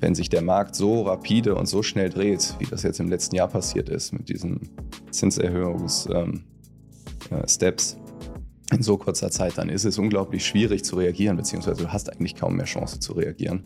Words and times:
wenn 0.00 0.14
sich 0.14 0.28
der 0.28 0.42
Markt 0.42 0.74
so 0.74 1.02
rapide 1.02 1.54
und 1.54 1.66
so 1.66 1.82
schnell 1.82 2.10
dreht, 2.10 2.54
wie 2.58 2.66
das 2.66 2.82
jetzt 2.82 3.00
im 3.00 3.08
letzten 3.08 3.36
Jahr 3.36 3.48
passiert 3.48 3.88
ist 3.88 4.12
mit 4.12 4.28
diesen 4.28 4.70
Zinserhöhungssteps 5.10 6.46
ähm, 7.30 8.00
äh, 8.70 8.74
in 8.74 8.82
so 8.82 8.98
kurzer 8.98 9.30
Zeit, 9.30 9.56
dann 9.56 9.70
ist 9.70 9.84
es 9.84 9.98
unglaublich 9.98 10.46
schwierig 10.46 10.84
zu 10.84 10.96
reagieren, 10.96 11.36
beziehungsweise 11.36 11.82
du 11.82 11.92
hast 11.92 12.12
eigentlich 12.12 12.36
kaum 12.36 12.56
mehr 12.56 12.66
Chance 12.66 13.00
zu 13.00 13.14
reagieren. 13.14 13.64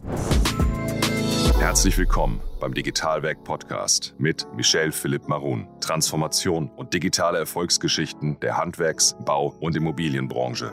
Herzlich 1.58 1.98
willkommen 1.98 2.40
beim 2.60 2.72
Digitalwerk 2.72 3.42
Podcast 3.44 4.14
mit 4.18 4.46
Michel 4.56 4.92
Philipp 4.92 5.28
Marun. 5.28 5.66
Transformation 5.80 6.70
und 6.76 6.94
digitale 6.94 7.38
Erfolgsgeschichten 7.38 8.38
der 8.40 8.56
Handwerks-, 8.56 9.16
Bau- 9.24 9.54
und 9.60 9.76
Immobilienbranche. 9.76 10.72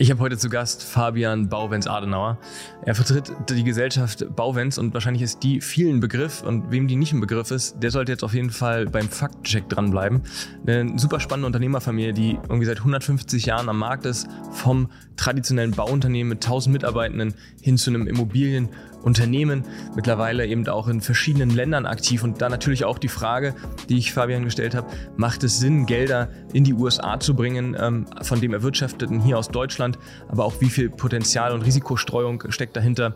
Ich 0.00 0.12
habe 0.12 0.20
heute 0.20 0.38
zu 0.38 0.48
Gast 0.48 0.84
Fabian 0.84 1.48
Bauwenz-Adenauer. 1.48 2.38
Er 2.82 2.94
vertritt 2.94 3.32
die 3.50 3.64
Gesellschaft 3.64 4.24
Bauwenz 4.36 4.78
und 4.78 4.94
wahrscheinlich 4.94 5.24
ist 5.24 5.42
die 5.42 5.60
vielen 5.60 5.98
Begriff 5.98 6.40
und 6.44 6.70
wem 6.70 6.86
die 6.86 6.94
nicht 6.94 7.12
ein 7.12 7.18
Begriff 7.18 7.50
ist, 7.50 7.82
der 7.82 7.90
sollte 7.90 8.12
jetzt 8.12 8.22
auf 8.22 8.32
jeden 8.32 8.50
Fall 8.50 8.86
beim 8.86 9.08
Faktcheck 9.08 9.68
dranbleiben. 9.68 10.22
Eine 10.64 10.96
super 11.00 11.18
spannende 11.18 11.48
Unternehmerfamilie, 11.48 12.12
die 12.12 12.38
irgendwie 12.48 12.66
seit 12.66 12.78
150 12.78 13.44
Jahren 13.46 13.68
am 13.68 13.78
Markt 13.80 14.06
ist, 14.06 14.28
vom 14.52 14.88
traditionellen 15.16 15.72
Bauunternehmen 15.72 16.28
mit 16.28 16.44
1000 16.44 16.74
Mitarbeitenden 16.74 17.34
hin 17.60 17.76
zu 17.76 17.90
einem 17.90 18.06
Immobilien- 18.06 18.68
Unternehmen, 19.02 19.64
mittlerweile 19.94 20.46
eben 20.46 20.66
auch 20.68 20.88
in 20.88 21.00
verschiedenen 21.00 21.50
Ländern 21.50 21.86
aktiv. 21.86 22.22
Und 22.22 22.40
da 22.42 22.48
natürlich 22.48 22.84
auch 22.84 22.98
die 22.98 23.08
Frage, 23.08 23.54
die 23.88 23.98
ich 23.98 24.12
Fabian 24.12 24.44
gestellt 24.44 24.74
habe, 24.74 24.88
macht 25.16 25.44
es 25.44 25.58
Sinn, 25.58 25.86
Gelder 25.86 26.30
in 26.52 26.64
die 26.64 26.74
USA 26.74 27.20
zu 27.20 27.34
bringen, 27.34 27.76
ähm, 27.78 28.06
von 28.22 28.40
dem 28.40 28.52
Erwirtschafteten 28.52 29.20
hier 29.20 29.38
aus 29.38 29.48
Deutschland, 29.48 29.98
aber 30.28 30.44
auch 30.44 30.60
wie 30.60 30.70
viel 30.70 30.90
Potenzial 30.90 31.52
und 31.52 31.62
Risikostreuung 31.62 32.44
steckt 32.50 32.76
dahinter? 32.76 33.14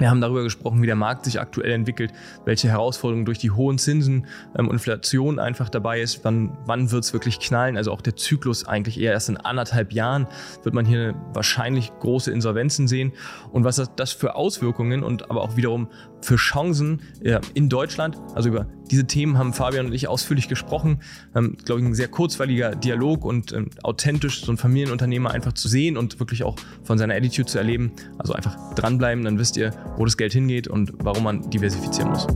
Wir 0.00 0.08
haben 0.08 0.22
darüber 0.22 0.42
gesprochen, 0.42 0.80
wie 0.80 0.86
der 0.86 0.96
Markt 0.96 1.26
sich 1.26 1.38
aktuell 1.38 1.72
entwickelt, 1.72 2.12
welche 2.46 2.68
Herausforderungen 2.68 3.26
durch 3.26 3.38
die 3.38 3.50
hohen 3.50 3.76
Zinsen 3.76 4.26
ähm, 4.58 4.70
Inflation 4.70 5.38
einfach 5.38 5.68
dabei 5.68 6.00
ist, 6.00 6.24
wann, 6.24 6.56
wann 6.64 6.90
wird 6.90 7.04
es 7.04 7.12
wirklich 7.12 7.38
knallen. 7.38 7.76
Also 7.76 7.92
auch 7.92 8.00
der 8.00 8.16
Zyklus 8.16 8.66
eigentlich 8.66 8.98
eher 8.98 9.12
erst 9.12 9.28
in 9.28 9.36
anderthalb 9.36 9.92
Jahren 9.92 10.26
wird 10.62 10.74
man 10.74 10.86
hier 10.86 11.14
wahrscheinlich 11.34 11.92
große 12.00 12.32
Insolvenzen 12.32 12.88
sehen 12.88 13.12
und 13.52 13.64
was 13.64 13.90
das 13.96 14.12
für 14.12 14.36
Auswirkungen 14.36 15.02
und 15.02 15.30
aber 15.30 15.42
auch 15.42 15.56
wiederum 15.56 15.88
für 16.22 16.36
Chancen 16.36 17.00
ja, 17.22 17.40
in 17.54 17.68
Deutschland. 17.68 18.18
Also 18.34 18.48
über 18.48 18.66
diese 18.90 19.06
Themen 19.06 19.38
haben 19.38 19.52
Fabian 19.52 19.86
und 19.86 19.92
ich 19.92 20.08
ausführlich 20.08 20.48
gesprochen. 20.48 21.00
Ähm, 21.34 21.56
Glaube 21.64 21.80
ich, 21.80 21.86
ein 21.86 21.94
sehr 21.94 22.08
kurzweiliger 22.08 22.74
Dialog 22.74 23.24
und 23.24 23.52
ähm, 23.52 23.70
authentisch 23.82 24.44
so 24.44 24.52
ein 24.52 24.56
Familienunternehmer 24.56 25.30
einfach 25.30 25.52
zu 25.52 25.68
sehen 25.68 25.96
und 25.96 26.18
wirklich 26.20 26.44
auch 26.44 26.56
von 26.82 26.98
seiner 26.98 27.14
Attitude 27.14 27.46
zu 27.46 27.58
erleben. 27.58 27.92
Also 28.18 28.32
einfach 28.32 28.74
dranbleiben, 28.74 29.24
dann 29.24 29.38
wisst 29.38 29.56
ihr, 29.56 29.72
wo 29.96 30.04
das 30.04 30.16
Geld 30.16 30.32
hingeht 30.32 30.68
und 30.68 30.92
warum 30.98 31.24
man 31.24 31.50
diversifizieren 31.50 32.10
muss. 32.10 32.26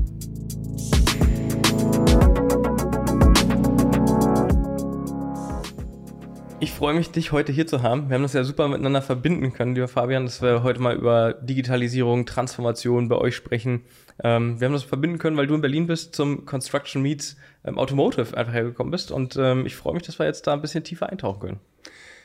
Ich 6.61 6.73
freue 6.73 6.95
mich, 6.95 7.11
dich 7.11 7.33
heute 7.33 7.53
hier 7.53 7.67
zu 7.67 7.83
haben. 7.83 8.09
Wir 8.09 8.15
haben 8.15 8.23
das 8.23 8.33
ja 8.33 8.45
super 8.45 8.69
miteinander 8.69 9.03
verbinden 9.03 9.53
können, 9.53 9.75
lieber 9.75 9.89
Fabian, 9.89 10.25
dass 10.25 10.41
wir 10.41 10.63
heute 10.63 10.81
mal 10.81 10.95
über 10.95 11.35
Digitalisierung, 11.35 12.27
Transformation 12.27 13.09
bei 13.09 13.17
euch 13.17 13.35
sprechen. 13.35 13.83
Ähm, 14.23 14.61
wir 14.61 14.67
haben 14.67 14.73
das 14.73 14.85
verbinden 14.85 15.19
können, 15.19 15.37
weil 15.37 15.47
du 15.47 15.55
in 15.55 15.61
Berlin 15.61 15.87
bist, 15.87 16.15
zum 16.15 16.47
Construction 16.47 17.03
Meets 17.03 17.37
ähm, 17.65 17.77
Automotive 17.77 18.37
einfach 18.37 18.53
hergekommen 18.53 18.93
bist. 18.93 19.11
Und 19.11 19.37
ähm, 19.37 19.67
ich 19.67 19.77
freue 19.77 19.95
mich, 19.95 20.05
dass 20.05 20.19
wir 20.19 20.27
jetzt 20.27 20.47
da 20.47 20.53
ein 20.53 20.63
bisschen 20.63 20.85
tiefer 20.85 21.11
eintauchen 21.11 21.41
können. 21.41 21.61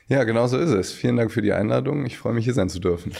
Ja, 0.07 0.23
genau 0.23 0.47
so 0.47 0.57
ist 0.57 0.71
es. 0.71 0.91
Vielen 0.91 1.17
Dank 1.17 1.31
für 1.31 1.41
die 1.41 1.53
Einladung. 1.53 2.05
Ich 2.05 2.17
freue 2.17 2.33
mich, 2.33 2.45
hier 2.45 2.53
sein 2.53 2.69
zu 2.69 2.79
dürfen. 2.79 3.13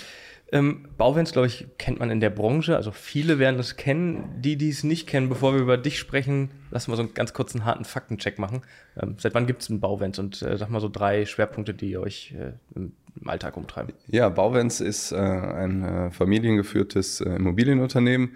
Ähm, 0.51 0.87
Bauwens, 0.97 1.31
glaube 1.31 1.47
ich, 1.47 1.67
kennt 1.77 1.99
man 1.99 2.09
in 2.09 2.19
der 2.19 2.31
Branche. 2.31 2.75
Also 2.75 2.91
viele 2.91 3.37
werden 3.37 3.59
es 3.59 3.75
kennen. 3.75 4.23
Die, 4.39 4.57
die 4.57 4.69
es 4.69 4.83
nicht 4.83 5.07
kennen, 5.07 5.29
bevor 5.29 5.53
wir 5.53 5.61
über 5.61 5.77
dich 5.77 5.99
sprechen, 5.99 6.49
lass 6.71 6.87
mal 6.87 6.95
so 6.95 7.03
einen 7.03 7.13
ganz 7.13 7.33
kurzen 7.33 7.65
harten 7.65 7.85
Faktencheck 7.85 8.39
machen. 8.39 8.61
Ähm, 8.99 9.15
seit 9.19 9.35
wann 9.35 9.45
gibt 9.45 9.61
es 9.61 9.69
einen 9.69 9.79
Bauwens? 9.79 10.17
Und 10.17 10.41
äh, 10.41 10.57
sag 10.57 10.69
mal 10.69 10.81
so 10.81 10.89
drei 10.89 11.25
Schwerpunkte, 11.25 11.73
die 11.73 11.97
euch 11.97 12.33
äh, 12.37 12.53
im, 12.75 12.93
im, 13.19 13.29
Alltag 13.29 13.57
umtreiben. 13.57 13.93
Ja, 14.07 14.29
Bauwens 14.29 14.81
ist 14.81 15.11
äh, 15.11 15.17
ein 15.17 15.83
äh, 15.83 16.11
familiengeführtes 16.11 17.21
äh, 17.21 17.29
Immobilienunternehmen. 17.35 18.31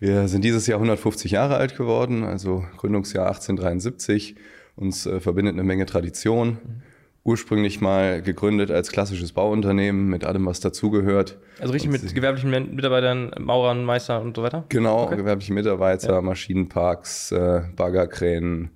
Wir 0.00 0.26
sind 0.26 0.44
dieses 0.44 0.66
Jahr 0.66 0.78
150 0.78 1.30
Jahre 1.30 1.56
alt 1.56 1.76
geworden, 1.76 2.24
also 2.24 2.64
Gründungsjahr 2.78 3.28
1873. 3.28 4.34
Uns 4.74 5.06
äh, 5.06 5.20
verbindet 5.20 5.54
eine 5.54 5.62
Menge 5.62 5.86
Tradition. 5.86 6.48
Mhm 6.48 6.82
ursprünglich 7.24 7.80
mal 7.80 8.20
gegründet 8.20 8.70
als 8.70 8.92
klassisches 8.92 9.32
Bauunternehmen 9.32 10.08
mit 10.08 10.24
allem, 10.24 10.44
was 10.44 10.60
dazugehört. 10.60 11.38
Also 11.58 11.72
richtig 11.72 11.90
und 11.90 12.02
mit 12.02 12.14
gewerblichen 12.14 12.50
Mitarbeitern, 12.50 13.32
Maurern, 13.40 13.84
Meister 13.84 14.20
und 14.20 14.36
so 14.36 14.42
weiter? 14.42 14.64
Genau, 14.68 15.04
okay. 15.04 15.16
gewerbliche 15.16 15.54
Mitarbeiter, 15.54 16.14
ja. 16.14 16.20
Maschinenparks, 16.20 17.32
äh, 17.32 17.62
Baggerkränen, 17.74 18.70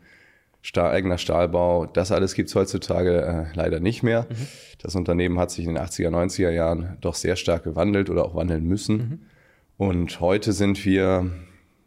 Stahl, 0.62 0.90
eigener 0.92 1.18
Stahlbau. 1.18 1.86
Das 1.86 2.10
alles 2.10 2.34
gibt 2.34 2.48
es 2.48 2.54
heutzutage 2.54 3.48
äh, 3.52 3.56
leider 3.56 3.80
nicht 3.80 4.02
mehr. 4.02 4.26
Mhm. 4.28 4.46
Das 4.80 4.94
Unternehmen 4.94 5.38
hat 5.38 5.50
sich 5.50 5.66
in 5.66 5.74
den 5.74 5.84
80er, 5.84 6.08
90er 6.08 6.50
Jahren 6.50 6.96
doch 7.02 7.14
sehr 7.14 7.36
stark 7.36 7.64
gewandelt 7.64 8.08
oder 8.08 8.24
auch 8.24 8.34
wandeln 8.34 8.64
müssen. 8.64 8.96
Mhm. 8.96 9.18
Und 9.76 10.20
heute 10.20 10.52
sind 10.52 10.84
wir 10.84 11.30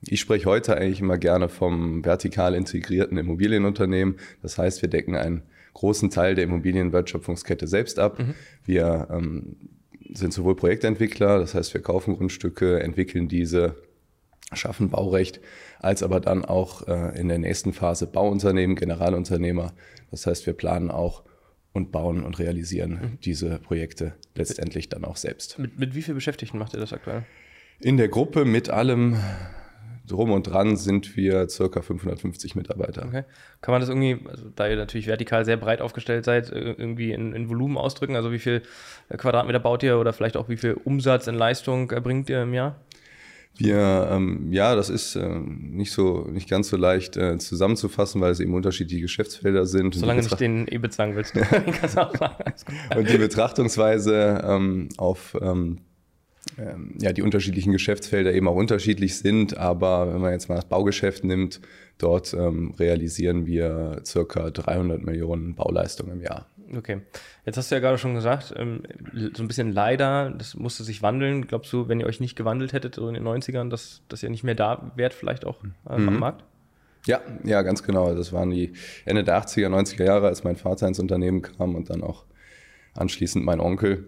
ich 0.03 0.19
spreche 0.19 0.45
heute 0.45 0.77
eigentlich 0.77 0.99
immer 0.99 1.19
gerne 1.19 1.47
vom 1.47 2.03
vertikal 2.03 2.55
integrierten 2.55 3.19
Immobilienunternehmen. 3.19 4.17
Das 4.41 4.57
heißt, 4.57 4.81
wir 4.81 4.89
decken 4.89 5.15
ein 5.15 5.43
großen 5.73 6.09
Teil 6.09 6.35
der 6.35 6.45
Immobilienwertschöpfungskette 6.45 7.67
selbst 7.67 7.99
ab. 7.99 8.19
Mhm. 8.19 8.35
Wir 8.65 9.07
ähm, 9.11 9.55
sind 10.13 10.33
sowohl 10.33 10.55
Projektentwickler, 10.55 11.39
das 11.39 11.53
heißt, 11.53 11.73
wir 11.73 11.81
kaufen 11.81 12.15
Grundstücke, 12.15 12.81
entwickeln 12.81 13.27
diese, 13.27 13.75
schaffen 14.53 14.89
Baurecht, 14.89 15.39
als 15.79 16.03
aber 16.03 16.19
dann 16.19 16.43
auch 16.43 16.87
äh, 16.87 17.19
in 17.19 17.27
der 17.29 17.39
nächsten 17.39 17.73
Phase 17.73 18.07
Bauunternehmen, 18.07 18.75
Generalunternehmer. 18.75 19.73
Das 20.09 20.27
heißt, 20.27 20.45
wir 20.45 20.53
planen 20.53 20.91
auch 20.91 21.23
und 21.73 21.91
bauen 21.91 22.23
und 22.23 22.37
realisieren 22.39 22.91
mhm. 22.91 23.17
diese 23.23 23.59
Projekte 23.59 24.13
letztendlich 24.35 24.89
dann 24.89 25.05
auch 25.05 25.15
selbst. 25.15 25.57
Mit, 25.57 25.79
mit 25.79 25.95
wie 25.95 26.01
viel 26.01 26.13
Beschäftigten 26.13 26.57
macht 26.57 26.73
ihr 26.73 26.79
das 26.79 26.91
aktuell? 26.91 27.23
In 27.79 27.97
der 27.97 28.09
Gruppe 28.09 28.45
mit 28.45 28.69
allem 28.69 29.17
drum 30.07 30.31
und 30.31 30.43
dran 30.43 30.77
sind 30.77 31.15
wir 31.15 31.47
circa 31.49 31.81
550 31.81 32.55
Mitarbeiter. 32.55 33.05
Okay. 33.05 33.23
Kann 33.61 33.71
man 33.71 33.81
das 33.81 33.89
irgendwie, 33.89 34.19
also 34.27 34.49
da 34.55 34.67
ihr 34.67 34.75
natürlich 34.75 35.07
vertikal 35.07 35.45
sehr 35.45 35.57
breit 35.57 35.81
aufgestellt 35.81 36.25
seid, 36.25 36.51
äh, 36.51 36.71
irgendwie 36.71 37.11
in, 37.11 37.33
in, 37.33 37.49
Volumen 37.49 37.77
ausdrücken? 37.77 38.15
Also 38.15 38.31
wie 38.31 38.39
viel 38.39 38.63
äh, 39.09 39.17
Quadratmeter 39.17 39.59
baut 39.59 39.83
ihr 39.83 39.97
oder 39.99 40.13
vielleicht 40.13 40.37
auch 40.37 40.49
wie 40.49 40.57
viel 40.57 40.73
Umsatz 40.73 41.27
in 41.27 41.35
Leistung 41.35 41.91
erbringt 41.91 42.29
ihr 42.29 42.43
im 42.43 42.53
Jahr? 42.53 42.79
Wir, 43.57 44.07
ähm, 44.09 44.51
ja, 44.51 44.75
das 44.75 44.89
ist 44.89 45.15
äh, 45.15 45.27
nicht 45.27 45.91
so, 45.91 46.25
nicht 46.31 46.49
ganz 46.49 46.69
so 46.69 46.77
leicht 46.77 47.17
äh, 47.17 47.37
zusammenzufassen, 47.37 48.21
weil 48.21 48.31
es 48.31 48.39
eben 48.39 48.53
unterschiedliche 48.53 49.01
Geschäftsfelder 49.01 49.65
sind. 49.65 49.93
Solange 49.93 50.21
du 50.21 50.27
nicht 50.27 50.39
den 50.39 50.67
EBIT 50.67 50.93
sagen 50.93 51.15
willst. 51.15 51.35
und 52.95 53.09
die 53.09 53.17
Betrachtungsweise 53.17 54.41
ähm, 54.45 54.89
auf 54.97 55.37
ähm, 55.41 55.79
ähm, 56.57 56.95
ja, 56.99 57.13
die 57.13 57.21
unterschiedlichen 57.21 57.71
Geschäftsfelder 57.71 58.33
eben 58.33 58.47
auch 58.47 58.55
unterschiedlich 58.55 59.17
sind. 59.17 59.57
Aber 59.57 60.13
wenn 60.13 60.21
man 60.21 60.31
jetzt 60.31 60.49
mal 60.49 60.55
das 60.55 60.65
Baugeschäft 60.65 61.23
nimmt, 61.23 61.61
dort 61.97 62.33
ähm, 62.33 62.73
realisieren 62.79 63.45
wir 63.45 64.01
circa 64.05 64.49
300 64.49 65.03
Millionen 65.03 65.55
Bauleistungen 65.55 66.13
im 66.13 66.21
Jahr. 66.21 66.47
Okay, 66.77 67.01
jetzt 67.45 67.57
hast 67.57 67.69
du 67.69 67.75
ja 67.75 67.81
gerade 67.81 67.97
schon 67.97 68.13
gesagt, 68.13 68.53
ähm, 68.55 68.83
so 69.33 69.43
ein 69.43 69.47
bisschen 69.47 69.73
leider, 69.73 70.29
das 70.29 70.55
musste 70.55 70.83
sich 70.83 71.01
wandeln. 71.01 71.45
Glaubst 71.47 71.71
du, 71.73 71.89
wenn 71.89 71.99
ihr 71.99 72.05
euch 72.05 72.21
nicht 72.21 72.37
gewandelt 72.37 72.71
hättet 72.71 72.95
so 72.95 73.07
in 73.09 73.13
den 73.13 73.27
90ern, 73.27 73.69
dass, 73.69 74.01
dass 74.07 74.23
ihr 74.23 74.29
nicht 74.29 74.43
mehr 74.43 74.55
da 74.55 74.91
wärt, 74.95 75.13
vielleicht 75.13 75.45
auch 75.45 75.63
äh, 75.89 75.97
mhm. 75.97 76.07
am 76.07 76.19
Markt? 76.19 76.45
Ja, 77.07 77.19
ja, 77.43 77.61
ganz 77.63 77.83
genau. 77.83 78.13
Das 78.13 78.31
waren 78.31 78.51
die 78.51 78.73
Ende 79.05 79.23
der 79.23 79.41
80er, 79.41 79.67
90er 79.67 80.05
Jahre, 80.05 80.27
als 80.27 80.43
mein 80.43 80.55
Vater 80.55 80.87
ins 80.87 80.99
Unternehmen 80.99 81.41
kam 81.41 81.75
und 81.75 81.89
dann 81.89 82.03
auch 82.03 82.25
anschließend 82.93 83.43
mein 83.43 83.59
Onkel 83.59 84.05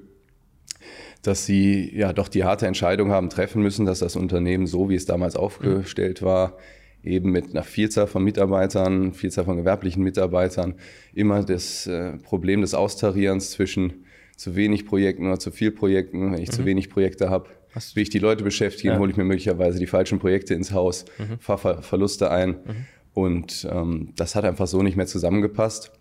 dass 1.24 1.46
sie 1.46 1.90
ja 1.96 2.14
doch 2.14 2.28
die 2.28 2.44
harte 2.44 2.68
Entscheidung 2.68 3.12
haben 3.12 3.30
treffen 3.30 3.64
müssen, 3.64 3.86
dass 3.86 4.00
das 4.00 4.16
Unternehmen 4.16 4.68
so, 4.68 4.90
wie 4.90 4.96
es 4.96 5.06
damals 5.06 5.36
aufgestellt 5.36 6.22
war, 6.22 6.58
eben 7.04 7.32
mit 7.32 7.52
einer 7.52 7.64
Vielzahl 7.64 8.08
von 8.08 8.24
Mitarbeitern, 8.24 9.14
Vielzahl 9.14 9.46
von 9.46 9.58
gewerblichen 9.58 10.04
Mitarbeitern, 10.04 10.76
immer 11.14 11.44
das 11.44 11.88
äh, 11.88 12.18
Problem 12.18 12.62
des 12.62 12.74
Austarierens 12.74 13.52
zwischen 13.52 14.06
zu 14.36 14.56
wenig 14.56 14.86
Projekten 14.86 15.28
oder 15.28 15.40
zu 15.40 15.52
viel 15.52 15.72
Projekten. 15.72 16.34
Wenn 16.34 16.42
ich 16.42 16.50
mhm. 16.50 16.54
zu 16.54 16.66
wenig 16.66 16.90
Projekte 16.90 17.30
habe, 17.30 17.50
will 17.94 18.04
ich 18.04 18.10
die 18.10 18.20
Leute 18.20 18.44
beschäftigen, 18.44 18.94
ja. 18.94 19.00
hole 19.00 19.12
ich 19.12 19.18
mir 19.18 19.24
möglicherweise 19.24 19.80
die 19.80 19.88
falschen 19.88 20.20
Projekte 20.20 20.54
ins 20.54 20.74
Haus, 20.74 21.06
mhm. 21.18 21.40
fahre 21.40 21.60
Ver 21.60 21.82
Verluste 21.84 22.32
ein. 22.32 22.50
Mhm. 22.50 22.86
Und 23.14 23.68
ähm, 23.72 24.10
das 24.16 24.36
hat 24.36 24.44
einfach 24.44 24.68
so 24.68 24.82
nicht 24.82 24.98
mehr 24.98 25.08
zusammengepasst. 25.08 25.92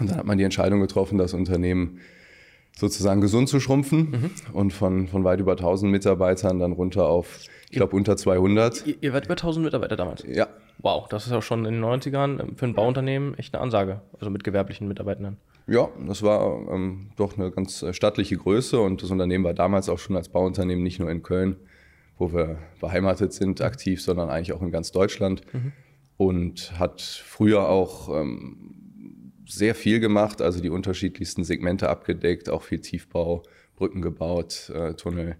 Und 0.00 0.10
dann 0.10 0.18
hat 0.18 0.26
man 0.26 0.38
die 0.38 0.44
Entscheidung 0.44 0.80
getroffen, 0.80 1.18
das 1.18 1.34
Unternehmen 1.34 2.00
sozusagen 2.78 3.20
gesund 3.20 3.48
zu 3.48 3.60
schrumpfen 3.60 4.10
mhm. 4.10 4.30
und 4.52 4.72
von, 4.72 5.08
von 5.08 5.24
weit 5.24 5.40
über 5.40 5.52
1000 5.52 5.90
Mitarbeitern 5.90 6.58
dann 6.58 6.72
runter 6.72 7.06
auf, 7.06 7.40
ich 7.70 7.76
glaube, 7.76 7.96
unter 7.96 8.16
200. 8.16 8.86
Ihr, 8.86 8.94
ihr 9.00 9.12
wart 9.12 9.24
über 9.24 9.34
1000 9.34 9.64
Mitarbeiter 9.64 9.96
damals? 9.96 10.24
Ja. 10.28 10.48
Wow, 10.78 11.08
das 11.08 11.26
ist 11.26 11.32
auch 11.32 11.42
schon 11.42 11.64
in 11.64 11.74
den 11.74 11.84
90ern 11.84 12.40
ähm, 12.40 12.56
für 12.56 12.66
ein 12.66 12.74
Bauunternehmen 12.74 13.34
echt 13.38 13.54
eine 13.54 13.62
Ansage, 13.62 14.02
also 14.20 14.30
mit 14.30 14.44
gewerblichen 14.44 14.86
Mitarbeitern. 14.86 15.38
Ja, 15.66 15.88
das 16.06 16.22
war 16.22 16.68
ähm, 16.70 17.08
doch 17.16 17.36
eine 17.36 17.50
ganz 17.50 17.84
stattliche 17.90 18.36
Größe 18.36 18.78
und 18.78 19.02
das 19.02 19.10
Unternehmen 19.10 19.42
war 19.42 19.54
damals 19.54 19.88
auch 19.88 19.98
schon 19.98 20.14
als 20.14 20.28
Bauunternehmen 20.28 20.84
nicht 20.84 21.00
nur 21.00 21.10
in 21.10 21.22
Köln 21.22 21.56
wo 22.18 22.32
wir 22.32 22.58
beheimatet 22.80 23.32
sind, 23.32 23.60
aktiv, 23.60 24.02
sondern 24.02 24.30
eigentlich 24.30 24.52
auch 24.52 24.62
in 24.62 24.70
ganz 24.70 24.92
Deutschland. 24.92 25.42
Mhm. 25.52 25.72
Und 26.16 26.78
hat 26.78 27.02
früher 27.02 27.68
auch 27.68 28.08
ähm, 28.08 28.75
sehr 29.46 29.74
viel 29.74 30.00
gemacht, 30.00 30.42
also 30.42 30.60
die 30.60 30.70
unterschiedlichsten 30.70 31.44
Segmente 31.44 31.88
abgedeckt, 31.88 32.48
auch 32.48 32.62
viel 32.62 32.80
Tiefbau, 32.80 33.42
Brücken 33.76 34.02
gebaut, 34.02 34.70
äh, 34.74 34.94
Tunnel 34.94 35.36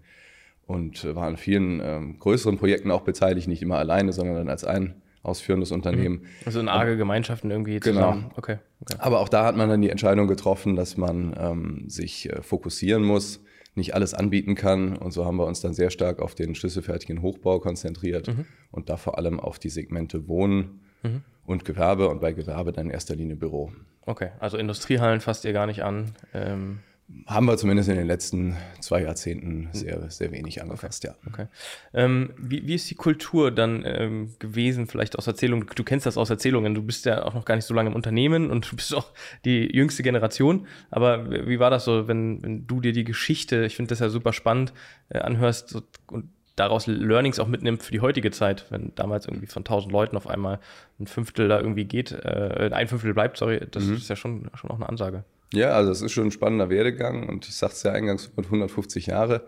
und 0.65 1.03
war 1.15 1.27
an 1.27 1.37
vielen 1.37 1.81
ähm, 1.83 2.19
größeren 2.19 2.57
Projekten 2.57 2.91
auch 2.91 3.01
beteiligt, 3.01 3.47
nicht 3.47 3.61
immer 3.61 3.77
alleine, 3.77 4.13
sondern 4.13 4.35
dann 4.35 4.49
als 4.49 4.63
ein 4.63 5.01
ausführendes 5.23 5.71
Unternehmen. 5.71 6.21
Mhm. 6.21 6.27
Also 6.45 6.59
in 6.59 6.69
arge 6.69 6.97
Gemeinschaften 6.97 7.51
irgendwie 7.51 7.79
genau. 7.79 7.99
zusammen. 7.99 8.21
Genau. 8.23 8.33
Okay. 8.37 8.57
okay. 8.81 8.95
Aber 8.99 9.19
auch 9.19 9.29
da 9.29 9.45
hat 9.45 9.57
man 9.57 9.69
dann 9.69 9.81
die 9.81 9.89
Entscheidung 9.89 10.27
getroffen, 10.27 10.75
dass 10.75 10.97
man 10.97 11.35
ähm, 11.37 11.83
sich 11.89 12.29
äh, 12.29 12.41
fokussieren 12.41 13.03
muss, 13.03 13.43
nicht 13.75 13.93
alles 13.93 14.13
anbieten 14.13 14.55
kann. 14.55 14.95
Und 14.95 15.11
so 15.11 15.25
haben 15.25 15.37
wir 15.37 15.45
uns 15.45 15.61
dann 15.61 15.73
sehr 15.73 15.89
stark 15.89 16.19
auf 16.19 16.35
den 16.35 16.55
schlüsselfertigen 16.55 17.21
Hochbau 17.21 17.59
konzentriert 17.59 18.27
mhm. 18.27 18.45
und 18.71 18.89
da 18.89 18.97
vor 18.97 19.17
allem 19.17 19.39
auf 19.39 19.59
die 19.59 19.69
Segmente 19.69 20.27
Wohnen 20.27 20.81
mhm. 21.03 21.21
und 21.45 21.65
Gewerbe 21.65 22.09
und 22.09 22.21
bei 22.21 22.33
Gewerbe 22.33 22.71
dann 22.71 22.87
in 22.87 22.91
erster 22.91 23.15
Linie 23.15 23.35
Büro. 23.35 23.71
Okay, 24.05 24.29
also 24.39 24.57
Industriehallen 24.57 25.21
fasst 25.21 25.45
ihr 25.45 25.53
gar 25.53 25.65
nicht 25.67 25.83
an. 25.83 26.13
Ähm 26.33 26.79
haben 27.25 27.45
wir 27.45 27.55
zumindest 27.57 27.87
in 27.87 27.95
den 27.95 28.07
letzten 28.07 28.57
zwei 28.81 29.01
Jahrzehnten 29.01 29.69
sehr, 29.71 30.09
sehr 30.11 30.31
wenig 30.31 30.61
angefasst, 30.61 31.05
ja. 31.05 31.15
Okay. 31.25 31.47
Ähm, 31.93 32.33
wie, 32.37 32.67
wie 32.67 32.75
ist 32.75 32.89
die 32.89 32.95
Kultur 32.95 33.51
dann 33.51 33.83
ähm, 33.85 34.35
gewesen, 34.39 34.87
vielleicht 34.87 35.17
aus 35.17 35.25
Erzählungen? 35.25 35.69
Du 35.73 35.83
kennst 35.85 36.05
das 36.05 36.17
aus 36.17 36.29
Erzählungen, 36.29 36.75
du 36.75 36.83
bist 36.83 37.05
ja 37.05 37.23
auch 37.23 37.33
noch 37.33 37.45
gar 37.45 37.55
nicht 37.55 37.63
so 37.63 37.73
lange 37.73 37.89
im 37.89 37.95
Unternehmen 37.95 38.51
und 38.51 38.69
du 38.69 38.75
bist 38.75 38.93
auch 38.93 39.13
die 39.45 39.73
jüngste 39.73 40.03
Generation. 40.03 40.67
Aber 40.91 41.31
wie 41.31 41.59
war 41.59 41.69
das 41.69 41.85
so, 41.85 42.09
wenn, 42.09 42.43
wenn 42.43 42.67
du 42.67 42.81
dir 42.81 42.91
die 42.91 43.05
Geschichte, 43.05 43.63
ich 43.63 43.77
finde 43.77 43.89
das 43.89 43.99
ja 43.99 44.09
super 44.09 44.33
spannend, 44.33 44.73
äh, 45.07 45.19
anhörst 45.19 45.69
so, 45.69 45.83
und 46.11 46.29
daraus 46.57 46.87
Learnings 46.87 47.39
auch 47.39 47.47
mitnimmt 47.47 47.83
für 47.83 47.91
die 47.93 48.01
heutige 48.01 48.31
Zeit, 48.31 48.65
wenn 48.69 48.91
damals 48.95 49.27
irgendwie 49.27 49.47
von 49.47 49.61
1000 49.61 49.91
Leuten 49.93 50.17
auf 50.17 50.27
einmal 50.27 50.59
ein 50.99 51.07
Fünftel 51.07 51.47
da 51.47 51.59
irgendwie 51.59 51.85
geht, 51.85 52.11
äh, 52.11 52.69
ein 52.73 52.87
Fünftel 52.89 53.13
bleibt, 53.13 53.37
sorry, 53.37 53.61
das 53.71 53.85
mhm. 53.85 53.95
ist 53.95 54.09
ja 54.09 54.15
schon, 54.15 54.49
schon 54.55 54.69
auch 54.71 54.75
eine 54.75 54.89
Ansage. 54.89 55.23
Ja, 55.53 55.69
also 55.69 55.91
es 55.91 56.01
ist 56.01 56.11
schon 56.11 56.25
ein 56.25 56.31
spannender 56.31 56.69
Werdegang 56.69 57.29
und 57.29 57.47
ich 57.47 57.55
sagte 57.55 57.75
es 57.75 57.83
ja 57.83 57.93
eingangs 57.93 58.31
mit 58.35 58.47
150 58.47 59.05
Jahre. 59.05 59.47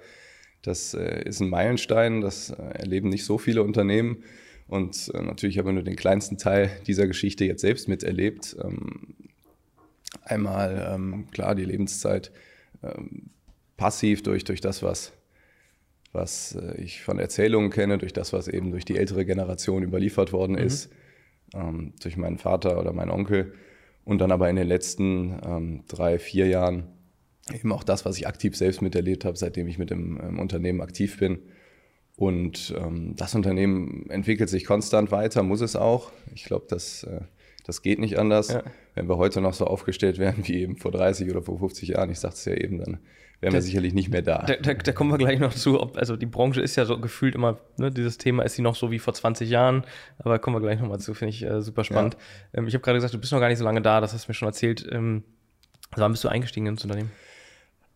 Das 0.61 0.94
äh, 0.94 1.23
ist 1.23 1.41
ein 1.41 1.50
Meilenstein, 1.50 2.21
das 2.21 2.51
äh, 2.51 2.61
erleben 2.61 3.09
nicht 3.09 3.25
so 3.25 3.38
viele 3.38 3.63
Unternehmen. 3.63 4.23
Und 4.67 5.11
äh, 5.15 5.21
natürlich 5.21 5.57
habe 5.57 5.69
ich 5.69 5.73
nur 5.73 5.83
den 5.83 5.95
kleinsten 5.95 6.38
Teil 6.38 6.69
dieser 6.85 7.07
Geschichte 7.07 7.44
jetzt 7.44 7.61
selbst 7.61 7.88
miterlebt. 7.88 8.56
Ähm, 8.63 9.15
einmal, 10.21 10.91
ähm, 10.94 11.27
klar, 11.31 11.56
die 11.56 11.65
Lebenszeit 11.65 12.31
ähm, 12.83 13.31
passiv 13.77 14.21
durch, 14.21 14.44
durch 14.44 14.61
das, 14.61 14.83
was, 14.83 15.11
was 16.11 16.57
ich 16.77 17.01
von 17.03 17.19
Erzählungen 17.19 17.69
kenne, 17.69 17.97
durch 17.97 18.13
das, 18.13 18.33
was 18.33 18.47
eben 18.47 18.71
durch 18.71 18.85
die 18.85 18.97
ältere 18.97 19.25
Generation 19.25 19.83
überliefert 19.83 20.33
worden 20.33 20.53
mhm. 20.53 20.63
ist, 20.63 20.89
durch 22.01 22.17
meinen 22.17 22.38
Vater 22.38 22.79
oder 22.79 22.94
meinen 22.94 23.11
Onkel 23.11 23.53
und 24.09 24.19
dann 24.19 24.31
aber 24.31 24.50
in 24.50 24.56
den 24.56 24.67
letzten 24.67 25.39
ähm, 25.45 25.83
drei, 25.88 26.17
vier 26.17 26.47
Jahren 26.47 26.88
eben 27.53 27.71
auch 27.71 27.83
das, 27.83 28.06
was 28.06 28.17
ich 28.17 28.27
aktiv 28.27 28.56
selbst 28.56 28.81
miterlebt 28.81 29.23
habe, 29.23 29.38
seitdem 29.38 29.67
ich 29.67 29.77
mit 29.77 29.91
dem 29.91 30.19
ähm, 30.19 30.39
Unternehmen 30.39 30.81
aktiv 30.81 31.19
bin. 31.19 31.38
Und 32.15 32.73
ähm, 32.75 33.15
das 33.15 33.35
Unternehmen 33.35 34.09
entwickelt 34.09 34.50
sich 34.50 34.65
konstant 34.65 35.11
weiter, 35.11 35.44
muss 35.44 35.61
es 35.61 35.75
auch. 35.75 36.11
Ich 36.33 36.44
glaube, 36.44 36.65
das, 36.67 37.03
äh, 37.03 37.21
das 37.69 37.83
geht 37.83 38.00
nicht 38.00 38.18
anders. 38.18 38.50
Ja. 38.50 38.63
Wenn 38.95 39.07
wir 39.07 39.18
heute 39.18 39.42
noch 39.42 39.54
so 39.54 39.66
aufgestellt 39.66 40.18
wären 40.18 40.48
wie 40.48 40.62
eben 40.62 40.75
vor 40.75 40.92
30 40.92 41.30
oder 41.30 41.44
vor 41.44 41.60
50 41.60 41.89
Jahren, 41.89 42.10
ich 42.10 42.19
sagte 42.19 42.38
es 42.38 42.45
ja 42.45 42.54
eben, 42.56 42.80
dann 42.80 43.00
wären 43.42 43.54
wir 43.54 43.62
sicherlich 43.62 43.94
nicht 43.94 44.10
mehr 44.10 44.24
da. 44.24 44.39
Da, 44.39 44.56
da. 44.56 44.74
da, 44.74 44.92
kommen 44.92 45.12
wir 45.12 45.19
gleich 45.19 45.39
noch 45.39 45.54
zu. 45.54 45.80
Ob, 45.80 45.95
also 45.95 46.18
die 46.18 46.25
Branche 46.25 46.62
ist 46.62 46.75
ja 46.75 46.86
so 46.86 47.00
gefühlt 47.00 47.36
immer, 47.36 47.60
ne, 47.77 47.92
dieses 47.92 48.18
Thema 48.18 48.44
ist 48.44 48.56
sie 48.56 48.63
noch 48.63 48.75
so 48.75 48.89
wie 48.89 48.98
vor 48.98 49.13
20 49.13 49.50
Jahren, 49.50 49.86
aber 50.18 50.39
kommen 50.39 50.56
wir 50.56 50.62
gleich 50.62 50.80
nochmal 50.80 51.00
zu, 51.00 51.13
finde 51.13 51.30
ich 51.30 51.44
äh, 51.44 51.62
super 51.62 51.83
spannend. 51.83 52.18
Ja. 52.54 52.60
Ähm, 52.60 52.68
ich 52.68 52.74
habe 52.74 52.83
gerade 52.83 52.98
gesagt, 52.98 53.13
du 53.13 53.19
bist 53.19 53.31
noch 53.31 53.39
gar 53.39 53.50
nicht 53.50 53.60
so 53.60 53.66
lange 53.66 53.83
da, 53.83 54.01
das 54.01 54.13
hast 54.13 54.27
du 54.27 54.31
mir 54.31 54.36
schon 54.36 54.48
erzählt. 54.48 54.88
Ähm, 54.92 55.24
wann 55.95 56.12
bist 56.12 56.24
du 56.24 56.27
eingestiegen 56.27 56.66
ins 56.66 56.83
Unternehmen? 56.83 57.12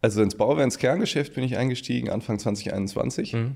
Also 0.01 0.21
ins 0.21 0.35
Bauwerns 0.35 0.77
Kerngeschäft 0.77 1.33
bin 1.33 1.43
ich 1.43 1.57
eingestiegen 1.57 2.11
Anfang 2.11 2.37
2021, 2.37 3.33
mhm. 3.33 3.53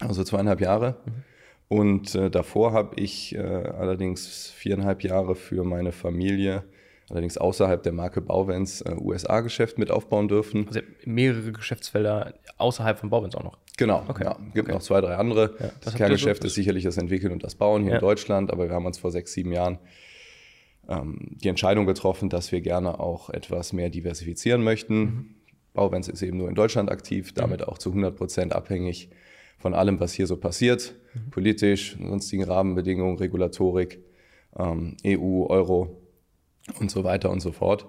also 0.00 0.22
zweieinhalb 0.22 0.60
Jahre. 0.60 0.98
Mhm. 1.04 1.31
Und 1.72 2.14
äh, 2.14 2.28
davor 2.28 2.74
habe 2.74 3.00
ich 3.00 3.34
äh, 3.34 3.38
allerdings 3.38 4.50
viereinhalb 4.50 5.02
Jahre 5.02 5.34
für 5.34 5.64
meine 5.64 5.90
Familie 5.90 6.64
allerdings 7.08 7.38
außerhalb 7.38 7.82
der 7.82 7.92
Marke 7.92 8.20
Bauwens 8.20 8.82
äh, 8.82 8.94
USA-Geschäft 8.94 9.78
mit 9.78 9.90
aufbauen 9.90 10.28
dürfen. 10.28 10.66
Also 10.68 10.80
mehrere 11.06 11.50
Geschäftsfelder 11.50 12.34
außerhalb 12.58 12.98
von 12.98 13.08
Bauwens 13.08 13.34
auch 13.36 13.42
noch. 13.42 13.58
Genau, 13.78 14.04
okay. 14.06 14.24
ja. 14.24 14.36
Gibt 14.52 14.68
okay. 14.68 14.72
noch 14.72 14.82
zwei, 14.82 15.00
drei 15.00 15.16
andere. 15.16 15.54
Ja. 15.58 15.70
Das 15.80 15.94
Kerngeschäft 15.94 16.42
so? 16.42 16.46
ist 16.48 16.56
sicherlich 16.56 16.84
das 16.84 16.98
Entwickeln 16.98 17.32
und 17.32 17.42
das 17.42 17.54
Bauen 17.54 17.84
hier 17.84 17.92
ja. 17.92 17.96
in 17.96 18.02
Deutschland, 18.02 18.50
aber 18.50 18.68
wir 18.68 18.74
haben 18.74 18.84
uns 18.84 18.98
vor 18.98 19.10
sechs, 19.10 19.32
sieben 19.32 19.52
Jahren 19.52 19.78
ähm, 20.90 21.36
die 21.42 21.48
Entscheidung 21.48 21.86
getroffen, 21.86 22.28
dass 22.28 22.52
wir 22.52 22.60
gerne 22.60 23.00
auch 23.00 23.30
etwas 23.30 23.72
mehr 23.72 23.88
diversifizieren 23.88 24.62
möchten. 24.62 24.98
Mhm. 25.00 25.34
Bauwens 25.72 26.08
ist 26.08 26.20
eben 26.20 26.36
nur 26.36 26.50
in 26.50 26.54
Deutschland 26.54 26.90
aktiv, 26.90 27.32
damit 27.32 27.60
mhm. 27.60 27.66
auch 27.66 27.78
zu 27.78 27.88
100 27.88 28.14
Prozent 28.14 28.52
abhängig 28.52 29.08
von 29.62 29.74
allem, 29.74 30.00
was 30.00 30.12
hier 30.12 30.26
so 30.26 30.36
passiert, 30.36 30.94
mhm. 31.14 31.30
politisch, 31.30 31.96
sonstigen 31.98 32.44
Rahmenbedingungen, 32.44 33.16
Regulatorik, 33.16 34.00
ähm, 34.58 34.96
EU, 35.06 35.46
Euro 35.46 36.02
und 36.80 36.90
so 36.90 37.04
weiter 37.04 37.30
und 37.30 37.40
so 37.40 37.52
fort. 37.52 37.86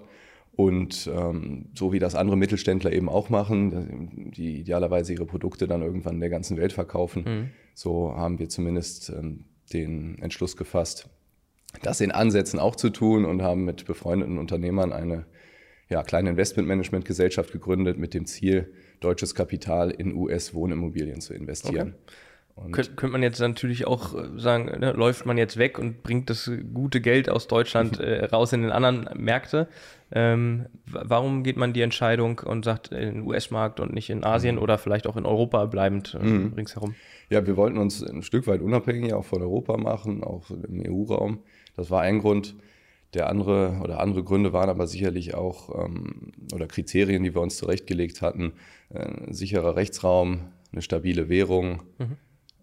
Und 0.55 1.09
ähm, 1.11 1.69
so 1.73 1.91
wie 1.91 1.99
das 1.99 2.13
andere 2.13 2.37
Mittelständler 2.37 2.93
eben 2.93 3.09
auch 3.09 3.31
machen, 3.31 4.31
die 4.35 4.59
idealerweise 4.59 5.13
ihre 5.13 5.25
Produkte 5.25 5.67
dann 5.67 5.81
irgendwann 5.81 6.15
in 6.15 6.19
der 6.19 6.29
ganzen 6.29 6.57
Welt 6.57 6.73
verkaufen, 6.73 7.23
mhm. 7.23 7.49
so 7.73 8.15
haben 8.15 8.37
wir 8.37 8.49
zumindest 8.49 9.09
ähm, 9.09 9.45
den 9.73 10.19
Entschluss 10.19 10.55
gefasst, 10.55 11.09
das 11.81 12.01
in 12.01 12.11
Ansätzen 12.11 12.59
auch 12.59 12.75
zu 12.75 12.91
tun 12.91 13.25
und 13.25 13.41
haben 13.41 13.65
mit 13.65 13.85
befreundeten 13.85 14.37
Unternehmern 14.37 14.93
eine 14.93 15.25
ja, 15.89 16.03
kleine 16.03 16.29
Investmentmanagementgesellschaft 16.29 17.51
gegründet 17.51 17.97
mit 17.97 18.13
dem 18.13 18.27
Ziel, 18.27 18.71
deutsches 19.03 19.35
Kapital 19.35 19.91
in 19.91 20.15
US-Wohnimmobilien 20.15 21.21
zu 21.21 21.33
investieren. 21.33 21.95
Okay. 21.95 22.71
Könnt, 22.71 22.97
könnte 22.97 23.13
man 23.13 23.23
jetzt 23.23 23.39
natürlich 23.39 23.88
auch 23.88 24.13
äh, 24.13 24.39
sagen, 24.39 24.65
ne, 24.79 24.91
läuft 24.91 25.25
man 25.25 25.38
jetzt 25.39 25.57
weg 25.57 25.79
und 25.79 26.03
bringt 26.03 26.29
das 26.29 26.51
gute 26.71 27.01
Geld 27.01 27.27
aus 27.27 27.47
Deutschland 27.47 28.00
äh, 28.00 28.25
raus 28.25 28.53
in 28.53 28.61
den 28.61 28.71
anderen 28.71 29.09
Märkte. 29.15 29.67
Ähm, 30.11 30.67
warum 30.85 31.44
geht 31.44 31.57
man 31.57 31.73
die 31.73 31.81
Entscheidung 31.81 32.39
und 32.39 32.63
sagt 32.63 32.89
in 32.89 33.00
den 33.00 33.21
US-Markt 33.23 33.79
und 33.79 33.94
nicht 33.94 34.11
in 34.11 34.23
Asien 34.23 34.57
mhm. 34.57 34.61
oder 34.61 34.77
vielleicht 34.77 35.07
auch 35.07 35.17
in 35.17 35.25
Europa 35.25 35.65
bleibend 35.65 36.15
äh, 36.21 36.23
mhm. 36.23 36.53
ringsherum? 36.53 36.93
Ja, 37.29 37.48
wir 37.48 37.57
wollten 37.57 37.79
uns 37.79 38.03
ein 38.03 38.22
Stück 38.22 38.45
weit 38.45 38.62
unabhängig 38.62 39.13
auch 39.13 39.25
von 39.25 39.41
Europa 39.41 39.75
machen, 39.77 40.24
auch 40.24 40.51
im 40.51 40.83
EU-Raum. 40.86 41.39
Das 41.75 41.89
war 41.89 42.01
ein 42.01 42.19
Grund. 42.19 42.55
Der 43.13 43.29
andere 43.29 43.79
oder 43.84 44.00
andere 44.00 44.24
Gründe 44.24 44.53
waren 44.53 44.70
aber 44.70 44.88
sicherlich 44.88 45.36
auch 45.36 45.86
ähm, 45.86 46.32
oder 46.53 46.67
Kriterien, 46.67 47.24
die 47.24 47.36
wir 47.36 47.41
uns 47.41 47.58
zurechtgelegt 47.58 48.22
hatten. 48.22 48.53
Äh, 48.89 49.32
sicherer 49.32 49.75
Rechtsraum, 49.75 50.51
eine 50.72 50.82
stabile 50.82 51.29
Währung. 51.29 51.84
Mhm 52.00 52.17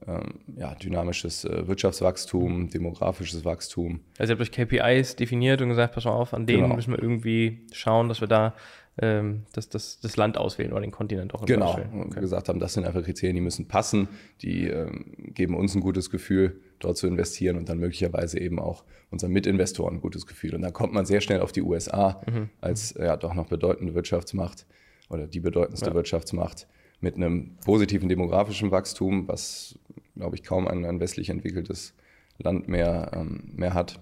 ähm, 0.06 0.40
ja, 0.56 0.74
dynamisches 0.74 1.44
äh, 1.44 1.66
Wirtschaftswachstum, 1.68 2.70
demografisches 2.70 3.44
Wachstum. 3.44 4.00
Also 4.18 4.32
ihr 4.32 4.38
habt 4.38 4.42
euch 4.42 4.52
KPIs 4.52 5.16
definiert 5.16 5.60
und 5.60 5.68
gesagt, 5.68 5.94
pass 5.94 6.04
mal 6.04 6.12
auf, 6.12 6.32
an 6.32 6.46
denen 6.46 6.62
genau. 6.62 6.76
müssen 6.76 6.92
wir 6.92 7.02
irgendwie 7.02 7.66
schauen, 7.72 8.08
dass 8.08 8.20
wir 8.20 8.28
da 8.28 8.54
ähm, 9.00 9.46
das, 9.52 9.68
das, 9.68 9.98
das 10.00 10.16
Land 10.16 10.36
auswählen 10.36 10.72
oder 10.72 10.82
den 10.82 10.90
Kontinent 10.90 11.34
auch. 11.34 11.44
Genau, 11.46 11.72
okay. 11.72 11.86
und 11.92 12.14
gesagt 12.14 12.48
haben, 12.48 12.60
das 12.60 12.74
sind 12.74 12.84
einfach 12.84 13.02
Kriterien, 13.02 13.34
die 13.34 13.40
müssen 13.40 13.66
passen, 13.66 14.08
die 14.42 14.68
ähm, 14.68 15.14
geben 15.34 15.54
uns 15.54 15.74
ein 15.74 15.80
gutes 15.80 16.10
Gefühl, 16.10 16.60
dort 16.78 16.96
zu 16.96 17.06
investieren 17.06 17.56
und 17.56 17.68
dann 17.68 17.78
möglicherweise 17.78 18.38
eben 18.38 18.58
auch 18.58 18.84
unseren 19.10 19.32
Mitinvestoren 19.32 19.96
ein 19.96 20.00
gutes 20.00 20.26
Gefühl. 20.26 20.54
Und 20.54 20.62
dann 20.62 20.72
kommt 20.72 20.92
man 20.92 21.06
sehr 21.06 21.20
schnell 21.20 21.40
auf 21.40 21.52
die 21.52 21.62
USA 21.62 22.20
mhm. 22.30 22.50
als 22.60 22.94
ja 22.98 23.16
doch 23.16 23.34
noch 23.34 23.46
bedeutende 23.46 23.94
Wirtschaftsmacht 23.94 24.66
oder 25.08 25.26
die 25.26 25.40
bedeutendste 25.40 25.90
ja. 25.90 25.94
Wirtschaftsmacht 25.94 26.66
mit 27.00 27.16
einem 27.16 27.56
positiven 27.64 28.08
demografischen 28.08 28.70
Wachstum, 28.70 29.26
was, 29.28 29.78
glaube 30.14 30.36
ich, 30.36 30.42
kaum 30.42 30.68
ein, 30.68 30.84
ein 30.84 31.00
westlich 31.00 31.30
entwickeltes 31.30 31.94
Land 32.38 32.68
mehr, 32.68 33.10
ähm, 33.14 33.50
mehr 33.54 33.74
hat. 33.74 34.00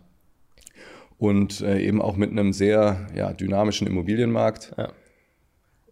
Und 1.18 1.60
äh, 1.60 1.80
eben 1.80 2.00
auch 2.00 2.16
mit 2.16 2.30
einem 2.30 2.52
sehr 2.52 3.08
ja, 3.14 3.32
dynamischen 3.32 3.86
Immobilienmarkt. 3.86 4.74
Ja. 4.78 4.92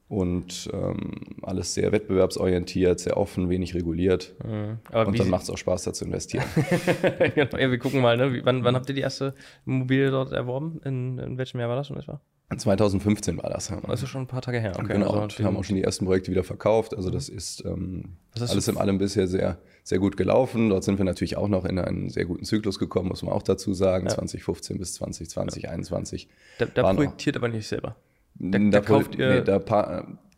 Und 0.09 0.71
ähm, 0.73 1.37
alles 1.43 1.75
sehr 1.75 1.91
wettbewerbsorientiert, 1.91 3.01
sehr 3.01 3.17
offen, 3.17 3.49
wenig 3.49 3.75
reguliert. 3.75 4.37
Mhm. 4.45 4.79
und 4.93 5.19
dann 5.19 5.29
macht 5.29 5.43
es 5.43 5.51
auch 5.51 5.59
Spaß, 5.59 5.83
da 5.83 5.93
zu 5.93 6.05
investieren. 6.05 6.45
genau, 7.35 7.59
ja, 7.59 7.71
wir 7.71 7.79
gucken 7.79 8.01
mal, 8.01 8.17
ne? 8.17 8.41
wann, 8.45 8.63
wann 8.63 8.77
habt 8.77 8.89
ihr 8.89 8.95
die 8.95 9.01
erste 9.01 9.35
Immobilie 9.67 10.13
dort 10.13 10.31
erworben? 10.31 10.81
In, 10.85 11.19
in 11.19 11.39
welchem 11.39 11.59
Jahr 11.59 11.69
war 11.69 11.77
das 11.77 11.89
schon 11.89 11.97
etwa? 11.97 12.21
2015 12.55 13.43
war 13.43 13.51
das. 13.51 13.73
Das 13.87 14.03
ist 14.03 14.09
schon 14.09 14.23
ein 14.23 14.27
paar 14.29 14.41
Tage 14.41 14.61
her. 14.61 14.73
Okay, 14.79 14.93
genau, 14.93 15.11
also 15.11 15.39
wir 15.39 15.47
haben 15.47 15.57
auch 15.57 15.65
schon 15.65 15.75
die 15.75 15.83
ersten 15.83 16.05
Projekte 16.05 16.31
wieder 16.31 16.45
verkauft. 16.45 16.95
Also 16.95 17.11
das 17.11 17.29
ist 17.29 17.65
ähm, 17.65 18.17
alles 18.39 18.69
in 18.69 18.77
allem 18.77 18.99
bisher 18.99 19.27
sehr, 19.27 19.59
sehr 19.83 19.99
gut 19.99 20.17
gelaufen. 20.17 20.71
Dort 20.71 20.85
sind 20.85 20.99
wir 20.99 21.05
natürlich 21.05 21.37
auch 21.37 21.49
noch 21.49 21.65
in 21.65 21.79
einen 21.81 22.09
sehr 22.09 22.25
guten 22.25 22.45
Zyklus 22.45 22.79
gekommen, 22.79 23.09
muss 23.09 23.23
man 23.25 23.33
auch 23.33 23.43
dazu 23.43 23.75
sagen. 23.75 24.07
Ja. 24.07 24.15
2015 24.15 24.79
bis 24.79 24.95
2020, 24.95 25.65
ja. 25.65 25.71
2021. 25.71 26.29
Da, 26.59 26.67
da 26.67 26.95
projektiert 26.95 27.37
aber 27.37 27.49
nicht 27.49 27.67
selber. 27.67 27.97
Da, 28.39 28.59
da, 28.59 28.69
da 28.71 28.81
kauft 28.81 29.17
ihr. 29.17 29.29
nee, 29.29 29.41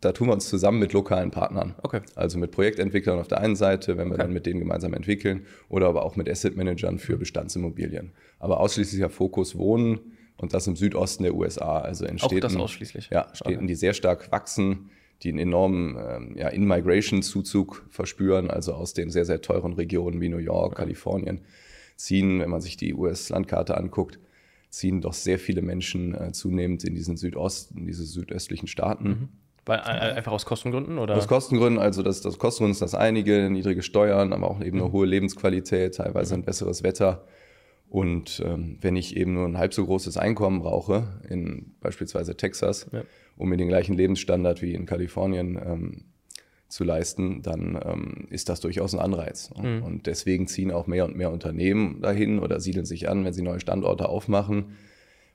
da, 0.01 0.11
tun 0.13 0.27
wir 0.29 0.33
uns 0.33 0.49
zusammen 0.49 0.79
mit 0.79 0.93
lokalen 0.93 1.29
Partnern. 1.29 1.75
Okay. 1.83 2.01
Also 2.15 2.39
mit 2.39 2.51
Projektentwicklern 2.51 3.19
auf 3.19 3.27
der 3.27 3.41
einen 3.41 3.55
Seite, 3.55 3.97
wenn 3.97 4.07
wir 4.07 4.13
Okay. 4.13 4.23
dann 4.23 4.33
mit 4.33 4.45
denen 4.45 4.59
gemeinsam 4.61 4.93
entwickeln, 4.93 5.45
oder 5.67 5.87
aber 5.87 6.05
auch 6.05 6.15
mit 6.15 6.29
Asset 6.29 6.55
Managern 6.55 6.97
für 6.97 7.17
Bestandsimmobilien. 7.17 8.13
Aber 8.39 8.61
ausschließlicher 8.61 9.09
Fokus 9.09 9.57
Wohnen 9.57 9.99
und 10.39 10.53
das 10.53 10.67
im 10.67 10.75
Südosten 10.75 11.23
der 11.23 11.35
USA, 11.35 11.79
also 11.79 12.05
in 12.05 12.19
Auch 12.19 12.25
Städten. 12.25 12.41
das 12.41 12.55
ausschließlich? 12.55 13.09
Ja, 13.11 13.27
Städten, 13.33 13.67
die 13.67 13.75
sehr 13.75 13.93
stark 13.93 14.31
wachsen, 14.31 14.89
die 15.21 15.29
einen 15.29 15.39
enormen 15.39 15.97
ähm, 15.97 16.37
ja, 16.37 16.47
In-Migration-Zuzug 16.47 17.85
verspüren, 17.89 18.49
also 18.49 18.73
aus 18.73 18.93
den 18.93 19.09
sehr, 19.09 19.25
sehr 19.25 19.41
teuren 19.41 19.73
Regionen 19.73 20.21
wie 20.21 20.29
New 20.29 20.37
York, 20.37 20.77
Kalifornien, 20.77 21.41
ziehen, 21.97 22.39
wenn 22.39 22.49
man 22.49 22.61
sich 22.61 22.77
die 22.77 22.93
US-Landkarte 22.93 23.75
anguckt, 23.75 24.19
ziehen 24.69 25.01
doch 25.01 25.13
sehr 25.13 25.39
viele 25.39 25.61
Menschen 25.61 26.15
äh, 26.15 26.31
zunehmend 26.31 26.85
in 26.85 26.95
diesen 26.95 27.17
Südosten, 27.17 27.85
diese 27.85 28.05
südöstlichen 28.05 28.67
Staaten. 28.67 29.29
Weil, 29.65 29.79
äh, 29.79 30.15
einfach 30.15 30.31
aus 30.31 30.45
Kostengründen? 30.45 30.97
Oder? 30.99 31.17
Aus 31.17 31.27
Kostengründen, 31.27 31.81
also 31.81 32.01
das, 32.01 32.21
das 32.21 32.39
Kostengrund 32.39 32.73
ist 32.73 32.81
das 32.81 32.95
einige, 32.95 33.49
niedrige 33.49 33.83
Steuern, 33.83 34.31
aber 34.31 34.49
auch 34.49 34.61
eben 34.61 34.79
eine 34.79 34.91
hohe 34.93 35.05
Lebensqualität, 35.05 35.95
teilweise 35.95 36.35
ein 36.35 36.43
besseres 36.43 36.81
Wetter. 36.81 37.25
Und 37.89 38.41
ähm, 38.45 38.77
wenn 38.81 38.95
ich 38.95 39.17
eben 39.17 39.33
nur 39.33 39.45
ein 39.47 39.57
halb 39.57 39.73
so 39.73 39.83
großes 39.85 40.15
Einkommen 40.17 40.59
brauche, 40.59 41.07
in 41.27 41.73
beispielsweise 41.81 42.37
Texas, 42.37 42.87
Ja. 42.91 43.01
um 43.35 43.49
mir 43.49 43.57
den 43.57 43.67
gleichen 43.67 43.95
Lebensstandard 43.95 44.61
wie 44.61 44.73
in 44.75 44.85
Kalifornien 44.85 45.59
ähm, 45.63 46.03
zu 46.67 46.83
leisten, 46.83 47.41
dann 47.41 47.79
ähm, 47.83 48.27
ist 48.29 48.47
das 48.47 48.59
durchaus 48.59 48.93
ein 48.93 48.99
Anreiz. 48.99 49.49
Und 49.81 50.05
deswegen 50.05 50.45
ziehen 50.45 50.69
auch 50.71 50.85
mehr 50.85 51.03
und 51.05 51.15
mehr 51.17 51.31
Unternehmen 51.31 51.99
dahin 52.01 52.37
oder 52.37 52.59
siedeln 52.59 52.85
sich 52.85 53.09
an, 53.09 53.25
wenn 53.25 53.33
sie 53.33 53.41
neue 53.41 53.59
Standorte 53.59 54.07
aufmachen, 54.07 54.75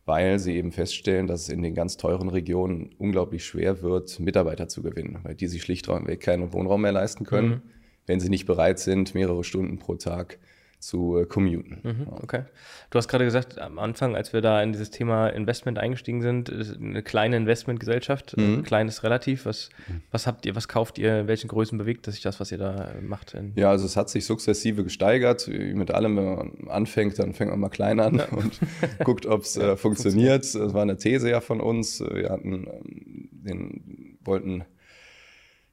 weil 0.05 0.39
sie 0.39 0.55
eben 0.55 0.71
feststellen, 0.71 1.27
dass 1.27 1.43
es 1.43 1.49
in 1.49 1.61
den 1.63 1.75
ganz 1.75 1.97
teuren 1.97 2.29
Regionen 2.29 2.91
unglaublich 2.99 3.45
schwer 3.45 3.83
wird, 3.83 4.21
Mitarbeiter 4.21 4.69
zu 4.69 4.81
gewinnen, 4.83 5.19
weil 5.25 5.35
die 5.35 5.49
sich 5.49 5.63
schlichtweg 5.63 6.21
keinen 6.21 6.53
Wohnraum 6.53 6.83
mehr 6.83 6.93
leisten 6.93 7.25
können, 7.25 7.63
wenn 8.07 8.21
sie 8.21 8.29
nicht 8.29 8.47
bereit 8.47 8.79
sind, 8.79 9.15
mehrere 9.17 9.43
Stunden 9.43 9.79
pro 9.81 9.97
Tag 9.97 10.39
zu 10.87 11.19
äh, 11.19 11.25
commuten. 11.27 11.81
Mhm, 11.83 12.07
okay. 12.23 12.43
Du 12.91 12.99
hast 12.99 13.09
gerade 13.09 13.25
gesagt, 13.25 13.59
am 13.59 13.79
Anfang, 13.79 14.15
als 14.17 14.33
wir 14.33 14.41
da 14.41 14.63
in 14.63 14.73
dieses 14.73 14.91
Thema 14.91 15.29
Investment 15.29 15.79
eingestiegen 15.79 16.23
sind, 16.23 16.51
eine 16.81 17.03
kleine 17.03 17.37
Investmentgesellschaft, 17.37 18.37
Mhm. 18.37 18.61
äh, 18.61 18.63
klein 18.63 18.89
ist 18.89 19.03
relativ. 19.03 19.47
Was, 19.47 19.71
was 20.11 20.27
habt 20.27 20.47
ihr, 20.47 20.55
was 20.55 20.69
kauft 20.69 20.99
ihr, 20.99 21.21
in 21.21 21.29
welchen 21.29 21.49
Größen 21.49 21.77
bewegt 21.79 22.07
sich 22.07 22.23
das, 22.23 22.41
was 22.41 22.53
ihr 22.53 22.59
da 22.59 22.93
macht? 23.03 23.37
Ja, 23.57 23.71
also 23.71 23.87
es 23.87 23.97
hat 23.97 24.09
sich 24.11 24.27
sukzessive 24.27 24.85
gesteigert. 24.85 25.49
Wie 25.49 25.75
mit 25.75 25.91
allem, 25.91 26.17
wenn 26.17 26.25
man 26.37 26.53
anfängt, 26.69 27.19
dann 27.19 27.33
fängt 27.35 27.51
man 27.51 27.61
mal 27.61 27.69
klein 27.71 28.01
an 28.01 28.21
und 28.21 28.59
guckt, 29.05 29.27
ob 29.27 29.43
es 29.43 29.57
äh, 29.57 29.77
funktioniert. 29.77 30.43
Das 30.55 30.75
war 30.75 30.83
eine 30.83 30.97
These 30.97 31.31
ja 31.31 31.41
von 31.41 31.61
uns. 31.61 32.01
Wir 32.01 32.31
hatten 32.31 32.67
ähm, 32.67 33.29
den, 33.33 34.19
wollten 34.25 34.65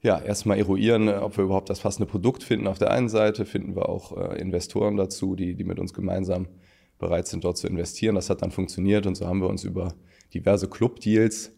ja 0.02 0.20
erstmal 0.20 0.58
eruieren, 0.58 1.08
äh, 1.08 1.14
ob 1.14 1.38
wir 1.38 1.46
überhaupt 1.46 1.70
das 1.70 1.80
passende 1.80 2.10
Produkt 2.10 2.44
finden. 2.44 2.68
Auf 2.68 2.80
der 2.80 2.92
einen 2.92 3.10
Seite 3.10 3.46
finden 3.46 3.76
wir 3.76 3.90
auch 3.90 4.18
äh, 4.18 4.40
Investoren 4.40 4.98
dazu, 4.98 5.36
die, 5.36 5.56
die 5.56 5.64
mit 5.64 5.80
uns 5.80 5.94
gemeinsam 5.94 6.48
bereit 7.00 7.28
sind, 7.28 7.44
dort 7.44 7.58
zu 7.58 7.68
investieren. 7.68 8.16
Das 8.16 8.30
hat 8.30 8.42
dann 8.42 8.52
funktioniert 8.52 9.08
und 9.08 9.16
so 9.16 9.28
haben 9.28 9.42
wir 9.42 9.50
uns 9.50 9.64
über 9.64 9.96
diverse 10.34 10.68
Club-Deals 10.70 11.52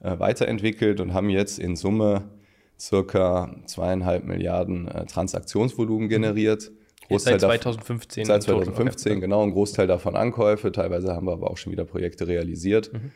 äh, 0.00 0.18
weiterentwickelt 0.18 1.00
und 1.00 1.12
haben 1.12 1.30
jetzt 1.30 1.58
in 1.58 1.76
Summe 1.76 2.30
circa 2.78 3.56
zweieinhalb 3.66 4.24
Milliarden 4.24 4.88
äh, 4.88 5.04
Transaktionsvolumen 5.06 6.08
generiert. 6.08 6.70
Jetzt 7.08 7.24
seit 7.24 7.42
dav- 7.42 7.48
2015. 7.48 8.24
Seit 8.26 8.42
im 8.42 8.46
Total, 8.46 8.64
2015, 8.64 9.12
okay. 9.12 9.20
genau. 9.20 9.42
Ein 9.42 9.52
Großteil 9.52 9.86
davon 9.86 10.14
Ankäufe. 10.14 10.70
Teilweise 10.72 11.14
haben 11.14 11.26
wir 11.26 11.32
aber 11.32 11.50
auch 11.50 11.56
schon 11.56 11.72
wieder 11.72 11.84
Projekte 11.84 12.28
realisiert. 12.28 12.92
Mhm. 12.92 13.10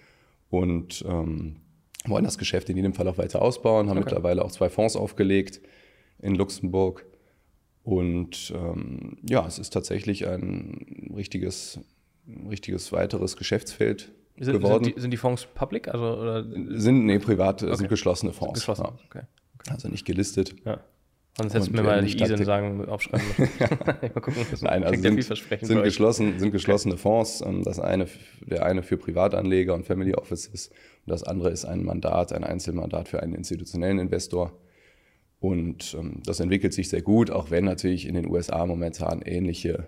Und 0.50 1.04
ähm, 1.08 1.56
wollen 2.06 2.24
das 2.24 2.38
Geschäft 2.38 2.68
in 2.70 2.76
jedem 2.76 2.94
Fall 2.94 3.06
auch 3.08 3.18
weiter 3.18 3.42
ausbauen. 3.42 3.88
Haben 3.88 3.98
Okay. 3.98 4.06
mittlerweile 4.06 4.44
auch 4.44 4.50
zwei 4.52 4.68
Fonds 4.68 4.96
aufgelegt 4.96 5.60
in 6.18 6.34
Luxemburg. 6.34 7.04
Und 7.84 8.52
ähm, 8.56 9.18
ja, 9.28 9.46
es 9.46 9.58
ist 9.58 9.70
tatsächlich 9.72 10.26
ein 10.28 11.12
richtiges, 11.16 11.80
ein 12.28 12.46
richtiges 12.48 12.92
weiteres 12.92 13.36
Geschäftsfeld 13.36 14.12
Sind, 14.38 14.52
geworden. 14.54 14.84
sind, 14.84 14.96
die, 14.96 15.00
sind 15.00 15.10
die 15.10 15.16
Fonds 15.16 15.46
public? 15.54 15.88
Also, 15.88 16.04
oder 16.20 16.44
Sind, 16.78 17.06
nee, 17.06 17.18
privat, 17.18 17.62
Okay. 17.62 17.74
sind 17.76 17.88
geschlossene 17.88 18.32
Fonds. 18.32 18.60
geschlossen? 18.60 18.84
Ja. 18.84 18.98
Okay. 19.06 19.22
Also 19.68 19.88
nicht 19.88 20.04
gelistet. 20.04 20.54
Ja. 20.64 20.80
Sonst 21.38 21.54
hättest 21.54 21.70
du 21.70 21.76
mir 21.76 21.82
mal 21.82 21.98
die 22.00 22.04
nicht 22.04 22.20
ISIN 22.20 22.44
sagen, 22.44 22.84
aufschreiben 22.86 23.26
müssen. 23.38 23.52
mal 23.58 24.20
gucken, 24.20 24.46
das 24.50 24.60
Nein, 24.60 24.84
also 24.84 25.00
sind, 25.00 25.22
sind, 25.22 25.82
geschlossen, 25.82 26.38
sind 26.38 26.52
geschlossene 26.52 26.98
Fonds. 26.98 27.40
Ähm, 27.40 27.62
Das 27.64 27.78
eine, 27.78 28.06
der 28.42 28.66
eine 28.66 28.82
für 28.82 28.98
Privatanleger 28.98 29.74
und 29.74 29.86
Family 29.86 30.14
Offices 30.14 30.68
und 30.68 31.10
das 31.10 31.22
andere 31.22 31.50
ist 31.50 31.64
ein 31.64 31.84
Mandat, 31.84 32.32
ein 32.32 32.44
Einzelmandat 32.44 33.08
für 33.08 33.22
einen 33.22 33.34
institutionellen 33.34 33.98
Investor. 33.98 34.52
Und 35.40 35.96
ähm, 35.98 36.22
das 36.24 36.38
entwickelt 36.38 36.74
sich 36.74 36.88
sehr 36.88 37.02
gut, 37.02 37.30
auch 37.30 37.50
wenn 37.50 37.64
natürlich 37.64 38.06
in 38.06 38.14
den 38.14 38.28
USA 38.28 38.64
momentan 38.66 39.22
ähnliche 39.22 39.86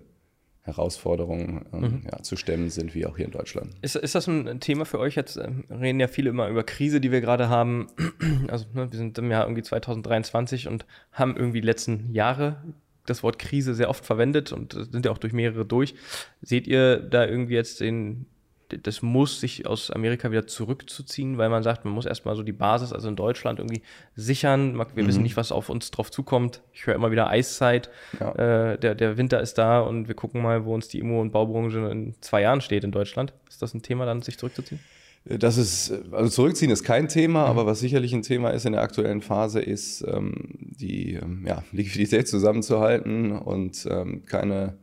Herausforderungen 0.64 1.66
ähm, 1.73 1.80
Mhm. 1.80 2.02
ja, 2.11 2.23
zu 2.23 2.37
stemmen 2.37 2.71
sind 2.71 2.94
wie 2.94 3.06
auch 3.06 3.16
hier 3.16 3.26
in 3.26 3.30
Deutschland. 3.33 3.75
Ist, 3.83 3.97
ist 3.97 4.14
das 4.14 4.26
ein 4.26 4.61
Thema 4.61 4.85
für 4.87 4.99
euch 4.99 5.14
jetzt? 5.14 5.37
ähm, 5.37 5.64
Reden 5.71 6.00
ja 6.00 6.09
viele 6.09 6.30
immer 6.30 6.49
über 6.49 6.64
Krise, 6.64 7.00
die 7.00 7.12
wir 7.12 7.21
gerade 7.21 7.49
haben. 7.49 7.87
Also, 8.49 8.66
ne, 8.75 8.90
wir 8.90 8.99
sind 8.99 9.16
im 9.18 9.30
Jahr 9.30 9.44
irgendwie 9.44 9.62
2023 9.62 10.68
und 10.68 10.87
haben 11.12 11.37
irgendwie 11.37 11.61
die 11.61 11.66
letzten 11.66 12.12
Jahre 12.12 12.62
das 13.06 13.23
Wort 13.23 13.38
Krise 13.38 13.75
sehr 13.75 13.90
oft 13.90 14.04
verwendet 14.06 14.52
und 14.52 14.75
äh, 14.75 14.85
sind 14.85 15.04
ja 15.04 15.12
auch 15.12 15.18
durch 15.18 15.33
mehrere 15.35 15.64
durch. 15.66 15.94
Seht 16.40 16.66
ihr 16.66 16.97
da 16.99 17.26
irgendwie 17.26 17.54
jetzt 17.54 17.80
den, 17.80 18.26
das 18.68 19.02
Muss, 19.02 19.40
sich 19.40 19.66
aus 19.66 19.90
Amerika 19.90 20.30
wieder 20.30 20.47
zurückzuziehen, 20.47 21.38
weil 21.38 21.49
man 21.49 21.62
sagt, 21.62 21.85
man 21.85 21.94
muss 21.94 22.06
erstmal 22.06 22.35
so 22.37 22.42
die 22.42 22.52
Basis, 22.52 22.92
also 22.92 23.09
in 23.09 23.16
Deutschland 23.16 23.59
irgendwie 23.59 23.83
sichern. 24.16 24.78
Wir 24.94 25.06
wissen 25.06 25.23
nicht, 25.23 25.37
was 25.37 25.52
auf 25.52 25.68
uns 25.68 25.90
drauf 25.90 26.11
zukommt. 26.11 26.62
Ich 26.73 26.87
höre 26.87 26.94
immer 26.94 27.11
wieder 27.11 27.28
Eiszeit. 27.28 27.90
Ja. 28.21 28.33
Äh, 28.73 28.78
der, 28.78 28.94
der 28.94 29.16
Winter 29.16 29.40
ist 29.40 29.59
da 29.59 29.80
und 29.80 30.09
wir 30.09 30.14
gucken 30.14 30.42
mal, 30.42 30.64
wo 30.64 30.75
uns 30.75 30.88
die 30.88 30.99
Immo- 30.99 31.21
und 31.21 31.30
Baubranche 31.30 31.78
in 31.90 32.14
zwei 32.21 32.42
Jahren 32.42 32.61
steht 32.61 32.85
in 32.85 32.92
Deutschland. 32.92 33.33
Ist 33.49 33.62
das 33.62 33.75
ein 33.75 33.83
Thema, 33.83 34.06
dann 34.06 34.23
sich 34.23 34.38
zurückzuziehen? 34.38 34.80
Das 35.26 35.56
ist, 35.56 35.90
also 36.12 36.28
zurückziehen 36.28 36.71
ist 36.71 36.85
kein 36.85 37.09
Thema, 37.09 37.44
Mhm. 37.44 37.49
aber 37.50 37.66
was 37.66 37.80
sicherlich 37.80 38.12
ein 38.12 38.21
Thema 38.21 38.50
ist 38.50 38.66
in 38.66 38.73
der 38.73 38.83
aktuellen 38.83 39.23
Phase, 39.23 39.61
ist 39.61 40.04
ähm, 40.06 40.35
die 40.59 41.14
ähm, 41.14 41.44
ja, 41.47 41.64
Liquidität 41.73 42.28
zusammenzuhalten 42.28 43.33
und 43.33 43.87
ähm, 43.90 44.25
keine 44.26 44.76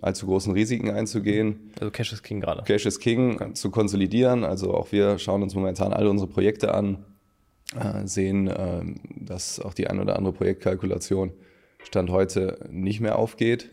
allzu 0.00 0.26
großen 0.26 0.52
Risiken 0.52 0.90
einzugehen. 0.90 1.70
Also 1.80 1.90
Cash 1.90 2.12
is 2.12 2.22
King 2.22 2.40
gerade. 2.40 2.62
Cash 2.64 2.86
is 2.86 3.00
King 3.00 3.54
zu 3.54 3.70
konsolidieren. 3.70 4.44
Also 4.44 4.72
auch 4.74 4.92
wir 4.92 5.18
schauen 5.18 5.42
uns 5.42 5.54
momentan 5.54 5.92
alle 5.92 6.08
unsere 6.10 6.30
Projekte 6.30 6.72
an, 6.74 7.04
äh, 7.78 8.06
sehen, 8.06 8.50
ähm, 8.56 9.00
dass 9.16 9.60
auch 9.60 9.74
die 9.74 9.88
ein 9.88 10.00
oder 10.00 10.16
andere 10.16 10.32
Projektkalkulation 10.32 11.32
Stand 11.82 12.10
heute 12.10 12.58
nicht 12.70 13.00
mehr 13.00 13.18
aufgeht. 13.18 13.70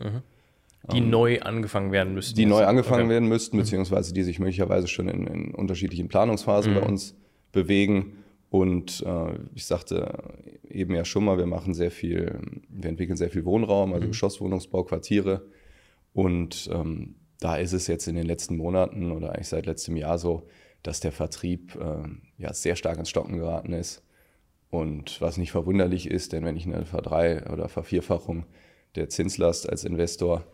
Die 0.92 1.00
neu 1.00 1.40
angefangen 1.40 1.90
werden 1.90 2.14
müssten. 2.14 2.36
die 2.36 2.46
neu 2.46 2.64
angefangen 2.64 3.04
Okay. 3.06 3.10
werden 3.14 3.28
müssten, 3.28 3.56
beziehungsweise 3.56 4.14
die 4.14 4.22
sich 4.22 4.38
möglicherweise 4.38 4.86
schon 4.86 5.08
in, 5.08 5.26
in 5.26 5.54
unterschiedlichen 5.54 6.06
Planungsphasen 6.08 6.74
bei 6.74 6.82
uns 6.82 7.16
bewegen. 7.50 8.18
Und 8.50 9.02
äh, 9.04 9.32
ich 9.54 9.66
sagte 9.66 10.14
eben 10.70 10.94
ja 10.94 11.04
schon 11.04 11.24
mal, 11.24 11.38
wir 11.38 11.46
machen 11.46 11.74
sehr 11.74 11.90
viel, 11.90 12.38
wir 12.68 12.88
entwickeln 12.90 13.16
sehr 13.16 13.30
viel 13.30 13.44
Wohnraum, 13.44 13.92
also 13.92 14.06
Geschosswohnungsbau, 14.06 14.84
Quartiere. 14.84 15.42
Und 16.16 16.70
ähm, 16.72 17.16
da 17.40 17.56
ist 17.56 17.74
es 17.74 17.88
jetzt 17.88 18.08
in 18.08 18.16
den 18.16 18.24
letzten 18.24 18.56
Monaten 18.56 19.12
oder 19.12 19.34
eigentlich 19.34 19.48
seit 19.48 19.66
letztem 19.66 19.98
Jahr 19.98 20.16
so, 20.16 20.48
dass 20.82 21.00
der 21.00 21.12
Vertrieb 21.12 21.76
äh, 21.76 22.08
ja 22.38 22.54
sehr 22.54 22.74
stark 22.74 22.96
ins 22.98 23.10
Stocken 23.10 23.36
geraten 23.36 23.74
ist. 23.74 24.02
Und 24.70 25.20
was 25.20 25.36
nicht 25.36 25.52
verwunderlich 25.52 26.10
ist, 26.10 26.32
denn 26.32 26.42
wenn 26.46 26.56
ich 26.56 26.64
eine 26.64 26.86
Verdrei- 26.86 27.46
oder 27.50 27.68
Vervierfachung 27.68 28.46
der 28.94 29.10
Zinslast 29.10 29.68
als 29.68 29.84
Investor 29.84 30.46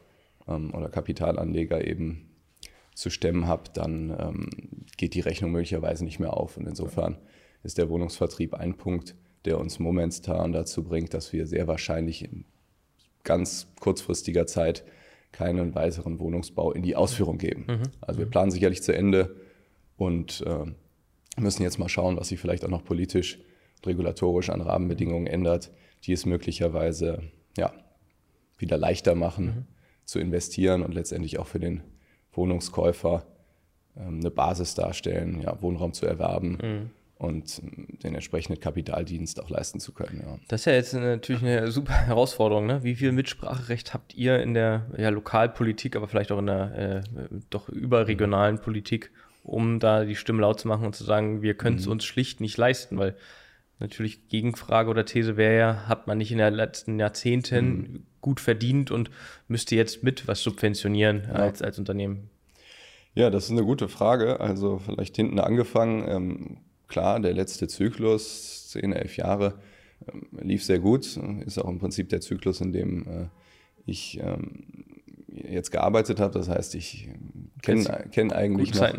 ähm, 0.49 0.75
oder 0.75 0.89
Kapitalanleger 0.89 1.87
eben 1.87 2.29
zu 2.97 3.09
stemmen 3.09 3.47
habe, 3.47 3.71
dann 3.73 4.11
ähm, 4.19 4.51
geht 4.97 5.15
die 5.15 5.21
Rechnung 5.21 5.53
möglicherweise 5.53 6.05
nicht 6.05 6.19
mehr 6.19 6.37
auf. 6.37 6.57
Und 6.57 6.67
insofern 6.67 7.19
ist 7.63 7.79
der 7.79 7.89
Wohnungsvertrieb 7.89 8.55
ein 8.55 8.75
Punkt, 8.77 9.15
der 9.45 9.61
uns 9.61 9.79
momentan 9.79 10.51
dazu 10.51 10.83
bringt, 10.83 11.15
dass 11.15 11.33
wir 11.33 11.47
sehr 11.47 11.69
wahrscheinlich 11.69 12.25
in 12.25 12.47
ganz 13.23 13.69
kurzfristiger 13.79 14.49
Zeit 14.49 14.83
keinen 15.33 15.75
weiteren 15.75 16.19
Wohnungsbau 16.19 16.73
in 16.73 16.83
die 16.83 16.95
Ausführung 16.95 17.39
geben. 17.39 17.65
Also 18.01 18.19
wir 18.21 18.27
planen 18.27 18.51
sicherlich 18.51 18.83
zu 18.83 18.95
Ende 18.95 19.35
und 19.97 20.45
äh, 20.47 21.41
müssen 21.41 21.63
jetzt 21.63 21.79
mal 21.79 21.89
schauen, 21.89 22.17
was 22.17 22.29
sich 22.29 22.39
vielleicht 22.39 22.65
auch 22.65 22.71
noch 22.71 22.85
politisch 22.85 23.39
und 23.77 23.87
regulatorisch 23.87 24.51
an 24.51 24.61
Rahmenbedingungen 24.61 25.27
ändert, 25.27 25.71
die 26.05 26.13
es 26.13 26.27
möglicherweise 26.27 27.23
ja, 27.57 27.73
wieder 28.59 28.77
leichter 28.77 29.15
machen 29.15 29.67
zu 30.05 30.19
investieren 30.19 30.83
und 30.83 30.95
letztendlich 30.95 31.39
auch 31.39 31.47
für 31.47 31.61
den 31.61 31.83
Wohnungskäufer 32.33 33.27
ähm, 33.97 34.21
eine 34.21 34.31
Basis 34.31 34.75
darstellen, 34.75 35.41
ja, 35.41 35.61
Wohnraum 35.63 35.93
zu 35.93 36.07
erwerben 36.07 36.91
und 37.23 37.63
den 38.03 38.15
entsprechenden 38.15 38.61
Kapitaldienst 38.61 39.41
auch 39.41 39.49
leisten 39.49 39.79
zu 39.79 39.93
können. 39.93 40.23
Ja. 40.27 40.39
Das 40.49 40.63
ist 40.63 40.65
ja 40.65 40.73
jetzt 40.73 40.93
natürlich 40.93 41.43
eine 41.43 41.71
super 41.71 41.93
Herausforderung. 41.93 42.67
Ne? 42.67 42.83
Wie 42.83 42.97
viel 42.97 43.13
Mitspracherecht 43.13 43.95
habt 43.95 44.15
ihr 44.15 44.43
in 44.43 44.55
der 44.55 44.87
ja, 44.99 45.09
Lokalpolitik, 45.11 45.95
aber 45.95 46.09
vielleicht 46.09 46.33
auch 46.33 46.41
in 46.41 46.47
der 46.47 47.05
äh, 47.15 47.29
doch 47.49 47.69
überregionalen 47.69 48.59
Politik, 48.59 49.13
um 49.45 49.79
da 49.79 50.05
die 50.05 50.17
Stimme 50.17 50.41
laut 50.41 50.59
zu 50.59 50.67
machen 50.67 50.85
und 50.85 50.97
zu 50.97 51.05
sagen, 51.05 51.43
wir 51.43 51.55
können 51.55 51.77
es 51.77 51.87
mhm. 51.87 51.93
uns 51.93 52.05
schlicht 52.05 52.41
nicht 52.41 52.57
leisten, 52.59 52.99
weil 52.99 53.15
natürlich 53.79 54.29
Gegenfrage 54.29 54.91
oder 54.91 55.05
These 55.05 55.37
wäre 55.37 55.57
ja, 55.57 55.89
hat 55.89 56.09
man 56.09 56.19
nicht 56.19 56.33
in 56.33 56.39
den 56.39 56.55
letzten 56.55 56.99
Jahrzehnten 56.99 57.67
mhm. 57.67 58.07
gut 58.21 58.41
verdient 58.41 58.91
und 58.91 59.11
müsste 59.47 59.77
jetzt 59.77 60.03
mit 60.03 60.27
was 60.27 60.43
subventionieren 60.43 61.23
ja. 61.29 61.35
als, 61.35 61.63
als 61.63 61.79
Unternehmen? 61.79 62.31
Ja, 63.15 63.31
das 63.31 63.45
ist 63.45 63.51
eine 63.53 63.63
gute 63.63 63.89
Frage. 63.89 64.41
Also 64.41 64.79
vielleicht 64.79 65.15
hinten 65.15 65.39
angefangen. 65.39 66.09
Ähm, 66.09 66.59
klar, 66.93 67.19
der 67.19 67.33
letzte 67.33 67.67
Zyklus, 67.67 68.69
10, 68.71 68.93
11 68.93 69.17
Jahre, 69.17 69.59
ähm, 70.13 70.27
lief 70.41 70.63
sehr 70.63 70.79
gut. 70.79 71.19
Ist 71.47 71.59
auch 71.59 71.69
im 71.69 71.79
Prinzip 71.79 72.09
der 72.11 72.21
Zyklus, 72.21 72.61
in 72.61 72.73
dem 72.73 73.07
äh, 73.09 73.27
ich 73.87 74.21
ähm, 74.23 74.65
jetzt 75.27 75.71
gearbeitet 75.71 76.21
habe. 76.21 76.35
Das 76.35 76.49
heißt, 76.49 76.75
ich 76.75 77.09
kenne 77.63 78.09
kenn 78.13 78.31
eigentlich 78.31 78.75
noch, 78.75 78.95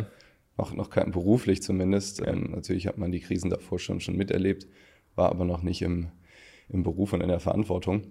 noch, 0.58 0.74
noch 0.74 0.90
keinen 0.90 1.12
beruflich 1.12 1.62
zumindest. 1.62 2.20
Ja. 2.20 2.28
Ähm, 2.28 2.52
natürlich 2.52 2.88
hat 2.88 2.98
man 2.98 3.12
die 3.12 3.20
Krisen 3.20 3.50
davor 3.50 3.80
schon, 3.80 4.02
schon 4.02 4.18
miterlebt, 4.18 4.68
war 5.16 5.30
aber 5.30 5.46
noch 5.46 5.62
nicht 5.62 5.82
im, 5.84 6.10
im 6.70 6.84
Beruf 6.84 7.14
und 7.14 7.22
in 7.22 7.30
der 7.30 7.40
Verantwortung. 7.40 8.02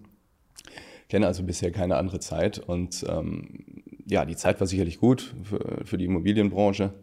Kenne 1.08 1.26
also 1.26 1.42
bisher 1.42 1.72
keine 1.72 1.96
andere 1.96 2.20
Zeit 2.20 2.58
und 2.58 3.04
ähm, 3.08 3.82
ja, 4.06 4.24
die 4.24 4.36
Zeit 4.36 4.60
war 4.60 4.66
sicherlich 4.66 4.98
gut 4.98 5.34
für, 5.42 5.84
für 5.84 5.98
die 5.98 6.06
Immobilienbranche. 6.06 6.94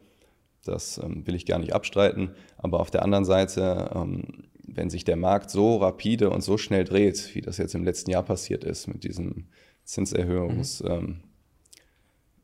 Das 0.65 0.97
ähm, 0.97 1.25
will 1.25 1.35
ich 1.35 1.45
gar 1.45 1.59
nicht 1.59 1.73
abstreiten. 1.73 2.31
Aber 2.57 2.79
auf 2.79 2.91
der 2.91 3.03
anderen 3.03 3.25
Seite, 3.25 3.91
ähm, 3.93 4.45
wenn 4.67 4.89
sich 4.89 5.03
der 5.03 5.15
Markt 5.15 5.49
so 5.49 5.77
rapide 5.77 6.29
und 6.29 6.41
so 6.41 6.57
schnell 6.57 6.83
dreht, 6.83 7.33
wie 7.33 7.41
das 7.41 7.57
jetzt 7.57 7.75
im 7.75 7.83
letzten 7.83 8.11
Jahr 8.11 8.23
passiert 8.23 8.63
ist 8.63 8.87
mit 8.87 9.03
diesen 9.03 9.49
Zinserhöhungssteps 9.83 10.83
mhm. 10.83 11.15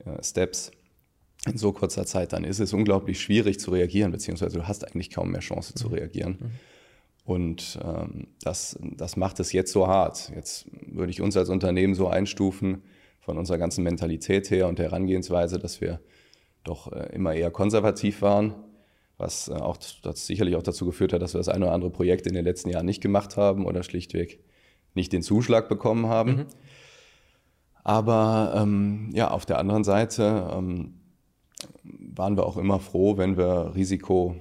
ähm, 0.05 1.51
in 1.51 1.57
so 1.57 1.71
kurzer 1.71 2.05
Zeit, 2.05 2.33
dann 2.33 2.43
ist 2.43 2.59
es 2.59 2.73
unglaublich 2.73 3.21
schwierig 3.21 3.59
zu 3.59 3.71
reagieren, 3.71 4.11
beziehungsweise 4.11 4.57
du 4.57 4.67
hast 4.67 4.85
eigentlich 4.87 5.11
kaum 5.11 5.31
mehr 5.31 5.41
Chance 5.41 5.73
mhm. 5.75 5.79
zu 5.79 5.87
reagieren. 5.89 6.37
Mhm. 6.39 6.51
Und 7.25 7.79
ähm, 7.83 8.27
das, 8.43 8.77
das 8.81 9.17
macht 9.17 9.39
es 9.39 9.51
jetzt 9.51 9.71
so 9.71 9.87
hart. 9.87 10.31
Jetzt 10.35 10.67
würde 10.87 11.11
ich 11.11 11.21
uns 11.21 11.35
als 11.35 11.49
Unternehmen 11.49 11.95
so 11.95 12.07
einstufen, 12.07 12.83
von 13.25 13.39
unserer 13.39 13.57
ganzen 13.57 13.83
Mentalität 13.83 14.51
her 14.51 14.67
und 14.67 14.79
Herangehensweise, 14.79 15.57
dass 15.57 15.81
wir 15.81 15.99
doch 16.65 16.91
äh, 16.91 17.13
immer 17.13 17.33
eher 17.33 17.51
konservativ 17.51 18.21
waren, 18.21 18.53
was 19.17 19.47
äh, 19.47 19.53
auch 19.53 19.77
sicherlich 19.79 20.55
auch 20.55 20.63
dazu 20.63 20.85
geführt 20.85 21.13
hat, 21.13 21.21
dass 21.21 21.33
wir 21.33 21.39
das 21.39 21.49
eine 21.49 21.65
oder 21.65 21.73
andere 21.73 21.91
Projekt 21.91 22.27
in 22.27 22.33
den 22.33 22.43
letzten 22.43 22.69
Jahren 22.69 22.85
nicht 22.85 23.01
gemacht 23.01 23.37
haben 23.37 23.65
oder 23.65 23.83
schlichtweg 23.83 24.43
nicht 24.93 25.13
den 25.13 25.21
Zuschlag 25.21 25.69
bekommen 25.69 26.07
haben. 26.07 26.31
Mhm. 26.31 26.45
Aber 27.83 28.53
ähm, 28.57 29.11
ja, 29.13 29.29
auf 29.29 29.45
der 29.45 29.59
anderen 29.59 29.83
Seite 29.83 30.49
ähm, 30.53 30.95
waren 31.83 32.35
wir 32.35 32.45
auch 32.45 32.57
immer 32.57 32.79
froh, 32.79 33.17
wenn 33.17 33.37
wir 33.37 33.73
Risiko 33.75 34.35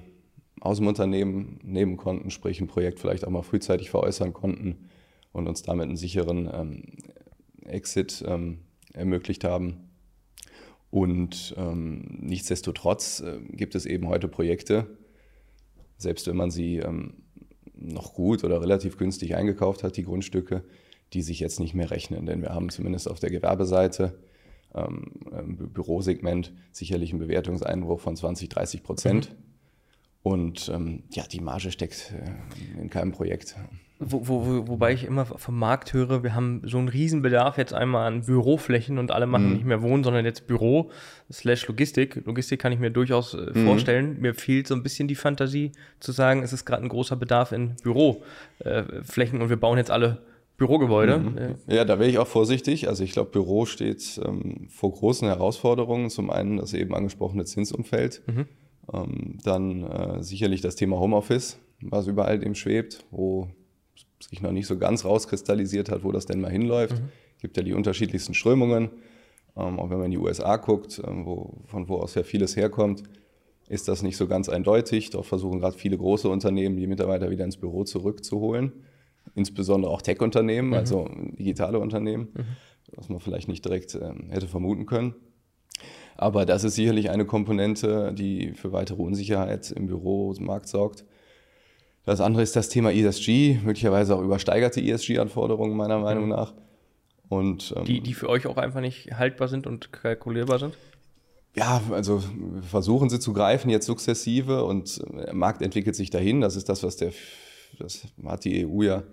aus 0.61 0.77
dem 0.77 0.87
Unternehmen 0.87 1.59
nehmen 1.63 1.95
konnten, 1.95 2.31
sprich 2.31 2.59
ein 2.59 2.67
Projekt 2.67 2.99
vielleicht 2.99 3.25
auch 3.25 3.29
mal 3.29 3.43
frühzeitig 3.43 3.91
veräußern 3.91 4.33
konnten 4.33 4.89
und 5.31 5.47
uns 5.47 5.61
damit 5.61 5.85
einen 5.85 5.97
sicheren 5.97 6.49
ähm, 6.51 6.83
Exit 7.65 8.23
ähm, 8.27 8.61
ermöglicht 8.93 9.43
haben. 9.43 9.84
Und 10.95 11.53
ähm, 11.57 12.19
nichtsdestotrotz 12.21 13.19
äh, 13.19 13.41
gibt 13.51 13.75
es 13.75 13.85
eben 13.85 14.07
heute 14.07 14.29
Projekte, 14.29 14.87
selbst 15.97 16.25
wenn 16.25 16.37
man 16.37 16.51
sie 16.51 16.77
ähm, 16.77 17.15
noch 17.73 18.13
gut 18.13 18.45
oder 18.45 18.61
relativ 18.61 18.97
günstig 18.97 19.35
eingekauft 19.35 19.83
hat, 19.83 19.97
die 19.97 20.05
Grundstücke, 20.05 20.63
die 21.11 21.21
sich 21.21 21.41
jetzt 21.41 21.59
nicht 21.59 21.73
mehr 21.73 21.91
rechnen. 21.91 22.25
Denn 22.25 22.41
wir 22.41 22.55
haben 22.55 22.69
zumindest 22.69 23.11
auf 23.11 23.19
der 23.19 23.29
Gewerbeseite 23.29 24.17
ähm, 24.73 25.11
im 25.37 25.57
Bürosegment 25.73 26.53
sicherlich 26.71 27.09
einen 27.09 27.19
Bewertungseinbruch 27.19 27.99
von 27.99 28.15
20, 28.15 28.47
30 28.47 28.81
Prozent. 28.81 29.31
Mhm. 29.31 29.35
Und 30.23 30.71
ähm, 30.73 31.03
ja, 31.11 31.25
die 31.29 31.41
Marge 31.41 31.73
steckt 31.73 32.13
äh, 32.13 32.81
in 32.81 32.89
keinem 32.89 33.11
Projekt. 33.11 33.57
Wo, 33.97 34.27
wo, 34.27 34.67
wobei 34.67 34.91
ich 34.91 35.05
immer 35.05 35.25
vom 35.25 35.57
Markt 35.57 35.93
höre, 35.93 36.21
wir 36.21 36.35
haben 36.35 36.61
so 36.65 36.77
einen 36.77 36.89
Riesenbedarf 36.89 37.57
jetzt 37.57 37.73
einmal 37.73 38.07
an 38.11 38.25
Büroflächen 38.25 38.97
und 38.97 39.11
alle 39.11 39.25
machen 39.25 39.47
mhm. 39.47 39.53
nicht 39.53 39.65
mehr 39.65 39.81
Wohnen, 39.81 40.03
sondern 40.03 40.25
jetzt 40.25 40.47
Büro 40.47 40.91
slash 41.31 41.65
Logistik. 41.67 42.21
Logistik 42.25 42.59
kann 42.59 42.73
ich 42.73 42.79
mir 42.79 42.91
durchaus 42.91 43.33
äh, 43.33 43.51
mhm. 43.53 43.65
vorstellen. 43.65 44.19
Mir 44.19 44.33
fehlt 44.33 44.67
so 44.67 44.75
ein 44.75 44.83
bisschen 44.83 45.07
die 45.07 45.15
Fantasie 45.15 45.71
zu 46.01 46.11
sagen, 46.11 46.43
es 46.43 46.51
ist 46.51 46.65
gerade 46.65 46.83
ein 46.83 46.89
großer 46.89 47.15
Bedarf 47.15 47.53
in 47.53 47.77
Büroflächen 47.83 49.39
äh, 49.39 49.43
und 49.43 49.49
wir 49.49 49.55
bauen 49.55 49.77
jetzt 49.77 49.91
alle 49.91 50.21
Bürogebäude. 50.57 51.17
Mhm. 51.17 51.55
Ja, 51.67 51.85
da 51.85 51.97
wäre 51.97 52.09
ich 52.09 52.17
auch 52.17 52.27
vorsichtig. 52.27 52.89
Also 52.89 53.03
ich 53.03 53.11
glaube, 53.11 53.31
Büro 53.31 53.65
steht 53.65 54.19
ähm, 54.25 54.67
vor 54.69 54.91
großen 54.91 55.27
Herausforderungen. 55.27 56.09
Zum 56.09 56.29
einen 56.29 56.57
das 56.57 56.73
eben 56.73 56.93
angesprochene 56.93 57.45
Zinsumfeld. 57.45 58.23
Mhm. 58.27 58.45
Ähm, 58.93 59.37
dann 59.43 59.83
äh, 59.83 60.23
sicherlich 60.23 60.61
das 60.61 60.75
Thema 60.75 60.99
Homeoffice, 60.99 61.59
was 61.81 62.07
überall 62.07 62.39
dem 62.39 62.55
schwebt, 62.55 63.05
wo 63.11 63.49
sich 64.19 64.41
noch 64.41 64.51
nicht 64.51 64.67
so 64.67 64.77
ganz 64.77 65.05
rauskristallisiert 65.05 65.89
hat, 65.89 66.03
wo 66.03 66.11
das 66.11 66.25
denn 66.25 66.41
mal 66.41 66.51
hinläuft. 66.51 66.99
Mhm. 66.99 67.09
gibt 67.41 67.57
ja 67.57 67.63
die 67.63 67.73
unterschiedlichsten 67.73 68.33
Strömungen. 68.33 68.89
Ähm, 69.57 69.79
auch 69.79 69.89
wenn 69.89 69.97
man 69.97 70.05
in 70.05 70.11
die 70.11 70.17
USA 70.17 70.57
guckt, 70.57 71.01
ähm, 71.05 71.25
wo, 71.25 71.61
von 71.65 71.87
wo 71.87 71.97
aus 71.97 72.15
ja 72.15 72.23
vieles 72.23 72.55
herkommt, 72.55 73.03
ist 73.67 73.87
das 73.87 74.03
nicht 74.03 74.17
so 74.17 74.27
ganz 74.27 74.49
eindeutig. 74.49 75.09
Dort 75.09 75.25
versuchen 75.25 75.59
gerade 75.59 75.77
viele 75.77 75.97
große 75.97 76.29
Unternehmen, 76.29 76.77
die 76.77 76.87
Mitarbeiter 76.87 77.29
wieder 77.29 77.45
ins 77.45 77.57
Büro 77.57 77.83
zurückzuholen. 77.83 78.71
Insbesondere 79.33 79.91
auch 79.91 80.01
Tech-Unternehmen, 80.01 80.69
mhm. 80.69 80.75
also 80.75 81.09
digitale 81.39 81.79
Unternehmen, 81.79 82.29
mhm. 82.33 82.45
was 82.95 83.09
man 83.09 83.19
vielleicht 83.19 83.47
nicht 83.47 83.65
direkt 83.65 83.95
ähm, 83.95 84.29
hätte 84.29 84.47
vermuten 84.47 84.85
können. 84.85 85.15
Aber 86.17 86.45
das 86.45 86.63
ist 86.63 86.75
sicherlich 86.75 87.09
eine 87.09 87.25
Komponente, 87.25 88.13
die 88.13 88.53
für 88.53 88.71
weitere 88.71 89.01
Unsicherheit 89.01 89.71
im 89.71 89.87
Büromarkt 89.87 90.67
sorgt. 90.67 91.05
Das 92.05 92.21
andere 92.21 92.43
ist 92.43 92.55
das 92.55 92.69
Thema 92.69 92.91
ESG, 92.91 93.59
möglicherweise 93.63 94.15
auch 94.15 94.21
übersteigerte 94.21 94.79
ESG-Anforderungen 94.79 95.75
meiner 95.75 95.99
Meinung 95.99 96.25
mhm. 96.25 96.29
nach. 96.29 96.53
Und, 97.29 97.73
ähm, 97.75 97.85
die, 97.85 98.01
die 98.01 98.13
für 98.13 98.29
euch 98.29 98.45
auch 98.45 98.57
einfach 98.57 98.81
nicht 98.81 99.13
haltbar 99.13 99.47
sind 99.47 99.65
und 99.65 99.91
kalkulierbar 99.91 100.59
sind? 100.59 100.77
Ja, 101.55 101.81
also 101.91 102.21
wir 102.21 102.61
versuchen 102.63 103.09
sie 103.09 103.19
zu 103.19 103.33
greifen 103.33 103.69
jetzt 103.69 103.85
sukzessive 103.85 104.63
und 104.63 105.01
der 105.11 105.33
Markt 105.33 105.61
entwickelt 105.61 105.95
sich 105.95 106.09
dahin. 106.09 106.41
Das 106.41 106.55
ist 106.55 106.69
das, 106.69 106.83
was 106.83 106.97
der, 106.97 107.13
das 107.79 108.07
hat 108.25 108.43
die 108.43 108.67
EU 108.67 108.83
ja 108.83 109.03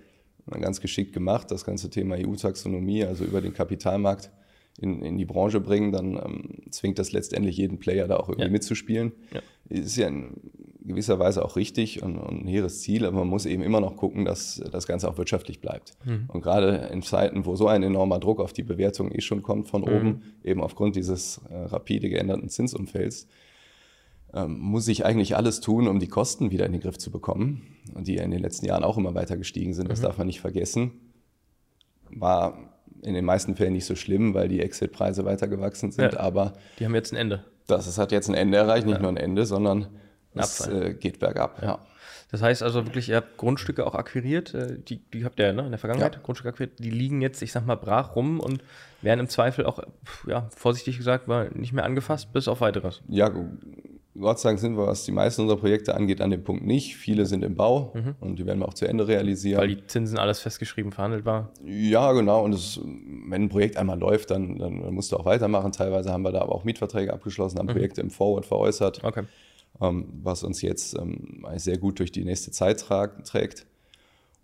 ganz 0.50 0.80
geschickt 0.80 1.12
gemacht, 1.12 1.50
das 1.50 1.64
ganze 1.64 1.88
Thema 1.88 2.16
EU-Taxonomie, 2.16 3.04
also 3.04 3.24
über 3.24 3.40
den 3.40 3.54
Kapitalmarkt 3.54 4.30
in, 4.78 5.02
in 5.02 5.18
die 5.18 5.24
Branche 5.24 5.60
bringen, 5.60 5.92
dann 5.92 6.16
ähm, 6.16 6.70
zwingt 6.70 6.98
das 6.98 7.12
letztendlich 7.12 7.56
jeden 7.56 7.78
Player 7.78 8.08
da 8.08 8.16
auch 8.16 8.28
irgendwie 8.28 8.46
ja. 8.46 8.52
mitzuspielen. 8.52 9.12
Ja. 9.32 9.40
Ist 9.68 9.96
ja 9.96 10.08
in 10.08 10.34
gewisser 10.84 11.18
Weise 11.18 11.44
auch 11.44 11.56
richtig 11.56 12.02
und, 12.02 12.18
und, 12.18 12.42
ein 12.42 12.46
hehres 12.46 12.80
Ziel, 12.80 13.04
aber 13.04 13.18
man 13.18 13.28
muss 13.28 13.46
eben 13.46 13.62
immer 13.62 13.80
noch 13.80 13.96
gucken, 13.96 14.24
dass 14.24 14.62
das 14.70 14.86
Ganze 14.86 15.08
auch 15.08 15.18
wirtschaftlich 15.18 15.60
bleibt. 15.60 15.94
Mhm. 16.04 16.24
Und 16.28 16.42
gerade 16.42 16.88
in 16.92 17.02
Zeiten, 17.02 17.46
wo 17.46 17.56
so 17.56 17.68
ein 17.68 17.82
enormer 17.82 18.18
Druck 18.18 18.40
auf 18.40 18.52
die 18.52 18.62
Bewertung 18.62 19.12
eh 19.12 19.20
schon 19.20 19.42
kommt 19.42 19.68
von 19.68 19.82
mhm. 19.82 19.88
oben, 19.88 20.22
eben 20.44 20.60
aufgrund 20.60 20.96
dieses 20.96 21.40
äh, 21.50 21.56
rapide 21.56 22.08
geänderten 22.08 22.48
Zinsumfelds, 22.48 23.28
ähm, 24.34 24.58
muss 24.58 24.88
ich 24.88 25.04
eigentlich 25.04 25.36
alles 25.36 25.60
tun, 25.60 25.88
um 25.88 25.98
die 25.98 26.08
Kosten 26.08 26.50
wieder 26.50 26.66
in 26.66 26.72
den 26.72 26.80
Griff 26.80 26.98
zu 26.98 27.10
bekommen, 27.10 27.62
die 27.98 28.14
ja 28.14 28.22
in 28.22 28.30
den 28.30 28.40
letzten 28.40 28.66
Jahren 28.66 28.84
auch 28.84 28.96
immer 28.96 29.14
weiter 29.14 29.36
gestiegen 29.36 29.74
sind. 29.74 29.90
Das 29.90 30.00
mhm. 30.00 30.04
darf 30.04 30.18
man 30.18 30.26
nicht 30.26 30.40
vergessen. 30.40 30.92
War 32.10 32.58
in 33.02 33.14
den 33.14 33.24
meisten 33.24 33.56
Fällen 33.56 33.72
nicht 33.72 33.84
so 33.84 33.96
schlimm, 33.96 34.32
weil 34.34 34.48
die 34.48 34.60
Exit-Preise 34.60 35.24
weiter 35.24 35.48
gewachsen 35.48 35.90
sind. 35.90 36.14
Ja, 36.14 36.20
aber 36.20 36.54
die 36.78 36.84
haben 36.84 36.94
jetzt 36.94 37.12
ein 37.12 37.16
Ende. 37.16 37.44
Das 37.66 37.86
es 37.86 37.98
hat 37.98 38.12
jetzt 38.12 38.28
ein 38.28 38.34
Ende 38.34 38.58
erreicht, 38.58 38.86
nicht 38.86 38.96
ja. 38.96 39.02
nur 39.02 39.10
ein 39.10 39.16
Ende, 39.16 39.44
sondern 39.44 39.88
es 40.34 40.66
äh, 40.66 40.94
geht 40.94 41.18
bergab. 41.18 41.62
Ja. 41.62 41.78
Das 42.30 42.40
heißt 42.40 42.62
also 42.62 42.86
wirklich, 42.86 43.10
ihr 43.10 43.16
habt 43.16 43.36
Grundstücke 43.36 43.86
auch 43.86 43.94
akquiriert, 43.94 44.54
äh, 44.54 44.78
die, 44.78 44.98
die 44.98 45.24
habt 45.24 45.38
ihr 45.38 45.46
ja 45.46 45.52
ne, 45.52 45.64
in 45.64 45.70
der 45.70 45.78
Vergangenheit 45.78 46.22
Grundstücke 46.22 46.48
akquiriert, 46.48 46.78
die 46.78 46.90
liegen 46.90 47.20
jetzt, 47.20 47.42
ich 47.42 47.52
sag 47.52 47.66
mal, 47.66 47.76
brach 47.76 48.16
rum 48.16 48.40
und 48.40 48.62
werden 49.02 49.20
im 49.20 49.28
Zweifel 49.28 49.66
auch, 49.66 49.82
ja, 50.26 50.48
vorsichtig 50.56 50.96
gesagt, 50.96 51.28
nicht 51.54 51.72
mehr 51.72 51.84
angefasst, 51.84 52.32
bis 52.32 52.48
auf 52.48 52.60
weiteres. 52.60 53.02
Ja, 53.08 53.30
Gott 54.18 54.38
sei 54.38 54.50
Dank 54.50 54.60
sind 54.60 54.76
wir, 54.76 54.86
was 54.86 55.04
die 55.04 55.12
meisten 55.12 55.42
unserer 55.42 55.58
Projekte 55.58 55.94
angeht, 55.94 56.20
an 56.20 56.30
dem 56.30 56.44
Punkt 56.44 56.64
nicht. 56.64 56.96
Viele 56.96 57.24
sind 57.24 57.42
im 57.42 57.54
Bau 57.54 57.92
mhm. 57.94 58.14
und 58.20 58.38
die 58.38 58.44
werden 58.44 58.58
wir 58.58 58.68
auch 58.68 58.74
zu 58.74 58.86
Ende 58.86 59.08
realisieren. 59.08 59.60
Weil 59.60 59.68
die 59.68 59.86
Zinsen 59.86 60.18
alles 60.18 60.40
festgeschrieben, 60.40 60.92
verhandelbar. 60.92 61.50
Ja, 61.64 62.12
genau. 62.12 62.44
Und 62.44 62.52
es, 62.52 62.78
wenn 62.82 63.44
ein 63.44 63.48
Projekt 63.48 63.78
einmal 63.78 63.98
läuft, 63.98 64.30
dann, 64.30 64.58
dann, 64.58 64.92
musst 64.92 65.12
du 65.12 65.16
auch 65.16 65.24
weitermachen. 65.24 65.72
Teilweise 65.72 66.12
haben 66.12 66.22
wir 66.22 66.32
da 66.32 66.42
aber 66.42 66.54
auch 66.54 66.64
Mietverträge 66.64 67.12
abgeschlossen, 67.12 67.58
haben 67.58 67.66
mhm. 67.66 67.72
Projekte 67.72 68.02
im 68.02 68.10
Forward 68.10 68.44
veräußert, 68.44 69.02
okay. 69.02 69.24
Ähm, 69.82 70.08
was 70.22 70.44
uns 70.44 70.62
jetzt 70.62 70.96
ähm, 70.98 71.44
sehr 71.56 71.78
gut 71.78 71.98
durch 71.98 72.12
die 72.12 72.24
nächste 72.24 72.50
Zeit 72.50 72.78
trägt. 72.78 73.66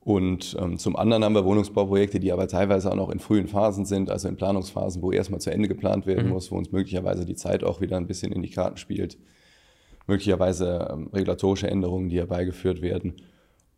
Und 0.01 0.57
ähm, 0.59 0.79
zum 0.79 0.96
anderen 0.96 1.24
haben 1.24 1.35
wir 1.35 1.44
Wohnungsbauprojekte, 1.44 2.20
die 2.20 2.33
aber 2.33 2.48
teilweise 2.48 2.90
auch 2.90 2.96
noch 2.96 3.11
in 3.11 3.18
frühen 3.18 3.46
Phasen 3.46 3.85
sind, 3.85 4.11
also 4.11 4.29
in 4.29 4.37
Planungsphasen, 4.37 5.03
wo 5.03 5.12
erstmal 5.12 5.40
zu 5.40 5.51
Ende 5.51 5.68
geplant 5.68 6.07
werden 6.07 6.27
mhm. 6.27 6.33
muss, 6.33 6.51
wo 6.51 6.57
uns 6.57 6.72
möglicherweise 6.72 7.24
die 7.24 7.35
Zeit 7.35 7.64
auch 7.64 7.81
wieder 7.81 7.96
ein 7.96 8.07
bisschen 8.07 8.33
in 8.33 8.42
die 8.42 8.51
Karten 8.51 8.77
spielt 8.77 9.18
möglicherweise 10.09 11.07
regulatorische 11.12 11.70
Änderungen, 11.70 12.09
die 12.09 12.16
herbeigeführt 12.16 12.83
werden. 12.83 13.14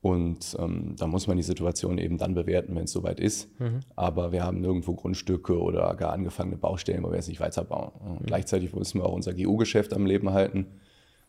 Und 0.01 0.57
ähm, 0.59 0.94
da 0.96 1.07
muss 1.07 1.27
man 1.27 1.37
die 1.37 1.42
Situation 1.42 1.99
eben 1.99 2.16
dann 2.16 2.33
bewerten, 2.33 2.75
wenn 2.75 2.85
es 2.85 2.92
soweit 2.92 3.20
ist. 3.20 3.51
Mhm. 3.61 3.81
Aber 3.96 4.33
wir 4.33 4.44
haben 4.44 4.62
nirgendwo 4.62 4.94
Grundstücke 4.94 5.61
oder 5.61 5.94
gar 5.94 6.12
angefangene 6.12 6.57
Baustellen, 6.57 7.03
wo 7.03 7.11
wir 7.11 7.18
es 7.18 7.29
nicht 7.29 7.40
weiterbauen. 7.40 7.90
Mhm. 8.03 8.27
Gleichzeitig 8.27 8.75
müssen 8.75 9.01
wir 9.01 9.05
auch 9.05 9.12
unser 9.12 9.35
GU-Geschäft 9.35 9.92
am 9.92 10.07
Leben 10.07 10.31
halten. 10.31 10.66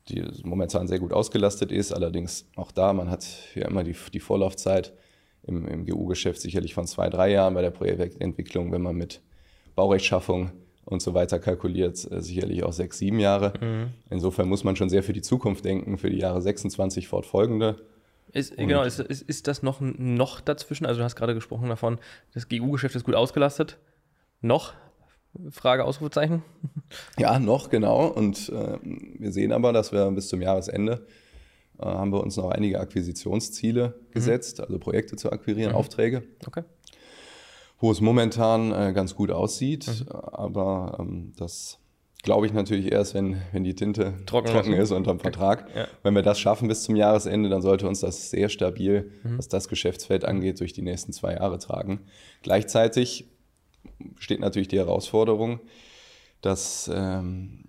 Die 0.10 0.24
momentan 0.44 0.88
sehr 0.88 1.00
gut 1.00 1.14
ausgelastet 1.14 1.72
ist. 1.72 1.92
Allerdings 1.92 2.48
auch 2.56 2.72
da, 2.72 2.94
man 2.94 3.10
hat 3.10 3.26
ja 3.56 3.68
immer 3.68 3.84
die, 3.84 3.96
die 4.14 4.20
Vorlaufzeit 4.20 4.94
im, 5.44 5.68
im 5.68 5.86
GU-Geschäft 5.86 6.42
sicherlich 6.42 6.74
von 6.74 6.86
zwei, 6.88 7.10
drei 7.10 7.32
Jahren 7.32 7.54
bei 7.54 7.62
der 7.62 7.72
Projektentwicklung, 7.72 8.72
wenn 8.72 8.82
man 8.82 8.96
mit 8.96 9.22
Baurechtschaffung 9.76 10.52
und 10.86 11.02
so 11.02 11.14
weiter 11.14 11.40
kalkuliert, 11.40 12.12
äh, 12.12 12.22
sicherlich 12.22 12.64
auch 12.64 12.74
sechs, 12.74 12.98
sieben 12.98 13.20
Jahre. 13.20 13.54
Mhm. 13.62 13.92
Insofern 14.10 14.50
muss 14.50 14.64
man 14.64 14.76
schon 14.76 14.90
sehr 14.90 15.04
für 15.04 15.14
die 15.14 15.22
Zukunft 15.22 15.66
denken, 15.66 15.98
für 15.98 16.10
die 16.10 16.18
Jahre 16.18 16.42
26 16.42 17.08
fortfolgende. 17.08 17.78
Ist, 18.34 18.56
genau, 18.56 18.84
ist, 18.84 19.00
ist, 19.00 19.24
ist 19.24 19.48
das 19.48 19.62
noch, 19.62 19.82
noch 19.82 20.40
dazwischen? 20.40 20.86
Also 20.86 21.00
du 21.00 21.04
hast 21.04 21.16
gerade 21.16 21.34
gesprochen 21.34 21.68
davon, 21.70 22.00
das 22.34 22.48
GU-Geschäft 22.48 22.96
ist 22.96 23.04
gut 23.04 23.16
ausgelastet. 23.16 23.78
Noch? 24.42 24.74
Frage, 25.50 25.86
Ausrufezeichen? 25.86 26.44
Ja, 27.18 27.40
noch, 27.40 27.70
genau. 27.70 28.08
Und 28.08 28.50
äh, 28.50 28.78
wir 28.84 29.32
sehen 29.32 29.52
aber, 29.52 29.72
dass 29.74 29.92
wir 29.92 30.10
bis 30.12 30.28
zum 30.28 30.42
Jahresende 30.42 31.06
äh, 31.80 31.86
haben 31.86 32.12
wir 32.12 32.22
uns 32.22 32.38
noch 32.38 32.50
einige 32.50 32.80
Akquisitionsziele 32.80 33.88
mhm. 33.88 34.14
gesetzt, 34.14 34.60
also 34.60 34.78
Projekte 34.80 35.16
zu 35.16 35.32
akquirieren, 35.32 35.72
mhm. 35.72 35.78
Aufträge. 35.78 36.24
Okay. 36.46 36.64
Wo 37.80 37.92
es 37.92 38.02
momentan 38.02 38.72
äh, 38.72 38.94
ganz 38.94 39.16
gut 39.16 39.32
aussieht, 39.32 39.88
mhm. 39.88 40.12
aber 40.12 40.98
ähm, 41.00 41.34
das 41.38 41.80
glaube 42.24 42.46
ich 42.46 42.54
natürlich 42.54 42.92
erst, 42.92 43.16
wenn, 43.16 43.42
wenn 43.52 43.64
die 43.64 43.74
Tinte 43.74 44.14
trocken, 44.26 44.52
trocken 44.52 44.74
ist 44.74 44.92
unterm 44.92 45.16
okay. 45.16 45.24
Vertrag. 45.24 45.68
Ja. 45.76 45.88
Wenn 46.04 46.14
wir 46.14 46.22
das 46.22 46.40
schaffen 46.40 46.68
bis 46.68 46.84
zum 46.84 46.96
Jahresende, 46.96 47.50
dann 47.50 47.62
sollte 47.62 47.88
uns 47.88 48.02
das 48.02 48.30
sehr 48.30 48.50
stabil, 48.50 49.12
mhm. 49.24 49.38
was 49.38 49.48
das 49.48 49.68
Geschäftsfeld 49.68 50.26
angeht, 50.26 50.60
durch 50.60 50.74
die 50.74 50.84
nächsten 50.84 51.14
zwei 51.14 51.34
Jahre 51.34 51.58
tragen. 51.58 52.02
Gleichzeitig 52.44 53.28
steht 54.18 54.40
natürlich 54.40 54.68
die 54.68 54.78
Herausforderung, 54.78 55.60
dass 56.42 56.90
ähm, 56.94 57.66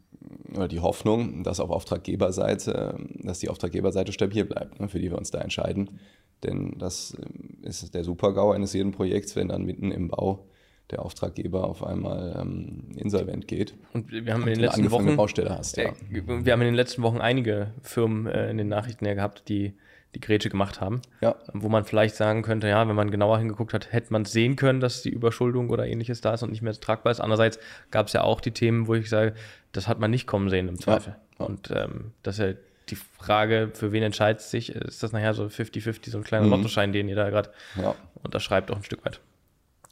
oder 0.55 0.68
die 0.68 0.81
Hoffnung, 0.81 1.42
dass 1.42 1.61
auf 1.61 1.70
Auftraggeberseite, 1.70 2.98
dass 3.22 3.38
die 3.38 3.48
Auftraggeberseite 3.48 4.12
stabil 4.12 4.44
bleibt, 4.44 4.81
ne, 4.81 4.88
für 4.88 4.98
die 4.98 5.11
wir 5.11 5.18
uns 5.18 5.31
da 5.31 5.40
entscheiden. 5.40 6.01
Denn 6.42 6.77
das 6.79 7.16
ähm, 7.20 7.59
ist 7.62 7.94
der 7.94 8.05
Super-GAU 8.05 8.53
eines 8.53 8.72
jeden 8.72 8.92
Projekts, 8.92 9.37
wenn 9.37 9.48
dann 9.48 9.64
mitten 9.64 9.90
im 9.90 10.09
Bau 10.09 10.46
der 10.90 11.03
Auftraggeber 11.03 11.66
auf 11.66 11.85
einmal 11.85 12.37
ähm, 12.38 12.88
insolvent 12.96 13.48
geht. 13.48 13.75
Und 13.94 14.11
wir 14.11 14.33
haben 14.33 14.42
in 14.42 14.55
den 14.55 14.61
letzten 14.61 14.90
Wochen 14.90 15.16
Baustelle 15.16 15.57
hast. 15.57 15.77
Ja. 15.77 15.92
Wir 16.11 16.53
haben 16.53 16.61
in 16.61 16.66
den 16.66 16.75
letzten 16.75 17.03
Wochen 17.03 17.18
einige 17.18 17.72
Firmen 17.81 18.27
äh, 18.27 18.51
in 18.51 18.59
den 18.59 18.68
Nachrichten 18.68 19.07
ja 19.07 19.14
gehabt, 19.14 19.48
die 19.48 19.75
die 20.14 20.20
Grätsche 20.20 20.51
gemacht 20.51 20.81
haben. 20.81 21.01
Ja. 21.20 21.37
Wo 21.53 21.68
man 21.68 21.85
vielleicht 21.85 22.16
sagen 22.16 22.42
könnte, 22.42 22.68
ja, 22.68 22.87
wenn 22.87 22.96
man 22.96 23.11
genauer 23.11 23.38
hingeguckt 23.38 23.72
hat, 23.72 23.92
hätte 23.92 24.12
man 24.12 24.25
sehen 24.25 24.57
können, 24.57 24.81
dass 24.81 25.03
die 25.03 25.11
Überschuldung 25.11 25.70
oder 25.70 25.87
ähnliches 25.87 26.20
da 26.20 26.35
ist 26.35 26.42
und 26.42 26.51
nicht 26.51 26.62
mehr 26.62 26.75
tragbar 26.75 27.11
ist. 27.12 27.20
Andererseits 27.20 27.59
gab 27.90 28.09
es 28.09 28.12
ja 28.12 28.22
auch 28.22 28.40
die 28.40 28.51
Themen, 28.51 28.87
wo 28.87 28.94
ich 28.94 29.09
sage, 29.09 29.35
das 29.72 29.88
hat 29.88 30.01
man 30.01 30.11
nicht 30.11 30.27
kommen 30.27 30.51
sehen 30.51 30.68
im 30.68 30.79
Zweifel. 30.79 31.16
Ja. 31.38 31.46
Und 31.46 31.70
ähm, 31.75 32.12
das 32.22 32.38
ist 32.38 32.44
ja 32.44 32.53
die 32.90 32.96
Frage, 32.96 33.70
für 33.72 33.92
wen 33.92 34.03
entscheidet 34.03 34.42
sich, 34.42 34.70
ist 34.70 35.03
das 35.03 35.12
nachher 35.12 35.33
so 35.33 35.44
50-50, 35.44 36.11
so 36.11 36.18
ein 36.18 36.25
kleiner 36.25 36.44
mhm. 36.44 36.51
Lottoschein, 36.51 36.92
den 36.92 37.09
ihr 37.09 37.16
da 37.16 37.31
gerade 37.31 37.51
ja. 37.81 37.94
unterschreibt, 38.22 38.70
auch 38.70 38.77
ein 38.77 38.85
Stück 38.85 39.05
weit. 39.07 39.20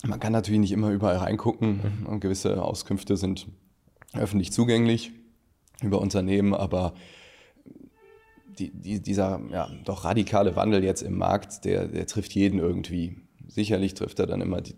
Man 0.05 0.21
kann 0.21 0.33
natürlich 0.33 0.61
nicht 0.61 0.73
immer 0.73 0.91
überall 0.91 1.17
reingucken. 1.17 2.05
Mhm. 2.07 2.21
Gewisse 2.21 2.63
Auskünfte 2.63 3.17
sind 3.17 3.47
öffentlich 4.15 4.53
zugänglich 4.53 5.13
über 5.83 6.01
Unternehmen, 6.01 6.55
aber 6.55 6.95
die, 8.61 8.71
die, 8.71 9.01
dieser 9.01 9.41
ja, 9.51 9.69
doch 9.85 10.05
radikale 10.05 10.55
Wandel 10.55 10.85
jetzt 10.85 11.03
im 11.03 11.17
Markt, 11.17 11.65
der, 11.65 11.89
der 11.89 12.07
trifft 12.07 12.33
jeden 12.33 12.59
irgendwie. 12.59 13.17
Sicherlich 13.49 13.95
trifft 13.95 14.19
er 14.19 14.27
dann 14.27 14.41
immer 14.41 14.61
die, 14.61 14.75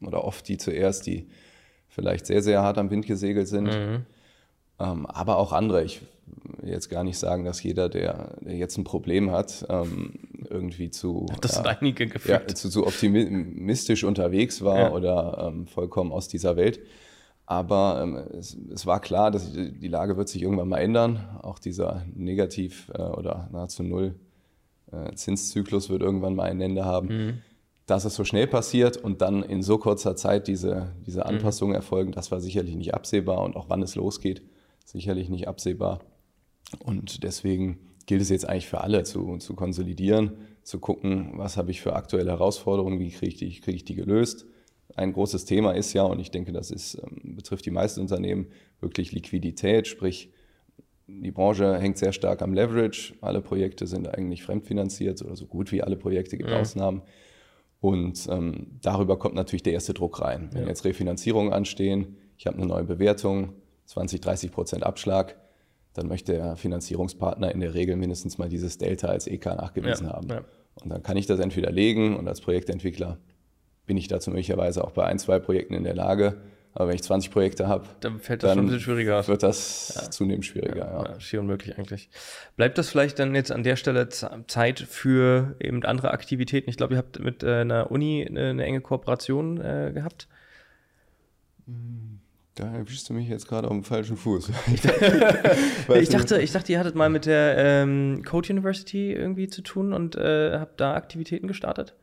oder 0.00 0.24
oft 0.24 0.46
die 0.48 0.58
zuerst, 0.58 1.06
die 1.06 1.28
vielleicht 1.88 2.26
sehr, 2.26 2.42
sehr 2.42 2.62
hart 2.62 2.78
am 2.78 2.90
Wind 2.90 3.06
gesegelt 3.06 3.48
sind. 3.48 3.64
Mhm. 3.64 4.06
Ähm, 4.78 5.06
aber 5.06 5.38
auch 5.38 5.52
andere. 5.52 5.84
Ich 5.84 6.00
will 6.58 6.70
jetzt 6.70 6.88
gar 6.88 7.04
nicht 7.04 7.18
sagen, 7.18 7.44
dass 7.44 7.62
jeder, 7.62 7.88
der, 7.88 8.36
der 8.40 8.56
jetzt 8.56 8.76
ein 8.76 8.84
Problem 8.84 9.30
hat, 9.30 9.66
ähm, 9.68 10.14
irgendwie 10.48 10.90
zu, 10.90 11.26
das 11.40 11.56
ja, 11.56 11.62
einige 11.62 12.08
ja, 12.26 12.46
zu, 12.46 12.68
zu, 12.68 12.86
optimistisch 12.86 14.04
unterwegs 14.04 14.62
war 14.62 14.78
ja. 14.78 14.92
oder 14.92 15.48
ähm, 15.48 15.66
vollkommen 15.66 16.12
aus 16.12 16.28
dieser 16.28 16.56
Welt. 16.56 16.80
Aber 17.52 18.00
ähm, 18.02 18.16
es, 18.38 18.56
es, 18.72 18.86
war 18.86 18.98
klar, 18.98 19.30
dass 19.30 19.52
die 19.52 19.88
Lage 19.88 20.16
wird 20.16 20.30
sich 20.30 20.40
irgendwann 20.40 20.70
mal 20.70 20.78
ändern. 20.78 21.38
Auch 21.42 21.58
dieser 21.58 22.02
negativ 22.14 22.90
äh, 22.94 23.02
oder 23.02 23.50
nahezu 23.52 23.82
null 23.82 24.14
äh, 24.90 25.12
Zinszyklus 25.14 25.90
wird 25.90 26.00
irgendwann 26.00 26.34
mal 26.34 26.44
ein 26.44 26.62
Ende 26.62 26.86
haben. 26.86 27.08
Mhm. 27.08 27.38
Dass 27.84 28.06
es 28.06 28.14
so 28.14 28.24
schnell 28.24 28.46
passiert 28.46 28.96
und 28.96 29.20
dann 29.20 29.42
in 29.42 29.62
so 29.62 29.76
kurzer 29.76 30.16
Zeit 30.16 30.48
diese, 30.48 30.92
diese 31.06 31.20
mhm. 31.20 31.26
Anpassungen 31.26 31.72
mhm. 31.72 31.76
erfolgen, 31.76 32.12
das 32.12 32.30
war 32.30 32.40
sicherlich 32.40 32.74
nicht 32.74 32.94
absehbar. 32.94 33.42
Und 33.42 33.54
auch 33.54 33.68
wann 33.68 33.82
es 33.82 33.96
losgeht, 33.96 34.40
sicherlich 34.86 35.28
nicht 35.28 35.46
absehbar. 35.46 36.00
Und 36.82 37.22
deswegen 37.22 37.80
gilt 38.06 38.22
es 38.22 38.30
jetzt 38.30 38.48
eigentlich 38.48 38.68
für 38.68 38.80
alle 38.80 39.02
zu, 39.02 39.36
zu 39.36 39.54
konsolidieren, 39.54 40.38
zu 40.62 40.78
gucken, 40.78 41.32
was 41.34 41.58
habe 41.58 41.70
ich 41.70 41.82
für 41.82 41.96
aktuelle 41.96 42.30
Herausforderungen, 42.30 42.98
wie 42.98 43.10
kriege 43.10 43.26
ich 43.26 43.36
die, 43.36 43.60
kriege 43.60 43.76
ich 43.76 43.84
die 43.84 43.94
gelöst 43.94 44.46
ein 44.96 45.12
großes 45.12 45.44
Thema 45.44 45.72
ist 45.72 45.92
ja, 45.92 46.02
und 46.02 46.20
ich 46.20 46.30
denke, 46.30 46.52
das 46.52 46.70
ist, 46.70 46.94
ähm, 47.02 47.36
betrifft 47.36 47.66
die 47.66 47.70
meisten 47.70 48.00
Unternehmen, 48.00 48.48
wirklich 48.80 49.12
Liquidität, 49.12 49.86
sprich, 49.86 50.30
die 51.06 51.30
Branche 51.30 51.78
hängt 51.78 51.98
sehr 51.98 52.12
stark 52.12 52.42
am 52.42 52.54
Leverage. 52.54 53.14
Alle 53.20 53.40
Projekte 53.40 53.86
sind 53.86 54.08
eigentlich 54.08 54.42
fremdfinanziert 54.44 55.20
oder 55.22 55.36
so 55.36 55.46
gut 55.46 55.72
wie 55.72 55.82
alle 55.82 55.96
Projekte 55.96 56.36
gibt 56.36 56.50
ja. 56.50 56.60
Ausnahmen. 56.60 57.02
Und 57.80 58.28
ähm, 58.30 58.78
darüber 58.80 59.18
kommt 59.18 59.34
natürlich 59.34 59.64
der 59.64 59.72
erste 59.72 59.92
Druck 59.92 60.20
rein. 60.20 60.50
Wenn 60.52 60.62
ja. 60.62 60.68
jetzt 60.68 60.84
Refinanzierungen 60.84 61.52
anstehen, 61.52 62.16
ich 62.38 62.46
habe 62.46 62.56
eine 62.56 62.66
neue 62.66 62.84
Bewertung, 62.84 63.54
20, 63.86 64.20
30 64.20 64.52
Prozent 64.52 64.84
Abschlag, 64.84 65.36
dann 65.92 66.06
möchte 66.06 66.32
der 66.32 66.56
Finanzierungspartner 66.56 67.52
in 67.52 67.60
der 67.60 67.74
Regel 67.74 67.96
mindestens 67.96 68.38
mal 68.38 68.48
dieses 68.48 68.78
Delta 68.78 69.08
als 69.08 69.26
EK 69.26 69.46
nachgewiesen 69.46 70.06
ja. 70.06 70.14
haben. 70.14 70.28
Und 70.74 70.88
dann 70.90 71.02
kann 71.02 71.16
ich 71.16 71.26
das 71.26 71.40
entweder 71.40 71.70
legen 71.70 72.16
und 72.16 72.28
als 72.28 72.40
Projektentwickler 72.40 73.18
bin 73.86 73.96
ich 73.96 74.08
dazu 74.08 74.30
möglicherweise 74.30 74.84
auch 74.84 74.92
bei 74.92 75.04
ein, 75.04 75.18
zwei 75.18 75.38
Projekten 75.38 75.74
in 75.74 75.84
der 75.84 75.94
Lage. 75.94 76.40
Aber 76.74 76.88
wenn 76.88 76.94
ich 76.94 77.02
20 77.02 77.30
Projekte 77.30 77.68
habe, 77.68 77.86
dann 78.00 78.18
fällt 78.18 78.42
das 78.42 78.48
dann 78.48 78.56
schon 78.56 78.64
ein 78.64 78.66
bisschen 78.68 78.80
schwieriger. 78.80 79.28
Wird 79.28 79.42
das 79.42 79.92
ja. 79.94 80.10
zunehmend 80.10 80.46
schwieriger, 80.46 80.86
ja. 80.86 81.04
ja. 81.04 81.20
Schier 81.20 81.40
unmöglich 81.40 81.76
eigentlich. 81.76 82.08
Bleibt 82.56 82.78
das 82.78 82.88
vielleicht 82.88 83.18
dann 83.18 83.34
jetzt 83.34 83.52
an 83.52 83.62
der 83.62 83.76
Stelle 83.76 84.08
Zeit 84.08 84.80
für 84.80 85.54
eben 85.60 85.84
andere 85.84 86.12
Aktivitäten? 86.12 86.70
Ich 86.70 86.78
glaube, 86.78 86.94
ihr 86.94 86.98
habt 86.98 87.18
mit 87.18 87.42
äh, 87.42 87.60
einer 87.60 87.90
Uni 87.90 88.26
eine, 88.26 88.50
eine 88.50 88.64
enge 88.64 88.80
Kooperation 88.80 89.60
äh, 89.60 89.92
gehabt. 89.92 90.28
Da 92.54 92.72
erwischst 92.72 93.08
du 93.08 93.12
mich 93.12 93.28
jetzt 93.28 93.48
gerade 93.48 93.68
auf 93.68 93.74
dem 93.74 93.84
falschen 93.84 94.16
Fuß. 94.16 94.50
ich, 95.94 96.08
dachte, 96.08 96.40
ich 96.40 96.52
dachte, 96.52 96.72
ihr 96.72 96.78
hattet 96.78 96.94
mal 96.94 97.10
mit 97.10 97.26
der 97.26 97.56
ähm, 97.58 98.22
Code 98.24 98.50
University 98.50 99.12
irgendwie 99.12 99.48
zu 99.48 99.60
tun 99.60 99.92
und 99.92 100.16
äh, 100.16 100.58
habt 100.58 100.80
da 100.80 100.94
Aktivitäten 100.94 101.48
gestartet. 101.48 101.94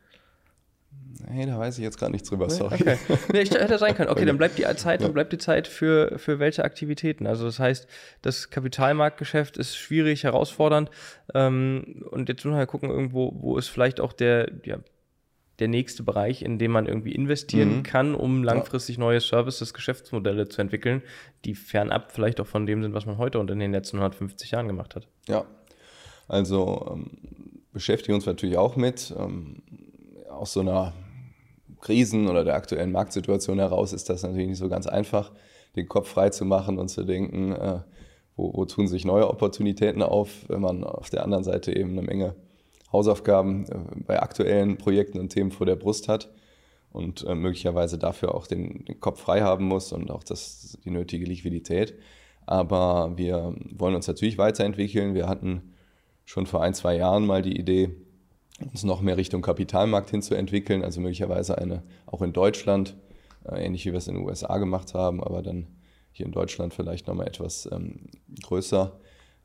Hey, 1.26 1.46
da 1.46 1.58
weiß 1.58 1.78
ich 1.78 1.84
jetzt 1.84 1.98
gar 1.98 2.10
nichts 2.10 2.28
drüber, 2.28 2.50
sorry. 2.50 2.74
Okay. 2.74 2.96
Nee, 3.32 3.40
ich 3.40 3.50
hätte 3.50 3.78
sein 3.78 3.94
können. 3.94 4.10
Okay, 4.10 4.24
dann 4.24 4.38
bleibt 4.38 4.58
die 4.58 4.64
Zeit, 4.76 5.02
dann 5.02 5.12
bleibt 5.12 5.32
die 5.32 5.38
Zeit 5.38 5.68
für, 5.68 6.18
für 6.18 6.38
welche 6.38 6.64
Aktivitäten. 6.64 7.26
Also 7.26 7.44
das 7.44 7.58
heißt, 7.58 7.86
das 8.22 8.50
Kapitalmarktgeschäft 8.50 9.56
ist 9.56 9.76
schwierig, 9.76 10.24
herausfordernd. 10.24 10.90
Ähm, 11.34 12.04
und 12.10 12.28
jetzt 12.28 12.44
müssen 12.44 12.56
wir 12.56 12.66
gucken, 12.66 12.90
irgendwo, 12.90 13.32
wo 13.36 13.56
ist 13.56 13.68
vielleicht 13.68 14.00
auch 14.00 14.12
der, 14.12 14.50
ja, 14.64 14.78
der 15.60 15.68
nächste 15.68 16.02
Bereich, 16.02 16.42
in 16.42 16.58
dem 16.58 16.72
man 16.72 16.86
irgendwie 16.86 17.12
investieren 17.12 17.78
mhm. 17.78 17.82
kann, 17.82 18.14
um 18.14 18.42
langfristig 18.42 18.98
neue 18.98 19.20
Services, 19.20 19.74
Geschäftsmodelle 19.74 20.48
zu 20.48 20.60
entwickeln, 20.60 21.02
die 21.44 21.54
fernab 21.54 22.12
vielleicht 22.12 22.40
auch 22.40 22.46
von 22.46 22.66
dem 22.66 22.82
sind, 22.82 22.94
was 22.94 23.06
man 23.06 23.18
heute 23.18 23.38
und 23.38 23.50
in 23.50 23.58
den 23.58 23.72
letzten 23.72 23.98
150 23.98 24.50
Jahren 24.50 24.66
gemacht 24.66 24.96
hat. 24.96 25.06
Ja, 25.28 25.44
also 26.28 26.92
ähm, 26.94 27.10
beschäftigen 27.72 28.14
uns 28.14 28.26
natürlich 28.26 28.56
auch 28.56 28.76
mit. 28.76 29.14
Ähm, 29.16 29.62
aus 30.40 30.54
so 30.54 30.60
einer 30.60 30.94
Krisen 31.80 32.28
oder 32.28 32.44
der 32.44 32.54
aktuellen 32.54 32.92
Marktsituation 32.92 33.58
heraus 33.58 33.92
ist 33.92 34.08
das 34.08 34.22
natürlich 34.22 34.48
nicht 34.48 34.58
so 34.58 34.68
ganz 34.68 34.86
einfach, 34.86 35.32
den 35.76 35.86
Kopf 35.86 36.08
frei 36.08 36.30
zu 36.30 36.46
machen 36.46 36.78
und 36.78 36.88
zu 36.88 37.04
denken, 37.04 37.52
äh, 37.52 37.80
wo, 38.36 38.52
wo, 38.54 38.64
tun 38.64 38.88
sich 38.88 39.04
neue 39.04 39.28
Opportunitäten 39.28 40.02
auf, 40.02 40.48
wenn 40.48 40.62
man 40.62 40.82
auf 40.82 41.10
der 41.10 41.24
anderen 41.24 41.44
Seite 41.44 41.76
eben 41.76 41.90
eine 41.90 42.02
Menge 42.02 42.34
Hausaufgaben 42.90 43.66
äh, 43.66 43.76
bei 44.06 44.20
aktuellen 44.20 44.78
Projekten 44.78 45.20
und 45.20 45.28
Themen 45.28 45.50
vor 45.50 45.66
der 45.66 45.76
Brust 45.76 46.08
hat 46.08 46.30
und 46.90 47.24
äh, 47.26 47.34
möglicherweise 47.34 47.98
dafür 47.98 48.34
auch 48.34 48.46
den, 48.46 48.86
den, 48.86 48.98
Kopf 48.98 49.20
frei 49.20 49.42
haben 49.42 49.66
muss 49.66 49.92
und 49.92 50.10
auch 50.10 50.24
das, 50.24 50.78
die 50.84 50.90
nötige 50.90 51.26
Liquidität. 51.26 51.94
Aber 52.46 53.12
wir 53.16 53.54
wollen 53.72 53.94
uns 53.94 54.08
natürlich 54.08 54.38
weiterentwickeln. 54.38 55.14
Wir 55.14 55.28
hatten 55.28 55.74
schon 56.24 56.46
vor 56.46 56.62
ein, 56.62 56.74
zwei 56.74 56.96
Jahren 56.96 57.26
mal 57.26 57.42
die 57.42 57.58
Idee, 57.58 57.94
uns 58.60 58.84
noch 58.84 59.00
mehr 59.00 59.16
Richtung 59.16 59.42
Kapitalmarkt 59.42 60.10
hinzuentwickeln, 60.10 60.82
also 60.84 61.00
möglicherweise 61.00 61.58
eine 61.58 61.82
auch 62.06 62.22
in 62.22 62.32
Deutschland, 62.32 62.96
äh, 63.44 63.64
ähnlich 63.64 63.86
wie 63.86 63.92
wir 63.92 63.98
es 63.98 64.08
in 64.08 64.14
den 64.14 64.24
USA 64.24 64.58
gemacht 64.58 64.94
haben, 64.94 65.22
aber 65.22 65.42
dann 65.42 65.66
hier 66.12 66.26
in 66.26 66.32
Deutschland 66.32 66.74
vielleicht 66.74 67.06
nochmal 67.06 67.26
etwas 67.26 67.68
ähm, 67.70 68.06
größer, 68.42 68.98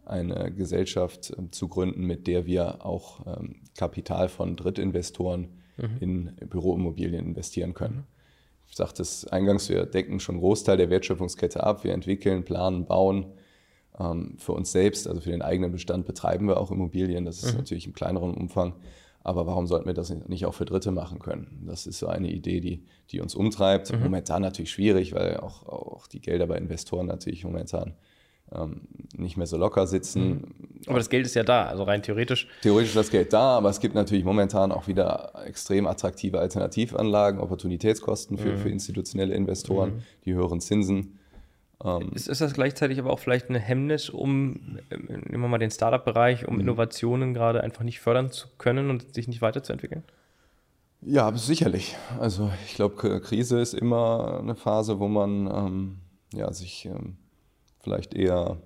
eine 0.06 0.52
Gesellschaft 0.52 1.32
äh, 1.32 1.52
zu 1.52 1.68
gründen, 1.68 2.06
mit 2.06 2.28
der 2.28 2.46
wir 2.46 2.86
auch 2.86 3.26
ähm, 3.26 3.62
Kapital 3.78 4.30
von 4.30 4.56
Drittinvestoren 4.56 5.48
mhm. 5.78 5.98
in 6.00 6.36
Büroimmobilien 6.50 7.26
investieren 7.26 7.74
können. 7.74 8.06
Ich 8.68 8.76
sagte 8.76 9.04
es 9.04 9.28
eingangs, 9.28 9.70
wir 9.70 9.86
decken 9.86 10.20
schon 10.20 10.36
einen 10.36 10.42
Großteil 10.42 10.78
der 10.78 10.90
Wertschöpfungskette 10.90 11.64
ab, 11.64 11.84
wir 11.84 11.94
entwickeln, 11.94 12.44
planen, 12.44 12.86
bauen 12.86 13.28
Ähm, 13.98 14.36
für 14.38 14.52
uns 14.52 14.72
selbst, 14.72 15.08
also 15.08 15.22
für 15.22 15.30
den 15.30 15.42
eigenen 15.42 15.72
Bestand, 15.72 16.06
betreiben 16.06 16.48
wir 16.48 16.60
auch 16.60 16.72
Immobilien. 16.72 17.24
Das 17.24 17.42
ist 17.42 17.54
mhm. 17.54 17.60
natürlich 17.60 17.88
im 17.88 17.94
kleineren 17.94 18.34
Umfang. 18.34 18.74
Aber 19.26 19.48
warum 19.48 19.66
sollten 19.66 19.88
wir 19.88 19.96
das 19.96 20.12
nicht 20.28 20.46
auch 20.46 20.54
für 20.54 20.66
Dritte 20.66 20.92
machen 20.92 21.18
können? 21.18 21.64
Das 21.66 21.88
ist 21.88 21.98
so 21.98 22.06
eine 22.06 22.32
Idee, 22.32 22.60
die, 22.60 22.84
die 23.10 23.22
uns 23.22 23.34
umtreibt. 23.34 23.92
Mhm. 23.92 24.04
Momentan 24.04 24.44
natürlich 24.44 24.72
schwierig, 24.72 25.16
weil 25.16 25.38
auch, 25.38 25.66
auch 25.66 26.06
die 26.06 26.22
Gelder 26.22 26.46
bei 26.46 26.58
Investoren 26.58 27.08
natürlich 27.08 27.44
momentan 27.44 27.96
ähm, 28.52 28.82
nicht 29.18 29.36
mehr 29.36 29.48
so 29.48 29.58
locker 29.58 29.88
sitzen. 29.88 30.28
Mhm. 30.28 30.42
Aber 30.86 31.00
das 31.00 31.10
Geld 31.10 31.26
ist 31.26 31.34
ja 31.34 31.42
da, 31.42 31.66
also 31.66 31.82
rein 31.82 32.04
theoretisch. 32.04 32.48
Theoretisch 32.62 32.90
ist 32.90 32.98
das 32.98 33.10
Geld 33.10 33.34
da, 33.34 33.58
aber 33.58 33.72
es 33.72 33.80
gibt 33.80 33.96
natürlich 33.96 34.24
momentan 34.24 34.72
auch 34.72 34.88
wieder 34.88 35.32
extrem 35.44 35.88
attraktive 35.88 36.40
Alternativanlagen, 36.40 37.40
Opportunitätskosten 37.40 38.38
für, 38.38 38.52
mhm. 38.52 38.58
für 38.58 38.70
institutionelle 38.70 39.34
Investoren, 39.34 39.96
mhm. 39.96 40.04
die 40.26 40.36
höheren 40.36 40.62
Zinsen. 40.62 41.18
Ähm, 41.84 42.12
ist, 42.14 42.28
ist, 42.28 42.42
das 42.42 42.54
gleichzeitig 42.54 43.00
aber 43.00 43.12
auch 43.12 43.20
vielleicht 43.20 43.50
eine 43.50 43.60
Hemmnis, 43.60 44.10
um, 44.10 44.80
nehmen 44.90 45.42
wir 45.42 45.48
mal 45.48 45.58
den 45.58 45.72
Startup-Bereich, 45.72 46.48
um 46.48 46.56
mhm. 46.56 46.62
Innovationen 46.62 47.34
gerade 47.34 47.62
einfach 47.62 47.84
nicht 47.84 48.00
fördern 48.00 48.32
zu 48.32 48.48
können 48.58 48.90
und 48.90 49.14
sich 49.14 49.28
nicht 49.28 49.42
weiterzuentwickeln? 49.42 50.04
Ja, 51.02 51.36
sicherlich. 51.36 51.96
Also 52.20 52.52
ich 52.66 52.76
glaube, 52.76 53.20
Krise 53.22 53.60
ist 53.60 53.74
immer 53.74 54.40
eine 54.40 54.56
Phase, 54.56 55.00
wo 55.00 55.08
man 55.08 55.48
ähm, 55.48 55.98
ja, 56.34 56.52
sich 56.52 56.86
ähm, 56.86 57.18
vielleicht 57.80 58.14
eher 58.14 58.58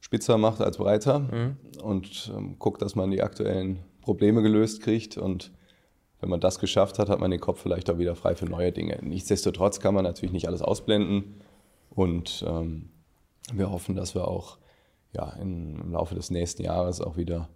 spitzer 0.00 0.38
macht 0.38 0.60
als 0.60 0.76
breiter 0.76 1.20
mhm. 1.20 1.56
und 1.82 2.32
ähm, 2.36 2.56
guckt, 2.58 2.82
dass 2.82 2.94
man 2.94 3.10
die 3.10 3.22
aktuellen 3.22 3.80
Probleme 4.02 4.42
gelöst 4.42 4.82
kriegt. 4.82 5.16
Und 5.16 5.50
wenn 6.20 6.28
man 6.28 6.40
das 6.40 6.58
geschafft 6.58 6.98
hat, 6.98 7.08
hat 7.08 7.20
man 7.20 7.30
den 7.30 7.40
Kopf 7.40 7.60
vielleicht 7.60 7.90
auch 7.90 7.98
wieder 7.98 8.14
frei 8.14 8.36
für 8.36 8.46
neue 8.46 8.70
Dinge. 8.70 8.98
Nichtsdestotrotz 9.02 9.80
kann 9.80 9.94
man 9.94 10.04
natürlich 10.04 10.32
nicht 10.32 10.46
alles 10.46 10.62
ausblenden. 10.62 11.40
Und 11.94 12.44
ähm, 12.46 12.90
wir 13.52 13.70
hoffen, 13.70 13.94
dass 13.94 14.14
wir 14.14 14.26
auch 14.28 14.58
ja, 15.12 15.30
in, 15.34 15.80
im 15.80 15.92
Laufe 15.92 16.14
des 16.14 16.30
nächsten 16.30 16.62
Jahres 16.62 17.00
auch 17.00 17.16
wieder 17.16 17.48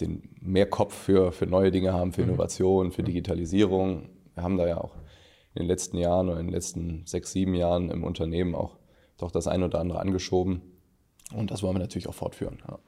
den 0.00 0.28
mehr 0.40 0.66
Kopf 0.66 0.94
für, 0.94 1.32
für 1.32 1.46
neue 1.46 1.70
Dinge 1.70 1.92
haben, 1.92 2.12
für 2.12 2.22
mhm. 2.22 2.28
Innovation, 2.28 2.92
für 2.92 3.02
mhm. 3.02 3.06
Digitalisierung. 3.06 4.08
Wir 4.34 4.42
haben 4.42 4.56
da 4.56 4.66
ja 4.66 4.78
auch 4.80 4.94
in 5.54 5.62
den 5.62 5.66
letzten 5.66 5.96
Jahren 5.96 6.28
oder 6.28 6.38
in 6.38 6.46
den 6.46 6.54
letzten 6.54 7.04
sechs, 7.06 7.32
sieben 7.32 7.54
Jahren 7.54 7.90
im 7.90 8.04
Unternehmen 8.04 8.54
auch 8.54 8.76
doch 9.16 9.32
das 9.32 9.48
eine 9.48 9.64
oder 9.64 9.80
andere 9.80 9.98
angeschoben. 9.98 10.62
Und 11.34 11.50
das 11.50 11.62
wollen 11.62 11.74
wir 11.74 11.80
natürlich 11.80 12.08
auch 12.08 12.14
fortführen. 12.14 12.58
Ja. 12.68 12.78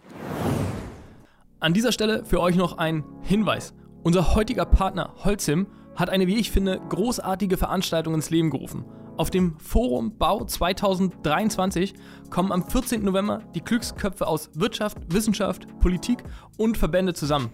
An 1.59 1.75
dieser 1.75 1.93
Stelle 1.93 2.25
für 2.25 2.41
euch 2.41 2.57
noch 2.57 2.79
ein 2.79 3.05
Hinweis. 3.23 3.75
Unser 4.03 4.35
heutiger 4.35 4.65
Partner 4.65 5.15
Holzim 5.25 5.67
hat 5.97 6.09
eine, 6.09 6.27
wie 6.27 6.37
ich 6.37 6.51
finde, 6.51 6.81
großartige 6.89 7.57
Veranstaltung 7.57 8.15
ins 8.15 8.31
Leben 8.31 8.51
gerufen. 8.51 8.85
Auf 9.17 9.31
dem 9.31 9.59
Forum 9.59 10.17
Bau 10.17 10.45
2023 10.45 11.95
kommen 12.31 12.53
am 12.53 12.69
14. 12.69 13.05
November 13.05 13.43
die 13.55 13.63
Glücksköpfe 13.63 14.27
aus 14.27 14.51
Wirtschaft, 14.55 14.99
Wissenschaft, 15.09 15.67
Politik 15.81 16.23
und 16.57 16.79
Verbände 16.79 17.15
zusammen. 17.15 17.51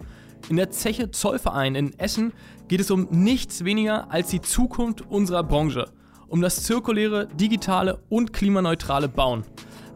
In 0.49 0.57
der 0.57 0.69
Zeche 0.69 1.11
Zollverein 1.11 1.75
in 1.75 1.97
Essen 1.99 2.33
geht 2.67 2.79
es 2.79 2.91
um 2.91 3.07
nichts 3.11 3.65
weniger 3.65 4.11
als 4.11 4.29
die 4.29 4.41
Zukunft 4.41 5.01
unserer 5.09 5.43
Branche 5.43 5.91
um 6.29 6.41
das 6.41 6.63
zirkuläre, 6.63 7.27
digitale 7.27 7.99
und 8.09 8.33
klimaneutrale 8.33 9.07
Bauen. 9.07 9.43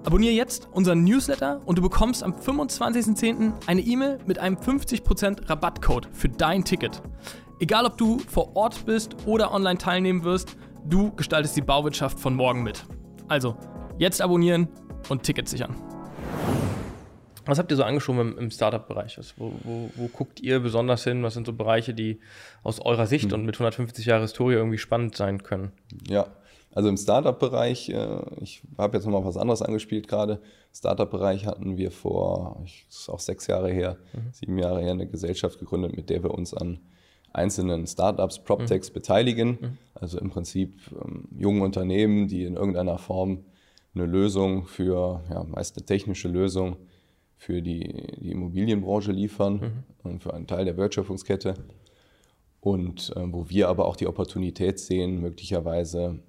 Abonniere 0.03 0.33
jetzt 0.33 0.67
unseren 0.71 1.03
Newsletter 1.03 1.61
und 1.65 1.77
du 1.77 1.81
bekommst 1.81 2.23
am 2.23 2.33
25.10. 2.33 3.53
eine 3.67 3.81
E-Mail 3.81 4.17
mit 4.25 4.39
einem 4.39 4.55
50% 4.55 5.49
Rabattcode 5.49 6.09
für 6.11 6.29
dein 6.29 6.63
Ticket. 6.63 7.01
Egal 7.59 7.85
ob 7.85 7.97
du 7.97 8.17
vor 8.27 8.55
Ort 8.55 8.85
bist 8.85 9.15
oder 9.27 9.53
online 9.53 9.77
teilnehmen 9.77 10.23
wirst, 10.23 10.57
du 10.85 11.11
gestaltest 11.15 11.55
die 11.55 11.61
Bauwirtschaft 11.61 12.19
von 12.19 12.35
morgen 12.35 12.63
mit. 12.63 12.85
Also, 13.27 13.55
jetzt 13.97 14.21
abonnieren 14.21 14.67
und 15.09 15.23
Tickets 15.23 15.51
sichern. 15.51 15.75
Was 17.45 17.57
habt 17.57 17.71
ihr 17.71 17.77
so 17.77 17.83
angeschoben 17.83 18.33
im, 18.33 18.37
im 18.37 18.51
Startup-Bereich? 18.51 19.17
Wo, 19.37 19.53
wo, 19.63 19.89
wo, 19.95 20.07
guckt 20.07 20.39
ihr 20.39 20.59
besonders 20.59 21.03
hin? 21.03 21.23
Was 21.23 21.33
sind 21.33 21.47
so 21.47 21.53
Bereiche, 21.53 21.93
die 21.93 22.19
aus 22.63 22.79
eurer 22.79 23.07
Sicht 23.07 23.29
mhm. 23.29 23.33
und 23.33 23.45
mit 23.45 23.55
150 23.55 24.05
Jahre 24.05 24.21
Historie 24.21 24.53
irgendwie 24.53 24.77
spannend 24.77 25.15
sein 25.15 25.41
können? 25.41 25.71
Ja, 26.07 26.27
also 26.73 26.87
im 26.87 26.97
Startup-Bereich, 26.97 27.89
äh, 27.89 28.21
ich 28.39 28.61
habe 28.77 28.95
jetzt 28.95 29.05
nochmal 29.05 29.25
was 29.25 29.37
anderes 29.37 29.61
angespielt 29.61 30.07
gerade. 30.07 30.41
Startup-Bereich 30.73 31.45
hatten 31.45 31.77
wir 31.77 31.91
vor, 31.91 32.63
ist 32.89 33.09
auch 33.09 33.19
sechs 33.19 33.47
Jahre 33.47 33.71
her, 33.71 33.97
mhm. 34.13 34.31
sieben 34.31 34.57
Jahre 34.57 34.81
her, 34.81 34.91
eine 34.91 35.07
Gesellschaft 35.07 35.59
gegründet, 35.59 35.95
mit 35.95 36.09
der 36.09 36.23
wir 36.23 36.31
uns 36.31 36.53
an 36.53 36.79
einzelnen 37.33 37.87
Startups, 37.87 38.39
PropTechs 38.43 38.89
mhm. 38.89 38.93
beteiligen. 38.93 39.47
Mhm. 39.49 39.77
Also 39.93 40.19
im 40.19 40.29
Prinzip 40.29 40.75
ähm, 40.91 41.27
jungen 41.37 41.61
Unternehmen, 41.61 42.27
die 42.27 42.43
in 42.43 42.55
irgendeiner 42.55 42.97
Form 42.97 43.45
eine 43.93 44.05
Lösung 44.05 44.65
für, 44.67 45.23
ja, 45.29 45.43
meist 45.43 45.77
eine 45.77 45.85
technische 45.85 46.27
Lösung 46.27 46.77
für 47.37 47.61
die, 47.61 48.17
die 48.19 48.31
Immobilienbranche 48.31 49.11
liefern 49.11 49.53
mhm. 49.53 50.09
und 50.09 50.23
für 50.23 50.33
einen 50.33 50.47
Teil 50.47 50.65
der 50.65 50.77
Wertschöpfungskette. 50.77 51.55
Und 52.59 53.11
äh, 53.15 53.33
wo 53.33 53.49
wir 53.49 53.67
aber 53.69 53.85
auch 53.85 53.95
die 53.95 54.07
Opportunität 54.07 54.79
sehen, 54.79 55.19
möglicherweise 55.19 56.19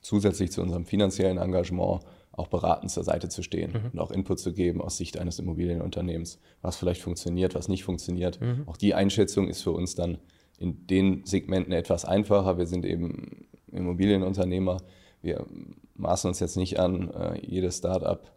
zusätzlich 0.00 0.52
zu 0.52 0.62
unserem 0.62 0.84
finanziellen 0.84 1.38
Engagement 1.38 2.02
auch 2.32 2.48
beratend 2.48 2.90
zur 2.90 3.04
Seite 3.04 3.28
zu 3.28 3.42
stehen 3.42 3.72
mhm. 3.72 3.90
und 3.92 3.98
auch 3.98 4.10
Input 4.10 4.38
zu 4.38 4.52
geben 4.52 4.80
aus 4.80 4.96
Sicht 4.96 5.18
eines 5.18 5.38
Immobilienunternehmens, 5.38 6.38
was 6.62 6.76
vielleicht 6.76 7.02
funktioniert, 7.02 7.54
was 7.54 7.68
nicht 7.68 7.84
funktioniert. 7.84 8.40
Mhm. 8.40 8.62
Auch 8.66 8.76
die 8.76 8.94
Einschätzung 8.94 9.48
ist 9.48 9.62
für 9.62 9.72
uns 9.72 9.94
dann 9.94 10.18
in 10.58 10.86
den 10.86 11.24
Segmenten 11.24 11.72
etwas 11.72 12.04
einfacher. 12.04 12.58
Wir 12.58 12.66
sind 12.66 12.84
eben 12.84 13.46
Immobilienunternehmer. 13.70 14.78
Wir 15.22 15.46
maßen 15.94 16.28
uns 16.28 16.40
jetzt 16.40 16.56
nicht 16.56 16.78
an, 16.78 17.10
äh, 17.10 17.40
jedes 17.40 17.78
Start-up 17.78 18.32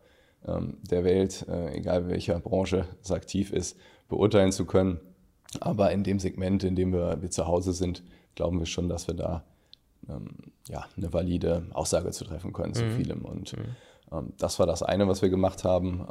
ähm, 0.48 0.78
der 0.84 1.04
Welt, 1.04 1.46
äh, 1.48 1.76
egal 1.76 2.08
welcher 2.08 2.40
Branche 2.40 2.88
es 3.02 3.12
aktiv 3.12 3.52
ist, 3.52 3.78
beurteilen 4.08 4.52
zu 4.52 4.66
können. 4.66 5.00
Aber 5.60 5.92
in 5.92 6.04
dem 6.04 6.20
Segment, 6.20 6.64
in 6.64 6.76
dem 6.76 6.94
wir, 6.94 7.22
wir 7.22 7.32
zu 7.32 7.48
Hause 7.48 7.74
sind, 7.74 8.04
glauben 8.36 8.60
wir 8.60 8.66
schon, 8.66 8.90
dass 8.90 9.08
wir 9.08 9.16
da 9.16 9.44
ähm, 10.10 10.52
ja, 10.68 10.86
eine 10.98 11.14
valide 11.14 11.66
Aussage 11.74 12.12
zu 12.12 12.26
treffen 12.26 12.54
können 12.54 12.74
zu 12.74 12.86
mhm. 12.86 12.92
vielem. 12.92 13.26
Und 13.26 13.58
mhm. 13.58 13.66
ähm, 14.12 14.34
das 14.38 14.60
war 14.60 14.66
das 14.66 14.84
eine, 14.84 15.08
was 15.08 15.22
wir 15.22 15.30
gemacht 15.30 15.64
haben. 15.64 16.06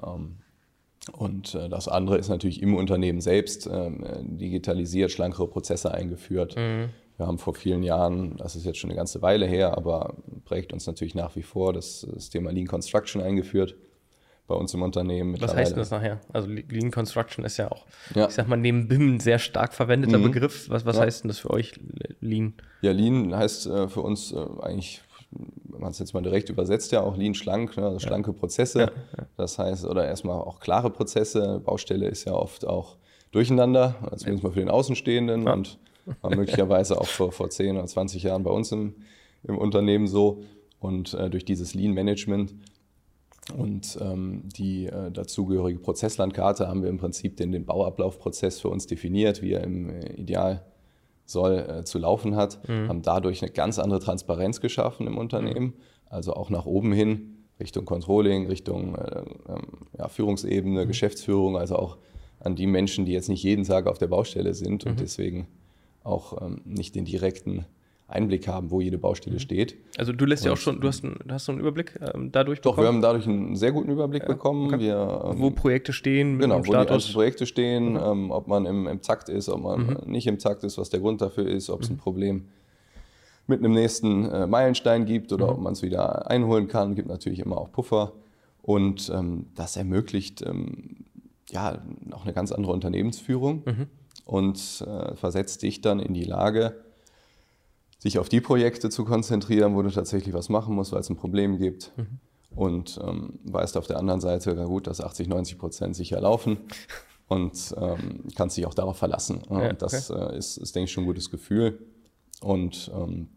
Und 1.12 1.54
äh, 1.54 1.68
das 1.68 1.88
andere 1.88 2.18
ist 2.18 2.28
natürlich 2.28 2.62
im 2.62 2.74
Unternehmen 2.74 3.20
selbst 3.20 3.68
ähm, 3.70 4.04
digitalisiert, 4.38 5.10
schlankere 5.10 5.46
Prozesse 5.48 5.92
eingeführt. 5.92 6.56
Mhm. 6.56 6.88
Wir 7.16 7.26
haben 7.26 7.38
vor 7.38 7.54
vielen 7.54 7.82
Jahren, 7.82 8.36
das 8.38 8.56
ist 8.56 8.64
jetzt 8.64 8.78
schon 8.78 8.90
eine 8.90 8.96
ganze 8.96 9.22
Weile 9.22 9.46
her, 9.46 9.76
aber 9.76 10.16
prägt 10.44 10.72
uns 10.72 10.86
natürlich 10.86 11.14
nach 11.14 11.36
wie 11.36 11.42
vor, 11.42 11.72
das, 11.72 12.06
das 12.12 12.28
Thema 12.28 12.50
Lean 12.50 12.66
Construction 12.66 13.22
eingeführt 13.22 13.76
bei 14.46 14.54
uns 14.54 14.74
im 14.74 14.82
Unternehmen. 14.82 15.40
Was 15.40 15.54
heißt 15.54 15.72
denn 15.72 15.78
das 15.78 15.90
nachher? 15.90 16.20
Also 16.32 16.48
Lean 16.48 16.90
Construction 16.90 17.44
ist 17.44 17.56
ja 17.56 17.70
auch, 17.70 17.86
ja. 18.14 18.26
ich 18.28 18.34
sag 18.34 18.48
mal, 18.48 18.56
neben 18.56 18.88
BIM 18.88 19.16
ein 19.16 19.20
sehr 19.20 19.38
stark 19.38 19.72
verwendeter 19.72 20.18
mhm. 20.18 20.24
Begriff. 20.24 20.68
Was, 20.68 20.84
was 20.84 20.96
ja. 20.96 21.02
heißt 21.02 21.24
denn 21.24 21.28
das 21.28 21.38
für 21.38 21.50
euch, 21.50 21.72
Lean? 22.20 22.54
Ja, 22.82 22.92
Lean 22.92 23.34
heißt 23.34 23.66
äh, 23.66 23.88
für 23.88 24.02
uns 24.02 24.32
äh, 24.32 24.44
eigentlich, 24.60 25.02
wenn 25.64 25.80
man 25.80 25.90
es 25.90 25.98
jetzt 25.98 26.14
mal 26.14 26.22
direkt 26.22 26.48
übersetzt, 26.50 26.92
ja 26.92 27.02
auch 27.02 27.16
Lean 27.16 27.34
schlank, 27.34 27.76
ne? 27.76 27.86
also 27.86 27.98
schlanke 27.98 28.30
ja. 28.30 28.36
Prozesse. 28.38 28.92
Das 29.36 29.58
heißt, 29.58 29.84
oder 29.84 30.06
erstmal 30.06 30.40
auch 30.40 30.60
klare 30.60 30.90
Prozesse. 30.90 31.60
Baustelle 31.64 32.08
ist 32.08 32.24
ja 32.24 32.32
oft 32.32 32.66
auch 32.66 32.96
durcheinander, 33.32 33.96
zumindest 34.16 34.44
mal 34.44 34.52
für 34.52 34.60
den 34.60 34.70
Außenstehenden 34.70 35.48
und 35.48 35.78
war 36.20 36.34
möglicherweise 36.34 37.00
auch 37.00 37.06
vor, 37.06 37.32
vor 37.32 37.50
10 37.50 37.76
oder 37.76 37.86
20 37.86 38.22
Jahren 38.22 38.44
bei 38.44 38.50
uns 38.50 38.70
im, 38.72 38.94
im 39.42 39.58
Unternehmen 39.58 40.06
so. 40.06 40.42
Und 40.78 41.14
äh, 41.14 41.30
durch 41.30 41.44
dieses 41.44 41.74
Lean 41.74 41.92
Management 41.92 42.54
und 43.56 43.98
ähm, 44.00 44.48
die 44.56 44.86
äh, 44.86 45.10
dazugehörige 45.10 45.78
Prozesslandkarte 45.78 46.66
haben 46.66 46.82
wir 46.82 46.88
im 46.88 46.98
Prinzip 46.98 47.36
den, 47.36 47.52
den 47.52 47.66
Bauablaufprozess 47.66 48.60
für 48.60 48.68
uns 48.68 48.86
definiert, 48.86 49.42
wie 49.42 49.52
er 49.52 49.64
im 49.64 49.90
äh, 49.90 50.12
Ideal 50.14 50.64
soll 51.24 51.58
äh, 51.58 51.84
zu 51.84 51.98
laufen 51.98 52.36
hat, 52.36 52.68
mhm. 52.68 52.88
haben 52.88 53.02
dadurch 53.02 53.42
eine 53.42 53.50
ganz 53.50 53.78
andere 53.78 54.00
Transparenz 54.00 54.60
geschaffen 54.60 55.06
im 55.06 55.18
Unternehmen, 55.18 55.66
mhm. 55.66 55.74
also 56.10 56.34
auch 56.34 56.50
nach 56.50 56.66
oben 56.66 56.92
hin, 56.92 57.44
Richtung 57.60 57.84
Controlling, 57.84 58.46
Richtung 58.46 58.96
äh, 58.96 59.22
ähm, 59.48 59.88
ja, 59.96 60.08
Führungsebene, 60.08 60.84
mhm. 60.84 60.88
Geschäftsführung, 60.88 61.56
also 61.56 61.76
auch 61.76 61.98
an 62.40 62.56
die 62.56 62.66
Menschen, 62.66 63.06
die 63.06 63.12
jetzt 63.12 63.28
nicht 63.28 63.42
jeden 63.42 63.64
Tag 63.64 63.86
auf 63.86 63.98
der 63.98 64.08
Baustelle 64.08 64.54
sind 64.54 64.84
und 64.84 64.92
mhm. 64.92 64.96
deswegen 64.96 65.46
auch 66.02 66.42
ähm, 66.42 66.60
nicht 66.64 66.94
den 66.94 67.04
direkten 67.04 67.64
Einblick 68.06 68.46
haben, 68.46 68.70
wo 68.70 68.80
jede 68.80 68.98
Baustelle 68.98 69.36
mhm. 69.36 69.40
steht. 69.40 69.76
Also 69.96 70.12
du 70.12 70.26
lässt 70.26 70.42
und, 70.42 70.48
ja 70.48 70.52
auch 70.52 70.56
schon, 70.58 70.80
du 70.80 70.88
hast, 70.88 71.04
einen, 71.04 71.18
hast 71.30 71.48
du 71.48 71.52
einen 71.52 71.60
Überblick 71.60 71.98
ähm, 72.14 72.30
dadurch 72.30 72.60
Doch, 72.60 72.72
bekommen? 72.72 72.84
wir 72.84 72.88
haben 72.88 73.02
dadurch 73.02 73.26
einen 73.26 73.56
sehr 73.56 73.72
guten 73.72 73.90
Überblick 73.90 74.22
ja, 74.22 74.28
bekommen. 74.28 74.66
Okay. 74.66 74.80
Wir, 74.80 75.22
ähm, 75.30 75.40
wo 75.40 75.50
Projekte 75.50 75.92
stehen, 75.92 76.38
genau, 76.38 76.60
wo 76.60 76.64
Status. 76.64 77.06
die 77.06 77.12
Projekte 77.14 77.46
stehen, 77.46 77.92
mhm. 77.92 78.00
ähm, 78.04 78.30
ob 78.30 78.46
man 78.46 78.66
im, 78.66 78.86
im, 78.86 79.00
Takt 79.00 79.28
ist, 79.28 79.48
ob 79.48 79.62
man 79.62 79.86
mhm. 79.86 79.96
nicht 80.06 80.26
im 80.26 80.38
Takt 80.38 80.64
ist, 80.64 80.76
was 80.76 80.90
der 80.90 81.00
Grund 81.00 81.22
dafür 81.22 81.46
ist, 81.46 81.70
ob 81.70 81.82
es 81.82 81.88
ein 81.88 81.94
mhm. 81.94 81.98
Problem 81.98 82.44
mit 83.46 83.60
einem 83.60 83.72
nächsten 83.72 84.30
äh, 84.30 84.46
Meilenstein 84.46 85.06
gibt 85.06 85.32
oder 85.32 85.46
mhm. 85.46 85.52
ob 85.52 85.58
man 85.60 85.72
es 85.72 85.82
wieder 85.82 86.30
einholen 86.30 86.68
kann. 86.68 86.94
Gibt 86.94 87.08
natürlich 87.08 87.40
immer 87.40 87.58
auch 87.58 87.72
Puffer 87.72 88.12
und 88.62 89.10
ähm, 89.14 89.46
das 89.54 89.76
ermöglicht 89.76 90.42
ähm, 90.42 91.04
ja 91.50 91.82
auch 92.12 92.24
eine 92.24 92.32
ganz 92.34 92.52
andere 92.52 92.72
Unternehmensführung 92.72 93.62
mhm. 93.64 93.86
und 94.26 94.84
äh, 94.86 95.14
versetzt 95.14 95.62
dich 95.62 95.80
dann 95.80 96.00
in 96.00 96.12
die 96.12 96.24
Lage, 96.24 96.74
sich 98.04 98.18
auf 98.18 98.28
die 98.28 98.42
Projekte 98.42 98.90
zu 98.90 99.06
konzentrieren, 99.06 99.74
wo 99.74 99.82
du 99.82 99.90
tatsächlich 99.90 100.34
was 100.34 100.50
machen 100.50 100.74
musst, 100.74 100.92
weil 100.92 101.00
es 101.00 101.08
ein 101.08 101.16
Problem 101.16 101.58
gibt. 101.58 101.92
Mhm. 101.96 102.20
und 102.54 103.00
ähm, 103.02 103.40
weißt 103.44 103.76
auf 103.78 103.86
der 103.86 103.98
anderen 103.98 104.20
Seite, 104.20 104.54
na 104.54 104.66
gut, 104.66 104.86
dass 104.86 105.00
80, 105.00 105.26
90 105.26 105.58
Prozent 105.58 105.96
sicher 105.96 106.20
laufen 106.20 106.58
und 107.28 107.74
ähm, 107.80 108.24
kannst 108.36 108.58
dich 108.58 108.66
auch 108.66 108.74
darauf 108.74 108.98
verlassen. 108.98 109.40
Ja, 109.50 109.70
und 109.70 109.80
das 109.82 110.10
okay. 110.10 110.34
äh, 110.34 110.38
ist, 110.38 110.58
ist, 110.58 110.76
denke 110.76 110.84
ich, 110.84 110.92
schon 110.92 111.04
ein 111.04 111.06
gutes 111.06 111.30
Gefühl. 111.30 111.78
Und 112.42 112.92
ähm, 112.94 113.28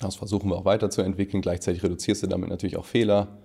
das 0.00 0.16
versuchen 0.16 0.50
wir 0.50 0.56
auch 0.56 0.64
weiterzuentwickeln. 0.64 1.40
Gleichzeitig 1.40 1.84
reduzierst 1.84 2.24
du 2.24 2.26
damit 2.26 2.50
natürlich 2.50 2.76
auch 2.76 2.84
Fehler 2.84 3.38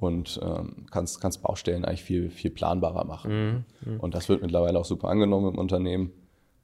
und 0.00 0.40
ähm, 0.42 0.86
kannst, 0.90 1.20
kannst 1.20 1.42
Baustellen 1.42 1.84
eigentlich 1.84 2.02
viel, 2.02 2.28
viel 2.28 2.50
planbarer 2.50 3.04
machen. 3.04 3.64
Mhm, 3.84 3.92
mhm. 3.92 4.00
Und 4.00 4.14
das 4.14 4.28
wird 4.28 4.42
mittlerweile 4.42 4.80
auch 4.80 4.84
super 4.84 5.08
angenommen 5.08 5.54
im 5.54 5.58
Unternehmen. 5.58 6.12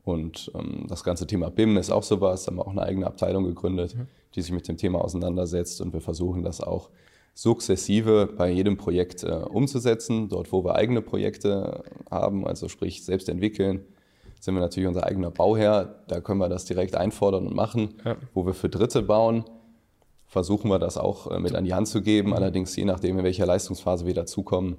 Und 0.05 0.53
ähm, 0.55 0.87
das 0.88 1.03
ganze 1.03 1.27
Thema 1.27 1.51
BIM 1.51 1.77
ist 1.77 1.90
auch 1.90 2.03
sowas. 2.03 2.45
Da 2.45 2.51
haben 2.51 2.59
wir 2.59 2.67
auch 2.67 2.73
eine 2.73 2.83
eigene 2.83 3.07
Abteilung 3.07 3.45
gegründet, 3.45 3.97
mhm. 3.97 4.07
die 4.35 4.43
sich 4.43 4.53
mit 4.53 4.69
dem 4.69 4.77
Thema 4.77 5.03
auseinandersetzt. 5.03 5.81
Und 5.81 5.93
wir 5.93 6.01
versuchen 6.01 6.43
das 6.43 6.61
auch 6.61 6.90
sukzessive 7.33 8.29
bei 8.37 8.51
jedem 8.51 8.77
Projekt 8.77 9.25
äh, 9.25 9.33
umzusetzen. 9.33 10.29
Dort, 10.29 10.53
wo 10.53 10.64
wir 10.64 10.77
eigene 10.77 11.03
Projekte 11.03 11.83
haben, 12.11 12.47
also 12.47 12.69
sprich 12.69 13.05
selbst 13.05 13.29
entwickeln, 13.29 13.85
sind 14.40 14.55
wir 14.55 14.61
natürlich 14.61 14.88
unser 14.88 15.05
eigener 15.05 15.31
Bauherr. 15.31 16.03
Da 16.07 16.21
können 16.21 16.38
wir 16.38 16.51
das 16.51 16.67
direkt 16.67 16.97
einfordern 16.97 17.47
und 17.47 17.57
machen. 17.57 17.95
Ja. 18.05 18.17
Wo 18.35 18.45
wir 18.45 18.53
für 18.53 18.69
Dritte 18.69 19.03
bauen, 19.03 19.45
versuchen 20.27 20.69
wir 20.69 20.79
das 20.79 20.99
auch 20.99 21.31
äh, 21.31 21.38
mit 21.38 21.55
an 21.55 21.64
die 21.64 21.73
Hand 21.73 21.88
zu 21.88 22.03
geben. 22.03 22.29
Mhm. 22.29 22.35
Allerdings, 22.35 22.77
je 22.77 22.85
nachdem, 22.85 23.19
in 23.19 23.25
welcher 23.25 23.47
Leistungsphase 23.47 24.05
wir 24.05 24.14
dazukommen, 24.14 24.77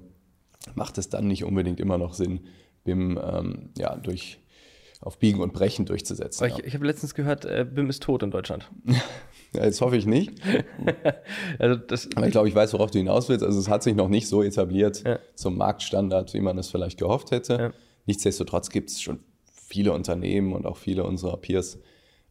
macht 0.76 0.98
es 1.00 1.10
dann 1.10 1.28
nicht 1.28 1.44
unbedingt 1.44 1.80
immer 1.80 1.98
noch 1.98 2.14
Sinn, 2.14 2.42
BIM 2.84 3.20
ähm, 3.22 3.70
ja, 3.78 3.96
durch, 3.96 4.40
auf 5.06 5.20
Biegen 5.20 5.40
und 5.40 5.54
Brechen 5.54 5.86
durchzusetzen. 5.86 6.48
Ich, 6.48 6.58
ja. 6.58 6.64
ich 6.66 6.74
habe 6.74 6.86
letztens 6.86 7.14
gehört, 7.14 7.46
äh, 7.46 7.64
BIM 7.64 7.90
ist 7.90 8.02
tot 8.04 8.24
in 8.24 8.32
Deutschland. 8.32 8.70
Ja, 9.54 9.64
jetzt 9.64 9.80
hoffe 9.80 9.96
ich 9.96 10.06
nicht. 10.06 10.34
also 11.60 11.78
das, 11.78 12.10
Aber 12.14 12.26
ich 12.26 12.34
glaube, 12.34 12.50
ich 12.50 12.56
weiß, 12.56 12.74
worauf 12.74 12.92
du 12.92 12.98
hinaus 12.98 13.30
willst. 13.30 13.42
Also 13.42 13.58
es 13.58 13.70
hat 13.70 13.84
sich 13.84 13.96
noch 13.96 14.10
nicht 14.10 14.28
so 14.28 14.44
etabliert 14.44 15.02
ja. 15.06 15.18
zum 15.36 15.56
Marktstandard, 15.56 16.34
wie 16.34 16.42
man 16.42 16.58
es 16.58 16.68
vielleicht 16.68 17.00
gehofft 17.00 17.32
hätte. 17.32 17.74
Nichtsdestotrotz 18.06 18.70
gibt 18.70 18.90
es 18.90 19.02
schon 19.02 19.20
viele 19.54 19.94
Unternehmen 19.94 20.52
und 20.52 20.66
auch 20.66 20.76
viele 20.76 21.06
unserer 21.06 21.38
Peers, 21.38 21.80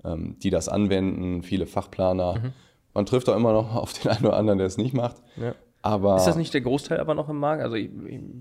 ähm, 0.05 0.37
die 0.43 0.51
das 0.51 0.69
anwenden, 0.69 1.43
viele 1.43 1.65
Fachplaner. 1.67 2.41
Mhm. 2.41 2.53
Man 2.93 3.07
trifft 3.07 3.31
auch 3.31 3.37
immer 3.37 3.55
noch 3.55 3.75
auf 3.75 3.95
den 3.95 4.11
einen 4.11 4.27
oder 4.27 4.37
anderen, 4.37 4.59
der 4.59 4.67
es 4.67 4.77
nicht 4.77 4.93
macht. 4.93 5.17
Aber 5.81 6.17
ist 6.17 6.27
das 6.27 6.37
nicht 6.37 6.53
der 6.53 6.61
Großteil 6.61 7.01
aber 7.01 7.15
noch 7.15 7.31
im 7.31 7.39
Markt? 7.39 7.63
Also 7.63 7.77
ich, 7.77 7.89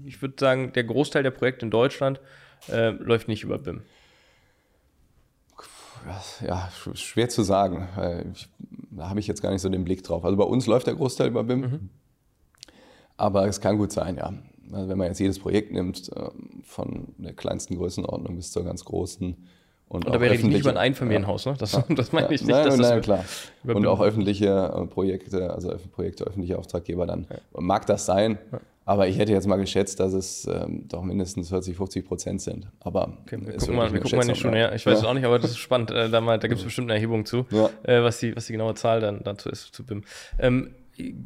ich 0.04 0.22
würde 0.22 0.36
sagen, 0.38 0.74
der 0.74 0.84
Großteil 0.84 1.24
der 1.24 1.32
Projekte 1.32 1.63
in 1.63 1.72
Deutschland 1.72 2.19
äh, 2.69 2.89
läuft 2.89 3.30
nicht 3.30 3.43
über 3.43 3.60
BIM 3.60 3.84
ja, 6.46 6.70
schwer 6.94 7.30
zu 7.30 7.44
sagen. 7.44 7.88
Ich, 8.34 8.50
da 8.92 9.10
habe 9.10 9.20
ich 9.20 9.28
jetzt 9.28 9.42
gar 9.42 9.52
nicht 9.52 9.62
so 9.62 9.70
den 9.70 9.84
Blick 9.84 10.04
drauf. 10.04 10.26
Also 10.26 10.38
bei 10.38 10.44
uns 10.44 10.68
läuft 10.68 10.88
der 10.88 10.96
Großteil 10.96 11.28
über 11.28 11.44
BIM. 11.44 11.62
Mhm. 11.62 11.89
Aber 13.18 13.48
es 13.48 13.62
kann 13.62 13.78
gut 13.78 13.92
sein, 13.92 14.18
ja. 14.18 14.34
Also 14.72 14.89
wenn 14.89 14.98
man 14.98 15.08
jetzt 15.08 15.20
jedes 15.20 15.39
Projekt 15.39 15.72
nimmt, 15.72 16.10
ähm, 16.16 16.63
von 16.63 17.13
der 17.18 17.34
kleinsten 17.34 17.76
Größenordnung 17.76 18.36
bis 18.36 18.52
zur 18.52 18.63
ganz 18.63 18.84
großen. 18.86 19.48
Und, 19.88 20.06
und 20.06 20.16
da 20.16 20.20
wäre 20.20 20.34
ich 20.34 20.44
nicht 20.44 20.62
über 20.62 20.72
ein 20.72 20.78
Einfamilienhaus, 20.78 21.46
ne? 21.46 21.56
Das, 21.58 21.80
das 21.89 22.12
meine 22.12 22.34
ich 22.34 22.42
nicht. 22.42 22.50
Nein, 22.50 22.80
nein, 22.80 23.02
klar. 23.02 23.24
Und 23.63 23.86
auch 23.86 24.02
öffentliche 24.02 24.48
äh, 24.48 24.86
Projekte, 24.88 25.54
also 25.54 25.76
Projekte 25.92 26.24
öffentliche 26.24 26.58
Auftraggeber, 26.58 27.06
dann 27.06 27.28
ja. 27.30 27.38
mag 27.62 27.86
das 27.86 28.06
sein. 28.06 28.39
Aber 28.86 29.08
ich 29.08 29.17
hätte 29.17 29.32
jetzt 29.32 29.48
mal 29.48 29.56
geschätzt, 29.56 30.00
dass 30.00 30.13
es 30.13 30.46
ähm, 30.46 30.88
doch 30.88 31.04
mindestens 31.04 31.50
40, 31.50 31.76
50 31.78 32.06
Prozent 32.06 32.41
sind. 32.41 32.67
Aber 32.82 33.17
okay, 33.22 33.38
wir 33.39 33.56
gucken 33.56 33.76
mal, 33.76 33.93
wir 33.93 34.02
gucken 34.02 34.17
mal 34.17 34.26
nicht 34.26 34.41
schon 34.41 34.54
her. 34.54 34.74
Ich 34.76 34.86
weiß 34.86 35.00
es 35.00 35.06
auch 35.06 35.13
nicht, 35.13 35.26
aber 35.26 35.39
das 35.39 35.52
ist 35.52 35.58
spannend. 35.58 35.91
Äh, 35.91 36.10
da 36.10 36.19
da 36.19 36.48
gibt 36.48 36.60
es 36.60 36.63
bestimmt 36.63 36.89
eine 36.89 36.96
Erhebung 36.96 37.26
zu, 37.26 37.46
ja. 37.52 37.69
äh, 37.84 38.04
was, 38.04 38.19
die, 38.19 38.36
was 38.36 38.48
die 38.48 38.54
genaue 38.54 38.76
Zahl 38.76 39.00
dann 39.00 39.24
dazu 39.24 39.50
ist 39.50 39.74
zu 39.74 39.86
BIM. 39.86 40.04
Ähm, 40.38 40.72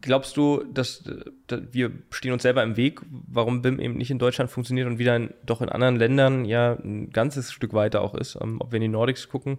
glaubst 0.02 0.38
du, 0.38 0.64
dass, 0.72 1.04
dass, 1.48 1.62
wir 1.72 1.92
stehen 2.12 2.32
uns 2.32 2.44
selber 2.44 2.62
im 2.62 2.78
Weg, 2.78 3.02
warum 3.10 3.64
BIM 3.64 3.80
eben 3.80 3.98
nicht 3.98 4.12
in 4.12 4.20
Deutschland 4.20 4.52
funktioniert 4.52 4.88
und 4.88 5.00
wieder 5.00 5.16
in, 5.16 5.34
doch 5.44 5.62
in 5.62 5.70
anderen 5.70 5.96
Ländern 5.96 6.46
ja 6.46 6.74
ein 6.74 7.10
ganzes 7.10 7.52
Stück 7.52 7.74
weiter 7.74 8.02
auch 8.02 8.14
ist? 8.14 8.38
Ähm, 8.40 8.58
ob 8.60 8.72
wir 8.72 8.78
in 8.78 8.84
die 8.84 8.88
Nordics 8.88 9.30
gucken, 9.30 9.58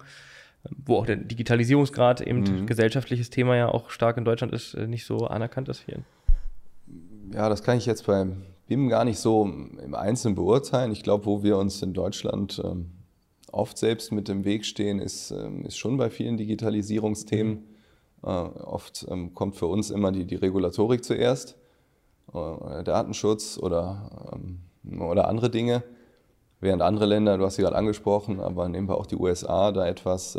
wo 0.84 0.96
auch 0.98 1.06
der 1.06 1.16
Digitalisierungsgrad 1.16 2.20
eben 2.20 2.42
mhm. 2.42 2.66
gesellschaftliches 2.66 3.30
Thema 3.30 3.56
ja 3.56 3.68
auch 3.68 3.90
stark 3.90 4.16
in 4.18 4.24
Deutschland 4.24 4.52
ist, 4.52 4.74
äh, 4.74 4.86
nicht 4.86 5.04
so 5.04 5.26
anerkannt 5.26 5.68
ist 5.68 5.82
hier 5.84 5.98
ja, 7.32 7.48
das 7.48 7.62
kann 7.62 7.78
ich 7.78 7.86
jetzt 7.86 8.06
beim 8.06 8.42
BIM 8.66 8.88
gar 8.88 9.04
nicht 9.04 9.18
so 9.18 9.44
im 9.44 9.94
Einzelnen 9.94 10.34
beurteilen. 10.34 10.92
Ich 10.92 11.02
glaube, 11.02 11.26
wo 11.26 11.42
wir 11.42 11.56
uns 11.56 11.82
in 11.82 11.94
Deutschland 11.94 12.60
ähm, 12.64 12.90
oft 13.50 13.78
selbst 13.78 14.12
mit 14.12 14.28
dem 14.28 14.44
Weg 14.44 14.66
stehen, 14.66 14.98
ist, 14.98 15.30
ähm, 15.30 15.64
ist 15.64 15.78
schon 15.78 15.96
bei 15.96 16.10
vielen 16.10 16.36
Digitalisierungsthemen. 16.36 17.64
Äh, 18.22 18.28
oft 18.28 19.06
ähm, 19.08 19.34
kommt 19.34 19.56
für 19.56 19.66
uns 19.66 19.90
immer 19.90 20.12
die, 20.12 20.26
die 20.26 20.34
Regulatorik 20.34 21.04
zuerst, 21.04 21.56
äh, 22.34 22.84
Datenschutz 22.84 23.58
oder, 23.58 24.38
oder 24.98 25.28
andere 25.28 25.50
Dinge. 25.50 25.82
Während 26.60 26.82
andere 26.82 27.06
Länder, 27.06 27.38
du 27.38 27.44
hast 27.44 27.56
sie 27.56 27.62
gerade 27.62 27.76
angesprochen, 27.76 28.40
aber 28.40 28.68
nehmen 28.68 28.88
wir 28.88 28.98
auch 28.98 29.06
die 29.06 29.16
USA, 29.16 29.70
da 29.70 29.86
etwas 29.86 30.36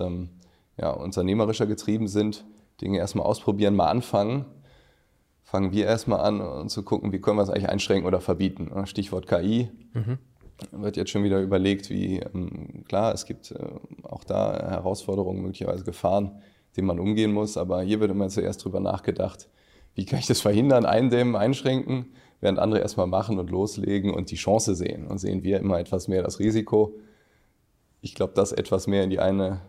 ja, 0.75 0.89
unternehmerischer 0.91 1.65
getrieben 1.65 2.09
sind, 2.09 2.43
Dinge 2.81 2.97
erstmal 2.97 3.25
ausprobieren, 3.25 3.73
mal 3.73 3.87
anfangen 3.87 4.43
fangen 5.49 5.71
wir 5.71 5.85
erstmal 5.87 6.19
an 6.19 6.41
und 6.41 6.69
zu 6.69 6.83
gucken, 6.83 7.11
wie 7.11 7.19
können 7.19 7.37
wir 7.37 7.43
es 7.43 7.49
eigentlich 7.49 7.69
einschränken 7.69 8.05
oder 8.05 8.21
verbieten. 8.21 8.69
Stichwort 8.85 9.25
KI. 9.25 9.69
Mhm. 9.93 10.19
Wird 10.71 10.95
jetzt 10.95 11.09
schon 11.09 11.23
wieder 11.23 11.41
überlegt, 11.41 11.89
wie, 11.89 12.19
ähm, 12.19 12.83
klar, 12.87 13.13
es 13.13 13.25
gibt 13.25 13.51
äh, 13.51 13.57
auch 14.03 14.23
da 14.23 14.69
Herausforderungen, 14.69 15.41
möglicherweise 15.41 15.83
Gefahren, 15.83 16.41
denen 16.77 16.85
man 16.85 16.99
umgehen 16.99 17.31
muss, 17.33 17.57
aber 17.57 17.81
hier 17.81 17.99
wird 17.99 18.11
immer 18.11 18.27
zuerst 18.27 18.63
drüber 18.63 18.79
nachgedacht, 18.79 19.49
wie 19.95 20.05
kann 20.05 20.19
ich 20.19 20.27
das 20.27 20.41
verhindern, 20.41 20.85
eindämmen, 20.85 21.35
einschränken, 21.35 22.07
während 22.41 22.59
andere 22.59 22.81
erstmal 22.81 23.07
machen 23.07 23.39
und 23.39 23.49
loslegen 23.49 24.13
und 24.13 24.29
die 24.29 24.35
Chance 24.35 24.75
sehen. 24.75 25.07
Und 25.07 25.17
sehen 25.17 25.43
wir 25.43 25.59
immer 25.59 25.79
etwas 25.79 26.07
mehr 26.07 26.21
das 26.21 26.39
Risiko. 26.39 26.93
Ich 28.01 28.13
glaube, 28.13 28.33
das 28.35 28.51
etwas 28.51 28.85
mehr 28.85 29.03
in 29.03 29.09
die 29.09 29.19
eine 29.19 29.61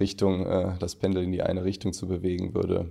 Richtung, 0.00 0.46
äh, 0.46 0.72
das 0.80 0.96
Pendel 0.96 1.22
in 1.22 1.30
die 1.30 1.42
eine 1.42 1.64
Richtung 1.64 1.92
zu 1.92 2.08
bewegen, 2.08 2.54
würde 2.54 2.90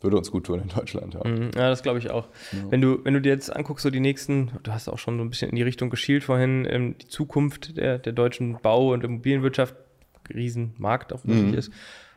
würde 0.00 0.16
uns 0.16 0.30
gut 0.30 0.46
tun 0.46 0.60
in 0.60 0.68
Deutschland. 0.68 1.14
Ja, 1.14 1.26
mhm. 1.26 1.50
ja 1.54 1.68
das 1.68 1.82
glaube 1.82 1.98
ich 1.98 2.10
auch. 2.10 2.28
Ja. 2.52 2.70
Wenn, 2.70 2.80
du, 2.80 3.04
wenn 3.04 3.14
du 3.14 3.20
dir 3.20 3.30
jetzt 3.30 3.54
anguckst, 3.54 3.82
so 3.82 3.90
die 3.90 4.00
nächsten, 4.00 4.52
du 4.62 4.72
hast 4.72 4.88
auch 4.88 4.98
schon 4.98 5.18
so 5.18 5.24
ein 5.24 5.30
bisschen 5.30 5.50
in 5.50 5.56
die 5.56 5.62
Richtung 5.62 5.90
geschielt 5.90 6.24
vorhin, 6.24 6.66
ähm, 6.70 6.96
die 6.98 7.08
Zukunft 7.08 7.76
der, 7.76 7.98
der 7.98 8.12
deutschen 8.12 8.58
Bau- 8.60 8.92
und 8.92 9.04
Immobilienwirtschaft, 9.04 9.74
Riesenmarkt 10.32 11.12
auch 11.12 11.24
natürlich 11.24 11.52
mhm. 11.52 11.58
ist. 11.58 11.72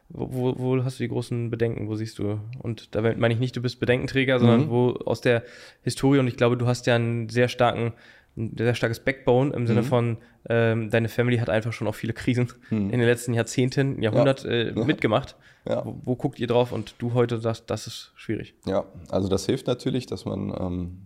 Wo, 0.10 0.56
wo, 0.58 0.84
hast 0.84 1.00
du 1.00 1.04
die 1.04 1.10
großen 1.10 1.50
Bedenken? 1.50 1.88
Wo 1.88 1.96
siehst 1.96 2.20
du? 2.20 2.42
Und 2.60 2.94
da 2.96 3.02
meine 3.02 3.34
ich 3.34 3.40
nicht, 3.40 3.56
du 3.56 3.62
bist 3.62 3.80
Bedenkenträger, 3.80 4.40
sondern 4.40 4.66
mhm. 4.66 4.70
wo 4.70 4.90
aus 5.06 5.22
der 5.22 5.44
Historie, 5.84 6.20
und 6.20 6.28
ich 6.28 6.36
glaube, 6.36 6.58
du 6.58 6.68
hast 6.68 6.86
ja 6.86 6.96
einen 6.96 7.30
sehr 7.30 7.48
starken 7.48 7.94
ein 8.38 8.56
sehr 8.58 8.76
starkes 8.76 9.00
Backbone 9.00 9.54
im 9.54 9.68
Sinne 9.68 9.82
mhm. 9.82 9.86
von, 9.86 10.18
ähm, 10.50 10.90
deine 10.90 11.10
Family 11.10 11.38
hat 11.38 11.50
einfach 11.50 11.74
schon 11.74 11.88
auch 11.88 11.96
viele 11.96 12.14
Krisen 12.14 12.52
mhm. 12.70 12.90
in 12.90 13.00
den 13.00 13.08
letzten 13.08 13.34
Jahrzehnten, 13.34 14.02
Jahrhundert 14.02 14.44
ja. 14.44 14.50
äh, 14.50 14.74
mitgemacht. 14.74 15.36
Ja. 15.68 15.86
Wo, 15.86 15.98
wo, 16.04 16.16
guckt 16.16 16.40
ihr 16.40 16.48
drauf 16.48 16.72
und 16.72 16.96
du 17.00 17.14
heute 17.14 17.40
sagst, 17.40 17.70
das 17.70 17.88
ist 17.88 18.12
schwierig? 18.16 18.56
Ja, 18.66 18.86
also 19.10 19.28
das 19.28 19.46
hilft 19.46 19.68
natürlich, 19.68 20.06
dass 20.06 20.26
man 20.26 20.54
ähm, 20.60 20.98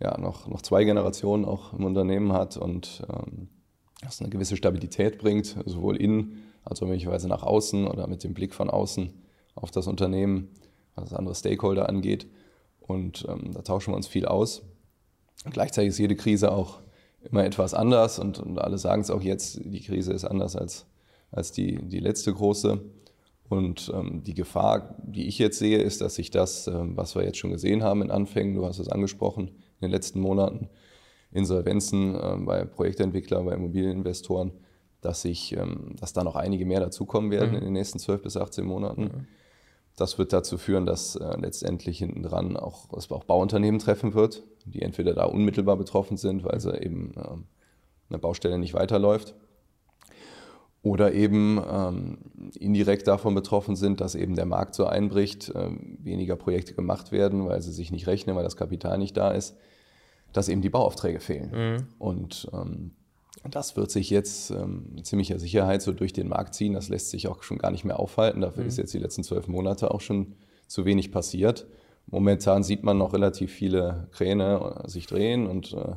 ja, 0.00 0.18
noch, 0.18 0.48
noch 0.48 0.62
zwei 0.62 0.84
Generationen 0.84 1.44
auch 1.44 1.72
im 1.72 1.84
Unternehmen 1.84 2.32
hat 2.32 2.56
und 2.56 3.02
ähm, 3.08 3.48
das 4.02 4.20
eine 4.20 4.28
gewisse 4.28 4.56
Stabilität 4.56 5.18
bringt, 5.18 5.56
sowohl 5.64 5.96
innen 5.96 6.42
als 6.64 6.82
auch 6.82 6.86
möglicherweise 6.86 7.28
nach 7.28 7.42
außen 7.42 7.86
oder 7.86 8.06
mit 8.06 8.24
dem 8.24 8.34
Blick 8.34 8.54
von 8.54 8.68
außen 8.68 9.14
auf 9.54 9.70
das 9.70 9.86
Unternehmen, 9.86 10.48
was 10.94 11.14
andere 11.14 11.34
Stakeholder 11.34 11.88
angeht. 11.88 12.26
Und 12.80 13.26
ähm, 13.28 13.52
da 13.52 13.62
tauschen 13.62 13.92
wir 13.92 13.96
uns 13.96 14.06
viel 14.06 14.26
aus. 14.26 14.62
Gleichzeitig 15.50 15.90
ist 15.90 15.98
jede 15.98 16.16
Krise 16.16 16.52
auch 16.52 16.80
immer 17.30 17.44
etwas 17.44 17.74
anders 17.74 18.18
und, 18.18 18.38
und 18.38 18.58
alle 18.58 18.78
sagen 18.78 19.02
es 19.02 19.10
auch 19.10 19.22
jetzt, 19.22 19.60
die 19.64 19.80
Krise 19.80 20.12
ist 20.12 20.24
anders 20.24 20.56
als, 20.56 20.86
als 21.30 21.52
die, 21.52 21.82
die 21.82 22.00
letzte 22.00 22.32
große. 22.32 22.80
Und 23.48 23.92
ähm, 23.94 24.22
die 24.24 24.34
Gefahr, 24.34 24.96
die 25.04 25.28
ich 25.28 25.38
jetzt 25.38 25.58
sehe, 25.58 25.78
ist, 25.78 26.00
dass 26.00 26.16
sich 26.16 26.30
das, 26.30 26.66
ähm, 26.66 26.96
was 26.96 27.14
wir 27.14 27.22
jetzt 27.22 27.38
schon 27.38 27.52
gesehen 27.52 27.82
haben 27.82 28.02
in 28.02 28.10
Anfängen, 28.10 28.54
du 28.54 28.66
hast 28.66 28.80
es 28.80 28.88
angesprochen, 28.88 29.48
in 29.48 29.82
den 29.82 29.90
letzten 29.90 30.20
Monaten, 30.20 30.68
Insolvenzen 31.30 32.18
ähm, 32.20 32.46
bei 32.46 32.64
Projektentwicklern, 32.64 33.44
bei 33.44 33.54
Immobilieninvestoren, 33.54 34.52
dass, 35.00 35.22
sich, 35.22 35.56
ähm, 35.56 35.94
dass 35.98 36.12
da 36.12 36.24
noch 36.24 36.34
einige 36.34 36.66
mehr 36.66 36.80
dazukommen 36.80 37.30
werden 37.30 37.50
mhm. 37.50 37.56
in 37.58 37.64
den 37.64 37.72
nächsten 37.74 37.98
12 37.98 38.22
bis 38.22 38.36
18 38.36 38.64
Monaten. 38.64 39.02
Mhm. 39.02 39.26
Das 39.96 40.18
wird 40.18 40.32
dazu 40.32 40.58
führen, 40.58 40.84
dass 40.86 41.16
äh, 41.16 41.36
letztendlich 41.40 41.98
hinten 41.98 42.22
dran 42.22 42.56
auch, 42.56 42.92
es 42.96 43.10
auch 43.10 43.24
Bauunternehmen 43.24 43.80
treffen 43.80 44.14
wird, 44.14 44.42
die 44.66 44.82
entweder 44.82 45.14
da 45.14 45.24
unmittelbar 45.24 45.76
betroffen 45.76 46.18
sind, 46.18 46.44
weil 46.44 46.60
sie 46.60 46.76
eben 46.80 47.14
äh, 47.16 48.10
eine 48.10 48.18
Baustelle 48.18 48.58
nicht 48.58 48.74
weiterläuft, 48.74 49.34
oder 50.86 51.14
eben 51.14 51.60
ähm, 51.68 52.18
indirekt 52.60 53.08
davon 53.08 53.34
betroffen 53.34 53.74
sind, 53.74 54.00
dass 54.00 54.14
eben 54.14 54.36
der 54.36 54.46
Markt 54.46 54.76
so 54.76 54.86
einbricht, 54.86 55.48
äh, 55.48 55.70
weniger 55.98 56.36
Projekte 56.36 56.74
gemacht 56.74 57.10
werden, 57.10 57.48
weil 57.48 57.60
sie 57.60 57.72
sich 57.72 57.90
nicht 57.90 58.06
rechnen, 58.06 58.36
weil 58.36 58.44
das 58.44 58.56
Kapital 58.56 58.96
nicht 58.96 59.16
da 59.16 59.32
ist, 59.32 59.56
dass 60.32 60.48
eben 60.48 60.62
die 60.62 60.70
Bauaufträge 60.70 61.18
fehlen. 61.18 61.50
Mhm. 61.50 61.86
Und 61.98 62.48
ähm, 62.52 62.92
das 63.50 63.76
wird 63.76 63.90
sich 63.90 64.10
jetzt 64.10 64.50
ähm, 64.50 64.86
mit 64.94 65.06
ziemlicher 65.06 65.38
Sicherheit 65.38 65.82
so 65.82 65.92
durch 65.92 66.12
den 66.12 66.28
Markt 66.28 66.54
ziehen. 66.54 66.72
Das 66.72 66.88
lässt 66.88 67.10
sich 67.10 67.28
auch 67.28 67.42
schon 67.42 67.58
gar 67.58 67.70
nicht 67.70 67.84
mehr 67.84 67.98
aufhalten. 67.98 68.40
Dafür 68.40 68.62
mhm. 68.62 68.68
ist 68.68 68.78
jetzt 68.78 68.94
die 68.94 68.98
letzten 68.98 69.24
zwölf 69.24 69.48
Monate 69.48 69.90
auch 69.90 70.00
schon 70.00 70.34
zu 70.66 70.84
wenig 70.84 71.12
passiert. 71.12 71.66
momentan 72.06 72.62
sieht 72.62 72.82
man 72.82 72.98
noch 72.98 73.12
relativ 73.12 73.52
viele 73.52 74.08
Kräne 74.12 74.82
sich 74.86 75.06
drehen 75.06 75.46
und 75.46 75.72
äh, 75.72 75.94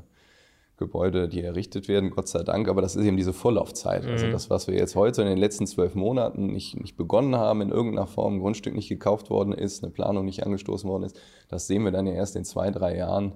Gebäude, 0.80 1.28
die 1.28 1.42
errichtet 1.42 1.88
werden, 1.88 2.10
Gott 2.10 2.28
sei 2.28 2.42
Dank. 2.42 2.68
Aber 2.68 2.82
das 2.82 2.96
ist 2.96 3.06
eben 3.06 3.18
diese 3.18 3.34
Vorlaufzeit. 3.34 4.06
Also 4.06 4.10
mhm. 4.10 4.14
Also 4.14 4.32
das, 4.32 4.50
was 4.50 4.68
wir 4.68 4.76
jetzt 4.76 4.96
heute 4.96 5.22
in 5.22 5.28
den 5.28 5.38
letzten 5.38 5.68
zwölf 5.68 5.94
Monaten 5.94 6.48
nicht, 6.48 6.80
nicht 6.80 6.98
begonnen 6.98 7.36
haben, 7.36 7.62
in 7.62 7.70
irgendeiner 7.70 8.08
Form, 8.08 8.36
ein 8.36 8.40
Grundstück 8.40 8.74
nicht 8.74 8.90
gekauft 8.90 9.30
worden 9.30 9.54
ist, 9.54 9.84
eine 9.84 9.92
Planung 9.92 10.26
nicht 10.26 10.44
angestoßen 10.46 10.90
worden 10.90 11.04
ist, 11.04 11.20
das 11.50 11.68
sehen 11.68 11.84
wir 11.84 11.92
dann 11.92 12.08
ja 12.08 12.14
erst 12.14 12.36
in 12.36 12.46
zwei, 12.46 12.72
drei 12.72 12.96
Jahren. 12.96 13.34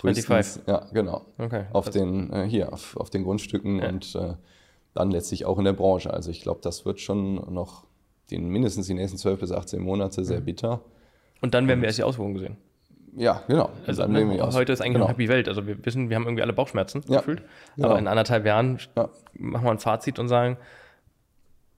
25. 0.00 0.62
Ja, 0.66 0.86
genau. 0.92 1.22
Okay. 1.38 1.64
Auf 1.72 1.90
den, 1.90 2.32
äh, 2.32 2.44
hier, 2.48 2.72
auf, 2.72 2.96
auf 2.96 3.10
den 3.10 3.24
Grundstücken 3.24 3.80
ja. 3.80 3.88
und 3.88 4.14
äh, 4.14 4.34
dann 4.94 5.10
letztlich 5.10 5.44
auch 5.44 5.58
in 5.58 5.64
der 5.64 5.72
Branche. 5.72 6.12
Also 6.12 6.30
ich 6.30 6.40
glaube, 6.40 6.60
das 6.62 6.84
wird 6.84 7.00
schon 7.00 7.34
noch 7.52 7.84
den, 8.30 8.48
mindestens 8.48 8.86
die 8.86 8.94
nächsten 8.94 9.18
12 9.18 9.40
bis 9.40 9.52
18 9.52 9.80
Monate 9.80 10.24
sehr 10.24 10.40
mhm. 10.40 10.44
bitter. 10.44 10.80
Und 11.40 11.54
dann 11.54 11.68
werden 11.68 11.80
wir 11.80 11.86
erst 11.86 11.98
die 11.98 12.02
Auswirkungen 12.02 12.38
sehen. 12.38 12.56
Ja, 13.16 13.42
genau. 13.48 13.70
Also 13.86 14.06
ne, 14.06 14.40
heute 14.52 14.72
ist 14.72 14.80
eigentlich 14.80 14.94
genau. 14.94 15.06
eine 15.06 15.14
Happy 15.14 15.28
Welt. 15.28 15.48
Also 15.48 15.66
wir 15.66 15.84
wissen, 15.84 16.08
wir 16.08 16.16
haben 16.16 16.24
irgendwie 16.24 16.42
alle 16.42 16.52
Bauchschmerzen 16.52 17.02
ja, 17.08 17.18
gefühlt. 17.18 17.42
Genau. 17.76 17.88
Aber 17.88 17.98
in 17.98 18.06
anderthalb 18.06 18.46
Jahren 18.46 18.78
ja. 18.96 19.08
machen 19.34 19.64
wir 19.64 19.70
ein 19.70 19.78
Fazit 19.78 20.18
und 20.18 20.28
sagen, 20.28 20.56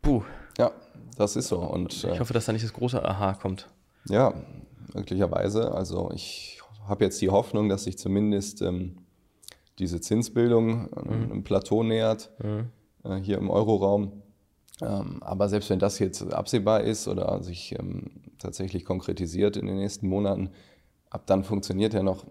puh. 0.03 0.23
Ja, 0.59 0.73
das 1.17 1.37
ist 1.37 1.49
so. 1.49 1.59
Und, 1.59 1.93
ich 1.93 2.05
äh, 2.05 2.19
hoffe, 2.19 2.35
dass 2.35 2.47
da 2.47 2.53
nicht 2.53 2.65
das 2.65 2.73
große 2.73 3.03
Aha 3.03 3.35
kommt. 3.35 3.69
Ja, 4.09 4.35
möglicherweise. 4.93 5.73
Also 5.73 6.11
ich 6.15 6.60
habe 6.91 7.05
jetzt 7.05 7.21
die 7.23 7.31
Hoffnung, 7.31 7.69
dass 7.69 7.85
sich 7.85 7.97
zumindest 7.97 8.61
ähm, 8.63 8.97
diese 9.79 10.01
Zinsbildung 10.01 10.89
ähm, 10.97 11.05
mhm. 11.05 11.33
einem 11.33 11.45
Plateau 11.45 11.83
nähert, 11.83 12.31
mhm. 12.43 12.67
äh, 13.05 13.17
hier 13.17 13.39
im 13.39 13.49
Euroraum. 13.49 14.23
Ähm, 14.83 15.23
aber 15.23 15.49
selbst 15.49 15.71
wenn 15.71 15.79
das 15.79 15.99
jetzt 15.99 16.33
absehbar 16.33 16.83
ist 16.83 17.09
oder 17.09 17.43
sich 17.43 17.79
ähm, 17.79 18.11
tatsächlich 18.39 18.85
konkretisiert 18.85 19.57
in 19.57 19.67
den 19.67 19.77
nächsten 19.77 20.09
Monaten, 20.09 20.51
ab 21.11 21.27
dann 21.27 21.45
funktioniert 21.45 21.95
ja 21.95 22.03
noch 22.03 22.25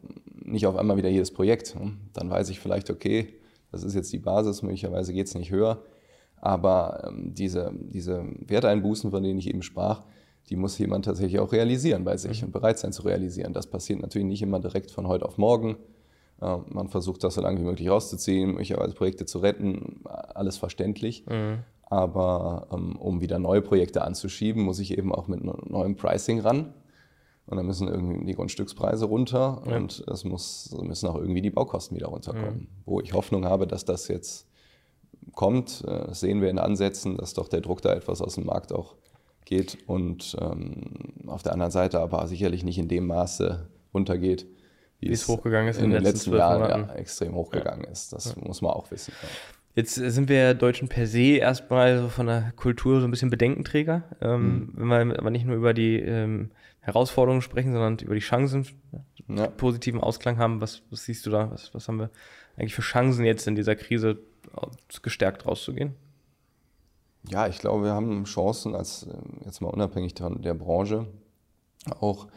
nicht 0.44 0.66
auf 0.66 0.76
einmal 0.76 0.98
wieder 0.98 1.10
jedes 1.10 1.32
Projekt. 1.32 1.76
Dann 2.14 2.30
weiß 2.30 2.50
ich 2.50 2.60
vielleicht, 2.60 2.90
okay, 2.90 3.34
das 3.72 3.84
ist 3.84 3.94
jetzt 3.94 4.12
die 4.12 4.20
Basis, 4.20 4.64
möglicherweise 4.64 5.14
geht 5.14 5.28
es 5.28 5.36
nicht 5.36 5.52
höher. 5.52 5.84
Aber 6.42 7.04
ähm, 7.08 7.34
diese, 7.34 7.72
diese 7.76 8.26
Werteinbußen, 8.40 9.12
von 9.12 9.22
denen 9.24 9.40
ich 9.40 9.48
eben 9.48 9.62
sprach, 9.62 10.04
die 10.50 10.56
muss 10.56 10.78
jemand 10.78 11.06
tatsächlich 11.06 11.40
auch 11.40 11.52
realisieren 11.52 12.04
bei 12.04 12.18
sich 12.18 12.42
mhm. 12.42 12.48
und 12.48 12.52
bereit 12.52 12.80
sein 12.80 12.92
zu 12.92 13.04
realisieren. 13.04 13.54
Das 13.54 13.68
passiert 13.68 14.02
natürlich 14.02 14.28
nicht 14.28 14.42
immer 14.42 14.60
direkt 14.60 14.92
von 14.92 15.08
heute 15.08 15.26
auf 15.26 15.38
morgen. 15.38 15.78
Äh, 16.42 16.58
man 16.70 16.90
versucht 16.90 17.24
das 17.24 17.36
so 17.36 17.42
lange 17.42 17.60
wie 17.60 17.66
möglich 17.66 17.90
rauszuziehen, 17.90 18.52
möglicherweise 18.52 18.94
Projekte 18.94 19.26
zu 19.26 19.40
retten, 19.40 20.02
alles 20.06 20.58
verständlich. 20.58 21.26
Mhm. 21.28 21.60
Aber 21.84 22.68
ähm, 22.72 22.96
um 22.98 23.22
wieder 23.22 23.40
neue 23.40 23.62
Projekte 23.62 24.04
anzuschieben, 24.04 24.64
muss 24.64 24.80
ich 24.80 24.98
eben 24.98 25.14
auch 25.14 25.28
mit 25.28 25.44
neuem 25.44 25.96
Pricing 25.96 26.40
ran. 26.40 26.74
Und 27.48 27.58
dann 27.58 27.66
müssen 27.66 27.88
irgendwie 27.88 28.26
die 28.26 28.36
Grundstückspreise 28.36 29.06
runter 29.06 29.64
ja. 29.66 29.76
und 29.76 30.04
es 30.08 30.24
muss, 30.24 30.72
müssen 30.84 31.10
auch 31.10 31.16
irgendwie 31.16 31.42
die 31.42 31.50
Baukosten 31.50 31.98
wieder 31.98 32.08
runterkommen. 32.08 32.60
Ja. 32.60 32.68
Wo 32.86 33.02
ich 33.02 33.14
Hoffnung 33.14 33.46
habe, 33.46 33.66
dass 33.66 33.86
das 33.86 34.08
jetzt 34.08 34.48
kommt, 35.34 35.84
äh, 35.88 36.08
das 36.08 36.20
sehen 36.20 36.42
wir 36.42 36.50
in 36.52 36.60
Ansätzen, 36.60 37.18
dass 37.18 37.34
doch 37.34 37.48
der 37.48 37.62
Druck 37.62 37.82
da 37.82 37.94
etwas 37.94 38.22
aus 38.22 38.36
dem 38.36 38.46
Markt 38.46 38.72
auch 38.72 38.96
geht 39.50 39.80
und 39.88 40.38
ähm, 40.40 40.94
auf 41.28 41.42
der 41.42 41.54
anderen 41.54 41.72
Seite 41.72 42.00
aber 42.00 42.26
sicherlich 42.28 42.64
nicht 42.64 42.78
in 42.78 42.88
dem 42.88 43.08
Maße 43.08 43.68
runtergeht, 43.94 44.46
wie, 45.00 45.10
es 45.10 45.28
hochgegangen 45.28 45.70
ist 45.70 45.78
in, 45.78 45.86
in 45.86 45.92
den 45.92 46.04
letzten, 46.04 46.32
letzten 46.32 46.38
Jahren 46.38 46.88
ja, 46.88 46.94
extrem 46.96 47.34
hochgegangen 47.34 47.86
ja. 47.86 47.92
ist. 47.92 48.14
Das 48.14 48.36
muss 48.36 48.62
man 48.62 48.72
auch 48.72 48.92
wissen. 48.92 49.14
Jetzt 49.74 49.96
sind 49.96 50.30
wir 50.30 50.54
Deutschen 50.54 50.88
per 50.88 51.08
se 51.08 51.38
erstmal 51.38 52.00
so 52.00 52.10
von 52.10 52.28
der 52.28 52.52
Kultur 52.56 53.00
so 53.00 53.08
ein 53.08 53.12
bisschen 53.12 53.30
Bedenkenträger. 53.30 54.04
Ähm, 54.22 54.72
mhm. 54.74 54.74
Wenn 54.76 55.08
wir 55.08 55.20
aber 55.20 55.30
nicht 55.30 55.46
nur 55.46 55.56
über 55.56 55.74
die 55.74 56.00
ähm, 56.00 56.52
Herausforderungen 56.82 57.42
sprechen, 57.42 57.72
sondern 57.72 57.98
über 58.00 58.14
die 58.14 58.22
Chancen, 58.22 58.68
ja. 59.30 59.48
positiven 59.48 60.02
Ausklang 60.02 60.38
haben. 60.38 60.62
Was, 60.62 60.82
was 60.92 61.06
siehst 61.06 61.26
du 61.26 61.30
da? 61.30 61.50
Was, 61.52 61.74
was 61.74 61.88
haben 61.88 62.00
wir 62.00 62.10
eigentlich 62.58 62.76
für 62.76 62.82
Chancen 62.82 63.26
jetzt 63.26 63.48
in 63.48 63.56
dieser 63.56 63.76
Krise 63.76 64.18
gestärkt 65.02 65.46
rauszugehen? 65.46 65.96
Ja, 67.28 67.48
ich 67.48 67.60
glaube, 67.60 67.84
wir 67.84 67.94
haben 67.94 68.24
Chancen, 68.24 68.76
als 68.76 69.04
äh, 69.04 69.14
jetzt 69.46 69.62
mal 69.62 69.70
unabhängig 69.70 70.14
von 70.18 70.42
der 70.42 70.54
Branche, 70.54 71.08
auch 72.00 72.28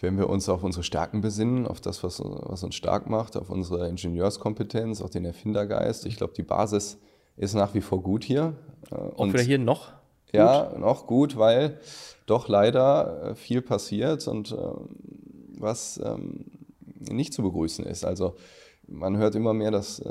wenn 0.00 0.18
wir 0.18 0.28
uns 0.28 0.48
auf 0.48 0.64
unsere 0.64 0.82
Stärken 0.82 1.20
besinnen, 1.20 1.66
auf 1.66 1.80
das, 1.80 2.02
was, 2.02 2.20
was 2.20 2.64
uns 2.64 2.74
stark 2.74 3.08
macht, 3.08 3.36
auf 3.36 3.50
unsere 3.50 3.88
Ingenieurskompetenz, 3.88 5.00
auf 5.00 5.10
den 5.10 5.24
Erfindergeist. 5.24 6.06
Ich 6.06 6.16
glaube, 6.16 6.32
die 6.34 6.42
Basis 6.42 6.98
ist 7.36 7.54
nach 7.54 7.74
wie 7.74 7.80
vor 7.80 8.02
gut 8.02 8.24
hier. 8.24 8.54
Äh, 8.90 8.94
auch 8.94 9.18
Und 9.18 9.32
wieder 9.32 9.42
hier 9.42 9.58
noch? 9.58 9.88
Gut? 9.88 10.34
Ja, 10.34 10.72
noch 10.78 11.06
gut, 11.06 11.36
weil 11.36 11.78
doch 12.26 12.48
leider 12.48 13.30
äh, 13.30 13.34
viel 13.34 13.60
passiert 13.60 14.26
und 14.28 14.56
was 15.58 16.00
ähm, 16.02 16.46
nicht 16.98 17.32
zu 17.34 17.42
begrüßen 17.42 17.84
ist. 17.84 18.04
Also 18.04 18.34
man 18.88 19.16
hört 19.16 19.34
immer 19.34 19.54
mehr 19.54 19.70
das 19.70 20.02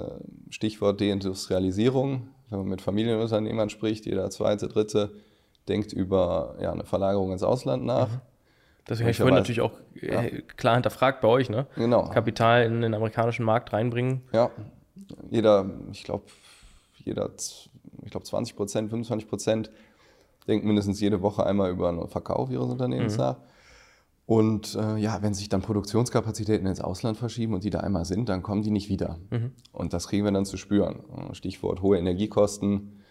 Stichwort 0.49 1.01
Deindustrialisierung 1.01 2.29
wenn 2.51 2.59
man 2.59 2.67
mit 2.67 2.81
Familienunternehmern 2.81 3.69
spricht, 3.69 4.05
jeder 4.05 4.29
zweite, 4.29 4.67
dritte 4.67 5.11
denkt 5.67 5.93
über 5.93 6.55
ja, 6.61 6.71
eine 6.71 6.83
Verlagerung 6.83 7.31
ins 7.31 7.43
Ausland 7.43 7.85
nach. 7.85 8.09
Mhm. 8.09 8.21
Deswegen 8.89 9.05
habe 9.05 9.11
ich 9.11 9.17
vorhin 9.17 9.35
natürlich 9.35 9.61
auch 9.61 9.73
ja. 10.01 10.21
Äh, 10.23 10.41
klar 10.41 10.73
hinterfragt 10.73 11.21
bei 11.21 11.27
euch, 11.27 11.49
ne? 11.49 11.67
Genau. 11.75 12.09
Kapital 12.09 12.65
in 12.65 12.81
den 12.81 12.93
amerikanischen 12.93 13.45
Markt 13.45 13.71
reinbringen. 13.73 14.21
Ja, 14.33 14.51
jeder, 15.29 15.69
ich 15.91 16.03
glaube, 16.03 16.25
jeder, 17.05 17.29
ich 17.37 18.11
glaube 18.11 18.25
20 18.25 18.55
Prozent, 18.55 18.89
25 18.89 19.29
Prozent 19.29 19.71
denkt 20.47 20.65
mindestens 20.65 20.99
jede 20.99 21.21
Woche 21.21 21.45
einmal 21.45 21.71
über 21.71 21.89
einen 21.89 22.07
Verkauf 22.07 22.49
ihres 22.49 22.69
Unternehmens 22.69 23.13
mhm. 23.13 23.19
nach. 23.19 23.37
Und 24.31 24.75
äh, 24.75 24.95
ja, 24.95 25.21
wenn 25.21 25.33
sich 25.33 25.49
dann 25.49 25.61
Produktionskapazitäten 25.61 26.65
ins 26.65 26.79
Ausland 26.79 27.17
verschieben 27.17 27.53
und 27.53 27.65
die 27.65 27.69
da 27.69 27.81
einmal 27.81 28.05
sind, 28.05 28.29
dann 28.29 28.41
kommen 28.41 28.61
die 28.61 28.71
nicht 28.71 28.87
wieder. 28.87 29.19
Mhm. 29.29 29.51
Und 29.73 29.91
das 29.91 30.07
kriegen 30.07 30.23
wir 30.23 30.31
dann 30.31 30.45
zu 30.45 30.55
spüren. 30.55 31.03
Stichwort 31.33 31.81
hohe 31.81 31.97
Energiekosten, 31.97 33.01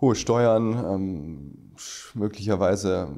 hohe 0.00 0.14
Steuern, 0.14 0.84
ähm, 0.88 1.74
möglicherweise 2.14 3.08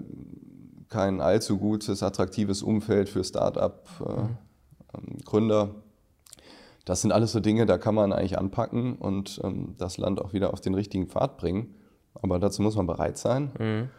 kein 0.89 1.21
allzu 1.21 1.59
gutes, 1.59 2.03
attraktives 2.03 2.63
Umfeld 2.63 3.11
für 3.11 3.25
Start-up-Gründer. 3.25 5.63
Äh, 5.63 5.67
mhm. 5.67 5.75
Das 6.87 7.03
sind 7.03 7.13
alles 7.13 7.33
so 7.33 7.41
Dinge, 7.41 7.67
da 7.67 7.77
kann 7.77 7.95
man 7.95 8.15
eigentlich 8.15 8.39
anpacken 8.39 8.95
und 8.95 9.39
ähm, 9.45 9.75
das 9.77 9.99
Land 9.99 10.19
auch 10.19 10.33
wieder 10.33 10.55
auf 10.55 10.63
den 10.63 10.73
richtigen 10.73 11.09
Pfad 11.09 11.37
bringen. 11.37 11.75
Aber 12.15 12.39
dazu 12.39 12.63
muss 12.63 12.75
man 12.75 12.87
bereit 12.87 13.19
sein. 13.19 13.51
Mhm. 13.59 13.91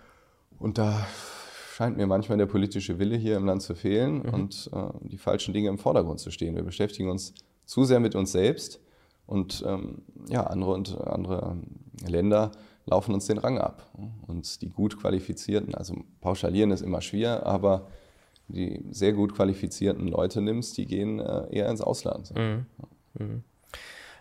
Und 0.58 0.80
da 0.80 1.06
scheint 1.82 1.98
mir 1.98 2.06
manchmal 2.06 2.38
der 2.38 2.46
politische 2.46 3.00
Wille 3.00 3.18
hier 3.18 3.38
im 3.38 3.46
Land 3.46 3.64
zu 3.64 3.74
fehlen 3.74 4.18
mhm. 4.18 4.34
und 4.34 4.70
äh, 4.72 4.90
die 5.02 5.18
falschen 5.18 5.52
Dinge 5.52 5.68
im 5.70 5.80
Vordergrund 5.80 6.20
zu 6.20 6.30
stehen. 6.30 6.56
Wir 6.56 6.62
beschäftigen 6.62 7.10
uns 7.10 7.34
zu 7.66 7.86
sehr 7.86 8.00
mit 8.00 8.14
uns 8.14 8.32
selbst 8.32 8.80
und 9.26 9.64
ähm, 9.68 10.04
ja, 10.30 10.44
andere 10.44 10.74
und 10.74 10.96
andere 11.02 11.58
Länder 12.08 12.52
laufen 12.86 13.16
uns 13.16 13.26
den 13.26 13.40
Rang 13.40 13.58
ab. 13.58 13.90
Und 14.28 14.62
die 14.62 14.70
gut 14.70 15.00
qualifizierten, 15.00 15.74
also 15.74 15.96
pauschalieren 16.20 16.70
ist 16.70 16.82
immer 16.82 17.02
schwer, 17.02 17.48
aber 17.48 17.88
die 18.48 18.86
sehr 18.92 19.14
gut 19.14 19.34
qualifizierten 19.34 20.08
Leute 20.08 20.40
nimmst, 20.40 20.78
die 20.78 20.86
gehen 20.86 21.20
äh, 21.20 21.48
eher 21.50 21.68
ins 21.68 21.82
Ausland. 21.82 22.32
Mhm. 22.38 22.66
Mhm. 23.18 23.44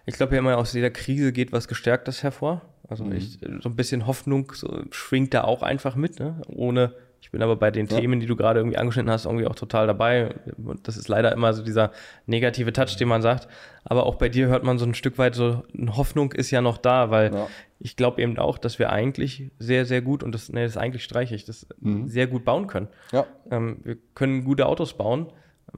Ich 0.06 0.14
glaube 0.14 0.34
ja 0.34 0.38
immer, 0.38 0.56
aus 0.56 0.72
jeder 0.72 0.90
Krise 0.90 1.30
geht 1.34 1.52
was 1.52 1.68
Gestärktes 1.68 2.22
hervor. 2.22 2.62
Also 2.88 3.04
mhm. 3.04 3.12
ich, 3.12 3.38
so 3.60 3.68
ein 3.68 3.76
bisschen 3.76 4.06
Hoffnung 4.06 4.50
so, 4.54 4.82
schwingt 4.92 5.34
da 5.34 5.44
auch 5.44 5.62
einfach 5.62 5.94
mit, 5.94 6.20
ne? 6.20 6.40
ohne 6.48 6.94
ich 7.20 7.30
bin 7.30 7.42
aber 7.42 7.56
bei 7.56 7.70
den 7.70 7.86
ja. 7.86 7.98
Themen, 7.98 8.18
die 8.18 8.26
du 8.26 8.34
gerade 8.34 8.60
irgendwie 8.60 8.78
angeschnitten 8.78 9.10
hast, 9.10 9.26
irgendwie 9.26 9.46
auch 9.46 9.54
total 9.54 9.86
dabei. 9.86 10.34
Das 10.82 10.96
ist 10.96 11.06
leider 11.08 11.32
immer 11.32 11.52
so 11.52 11.62
dieser 11.62 11.92
negative 12.26 12.72
Touch, 12.72 12.96
den 12.96 13.08
man 13.08 13.20
sagt. 13.20 13.46
Aber 13.84 14.06
auch 14.06 14.14
bei 14.14 14.28
dir 14.28 14.48
hört 14.48 14.64
man 14.64 14.78
so 14.78 14.86
ein 14.86 14.94
Stück 14.94 15.18
weit 15.18 15.34
so, 15.34 15.62
eine 15.76 15.96
Hoffnung 15.96 16.32
ist 16.32 16.50
ja 16.50 16.62
noch 16.62 16.78
da, 16.78 17.10
weil 17.10 17.34
ja. 17.34 17.46
ich 17.78 17.96
glaube 17.96 18.22
eben 18.22 18.38
auch, 18.38 18.56
dass 18.56 18.78
wir 18.78 18.90
eigentlich 18.90 19.50
sehr, 19.58 19.84
sehr 19.84 20.00
gut, 20.00 20.22
und 20.22 20.32
das, 20.32 20.50
nee, 20.50 20.64
das 20.64 20.78
eigentlich 20.78 21.04
streiche 21.04 21.34
ich, 21.34 21.44
das 21.44 21.66
mhm. 21.78 22.08
sehr 22.08 22.26
gut 22.26 22.44
bauen 22.44 22.66
können. 22.66 22.88
Ja. 23.12 23.26
Ähm, 23.50 23.80
wir 23.84 23.96
können 24.14 24.44
gute 24.44 24.66
Autos 24.66 24.94
bauen. 24.94 25.26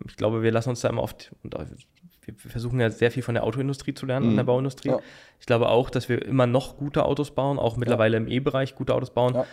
Ich 0.07 0.17
glaube, 0.17 0.43
wir 0.43 0.53
lassen 0.53 0.71
uns 0.71 0.81
da 0.81 0.89
immer 0.89 1.03
oft, 1.03 1.33
und 1.43 1.55
wir 1.55 2.35
versuchen 2.37 2.79
ja 2.79 2.89
sehr 2.89 3.11
viel 3.11 3.25
von 3.25 3.35
der 3.35 3.43
Autoindustrie 3.43 3.95
zu 3.95 4.07
lernen, 4.07 4.27
mhm. 4.27 4.31
in 4.31 4.37
der 4.37 4.45
Bauindustrie. 4.45 4.91
Ja. 4.91 5.01
Ich 5.41 5.47
glaube 5.47 5.69
auch, 5.69 5.91
dass 5.91 6.09
wir 6.09 6.25
immer 6.25 6.47
noch 6.47 6.77
gute 6.77 7.05
Autos 7.05 7.33
bauen, 7.33 7.59
auch 7.59 7.77
mittlerweile 7.77 8.17
ja. 8.17 8.23
im 8.23 8.29
E-Bereich 8.29 8.77
gute 8.77 8.95
Autos 8.95 9.11
bauen. 9.11 9.35
Ja 9.35 9.47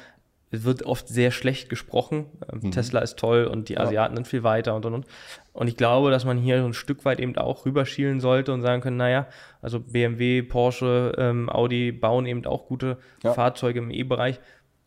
es 0.52 0.64
wird 0.64 0.84
oft 0.84 1.08
sehr 1.08 1.32
schlecht 1.32 1.70
gesprochen. 1.70 2.26
Ähm, 2.52 2.60
mhm. 2.64 2.72
Tesla 2.72 3.00
ist 3.00 3.18
toll 3.18 3.46
und 3.46 3.70
die 3.70 3.78
Asiaten 3.78 4.14
ja. 4.14 4.18
sind 4.18 4.28
viel 4.28 4.44
weiter 4.44 4.76
und 4.76 4.86
und 4.86 4.94
und. 4.94 5.06
Und 5.54 5.68
ich 5.68 5.78
glaube, 5.78 6.10
dass 6.10 6.26
man 6.26 6.38
hier 6.38 6.60
so 6.62 6.66
ein 6.66 6.74
Stück 6.74 7.06
weit 7.06 7.20
eben 7.20 7.38
auch 7.38 7.66
rüberschielen 7.66 8.20
sollte 8.20 8.54
und 8.54 8.62
sagen 8.62 8.82
können, 8.82 8.98
naja, 8.98 9.28
also 9.62 9.80
BMW, 9.80 10.42
Porsche, 10.42 11.14
ähm, 11.18 11.50
Audi 11.50 11.92
bauen 11.92 12.26
eben 12.26 12.46
auch 12.46 12.68
gute 12.68 12.98
ja. 13.24 13.34
Fahrzeuge 13.34 13.80
im 13.80 13.92
E-Bereich. 13.92 14.40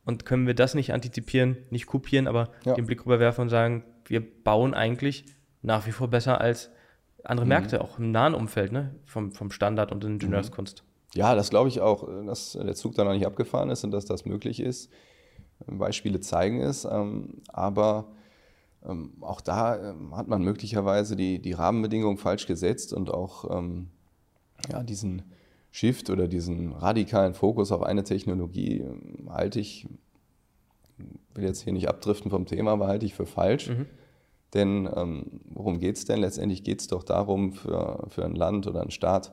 Und 0.05 0.25
können 0.25 0.49
wir 0.49 0.55
das 0.55 0.75
nicht 0.75 0.93
antizipieren, 0.93 1.59
nicht 1.71 1.87
kopieren, 1.87 2.27
aber 2.27 2.49
ja. 2.65 2.75
den 2.75 2.87
Blick 2.87 3.07
rüberwerfen 3.07 3.43
und 3.43 3.49
sagen, 3.49 3.85
wir 4.07 4.21
bauen 4.21 4.75
eigentlich 4.75 5.27
nach 5.63 5.87
wie 5.87 5.93
vor 5.93 6.09
besser 6.09 6.41
als 6.41 6.71
andere 7.23 7.47
mhm. 7.47 7.51
Märkte, 7.51 7.81
auch 7.81 7.99
im 8.01 8.11
nahen 8.11 8.35
Umfeld, 8.35 8.73
ne? 8.73 8.97
vom, 9.05 9.31
vom 9.31 9.53
Standard 9.53 9.93
und 9.93 10.03
Ingenieurskunst. 10.03 10.83
Ja, 11.15 11.37
das 11.37 11.51
glaube 11.51 11.69
ich 11.69 11.81
auch, 11.81 12.09
dass 12.27 12.53
der 12.53 12.75
Zug 12.75 12.95
da 12.95 13.05
noch 13.05 13.13
nicht 13.13 13.27
abgefahren 13.27 13.71
ist 13.71 13.85
und 13.85 13.93
dass 13.93 14.07
das 14.07 14.25
möglich 14.25 14.59
ist. 14.59 14.91
Beispiele 15.67 16.21
zeigen 16.21 16.61
es. 16.61 16.85
Ähm, 16.85 17.43
aber 17.49 18.13
ähm, 18.85 19.13
auch 19.21 19.41
da 19.41 19.91
ähm, 19.91 20.17
hat 20.17 20.29
man 20.29 20.43
möglicherweise 20.43 21.17
die, 21.17 21.41
die 21.41 21.53
Rahmenbedingungen 21.53 22.19
falsch 22.19 22.47
gesetzt 22.47 22.93
und 22.93 23.11
auch 23.11 23.63
ja, 24.71 24.83
diesen 24.85 25.23
Shift 25.73 26.11
oder 26.11 26.29
diesen 26.29 26.73
radikalen 26.73 27.35
Fokus 27.35 27.73
auf 27.73 27.83
eine 27.83 28.05
Technologie 28.05 28.85
halte 29.29 29.59
ich, 29.59 29.89
will 31.35 31.45
jetzt 31.45 31.63
hier 31.63 31.73
nicht 31.73 31.89
abdriften 31.89 32.31
vom 32.31 32.47
Thema, 32.47 32.73
aber 32.73 32.87
halte 32.87 33.07
ich 33.07 33.15
für 33.15 33.27
falsch. 33.27 33.71
Mhm. 33.71 33.87
Denn 34.55 34.89
ähm, 34.95 35.41
worum 35.47 35.81
geht 35.81 35.97
es 35.97 36.05
denn? 36.05 36.21
Letztendlich 36.21 36.63
geht 36.63 36.81
es 36.81 36.87
doch 36.87 37.03
darum, 37.03 37.53
für, 37.53 38.07
für 38.09 38.25
ein 38.25 38.37
Land 38.37 38.69
oder 38.69 38.83
einen 38.83 38.91
Staat 38.91 39.33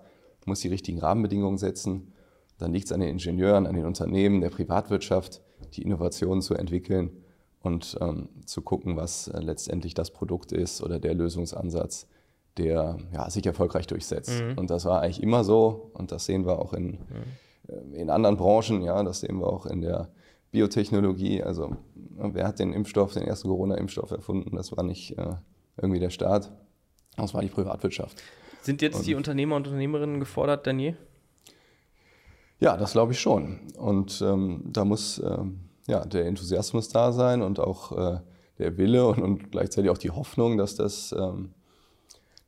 muss 0.50 0.60
die 0.60 0.68
richtigen 0.68 1.00
Rahmenbedingungen 1.00 1.58
setzen. 1.58 2.12
Dann 2.58 2.74
liegt 2.74 2.88
es 2.88 2.92
an 2.92 3.00
den 3.00 3.10
Ingenieuren, 3.10 3.66
an 3.66 3.76
den 3.76 3.86
Unternehmen, 3.86 4.42
der 4.42 4.50
Privatwirtschaft, 4.50 5.42
die 5.70 5.84
Innovationen 5.84 6.42
zu 6.42 6.56
entwickeln 6.56 7.12
und 7.62 7.98
ähm, 8.02 8.30
zu 8.46 8.62
gucken, 8.62 8.96
was 8.96 9.28
äh, 9.28 9.40
letztendlich 9.40 9.94
das 9.94 10.12
Produkt 10.12 10.52
ist 10.52 10.82
oder 10.82 11.00
der 11.00 11.14
Lösungsansatz, 11.14 12.08
der 12.58 12.98
ja, 13.14 13.30
sich 13.30 13.46
erfolgreich 13.46 13.88
durchsetzt. 13.88 14.42
Mhm. 14.42 14.58
Und 14.58 14.70
das 14.70 14.86
war 14.86 15.02
eigentlich 15.02 15.22
immer 15.22 15.44
so 15.44 15.92
und 15.94 16.12
das 16.12 16.26
sehen 16.26 16.46
wir 16.46 16.60
auch 16.60 16.74
in, 16.74 17.00
mhm. 17.68 17.94
in 17.94 18.10
anderen 18.10 18.38
Branchen, 18.38 18.82
ja, 18.82 19.04
das 19.04 19.22
sehen 19.22 19.40
wir 19.40 19.48
auch 19.48 19.66
in 19.66 19.82
der 19.82 20.10
Biotechnologie. 20.52 21.44
Also 21.44 21.76
wer 22.16 22.48
hat 22.48 22.60
den 22.60 22.74
Impfstoff, 22.74 23.14
den 23.14 23.24
ersten 23.24 23.50
Corona-Impfstoff 23.50 24.12
erfunden? 24.12 24.56
Das 24.56 24.76
war 24.76 24.84
nicht 24.84 25.18
äh, 25.18 25.36
irgendwie 25.78 26.00
der 26.00 26.10
Staat, 26.10 26.52
das 27.18 27.34
war 27.34 27.42
die 27.42 27.50
Privatwirtschaft. 27.50 28.22
Sind 28.62 28.82
jetzt 28.82 28.98
und, 28.98 29.08
die 29.08 29.16
Unternehmer 29.16 29.56
und 29.56 29.68
Unternehmerinnen 29.68 30.20
gefordert, 30.20 30.68
Daniel? 30.68 30.98
Ja, 32.60 32.76
das 32.76 32.92
glaube 32.92 33.14
ich 33.14 33.20
schon. 33.20 33.60
Und 33.78 34.22
ähm, 34.22 34.64
da 34.66 34.84
muss 34.84 35.20
ähm, 35.20 35.60
ja, 35.88 36.06
der 36.06 36.26
Enthusiasmus 36.26 36.90
da 36.90 37.12
sein 37.12 37.42
und 37.42 37.60
auch 37.60 37.98
äh, 37.98 38.20
der 38.58 38.78
Wille 38.78 39.08
und, 39.08 39.22
und, 39.22 39.52
gleichzeitig 39.52 39.90
auch 39.90 39.98
die 39.98 40.12
Hoffnung, 40.12 40.58
dass 40.58 40.76
das, 40.76 41.14
ähm, 41.18 41.54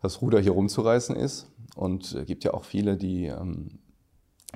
das 0.01 0.21
Ruder 0.21 0.39
hier 0.39 0.51
rumzureißen 0.51 1.15
ist. 1.15 1.47
Und 1.75 2.13
es 2.13 2.25
gibt 2.25 2.43
ja 2.43 2.53
auch 2.53 2.65
viele, 2.65 2.97
die 2.97 3.27
ähm, 3.27 3.79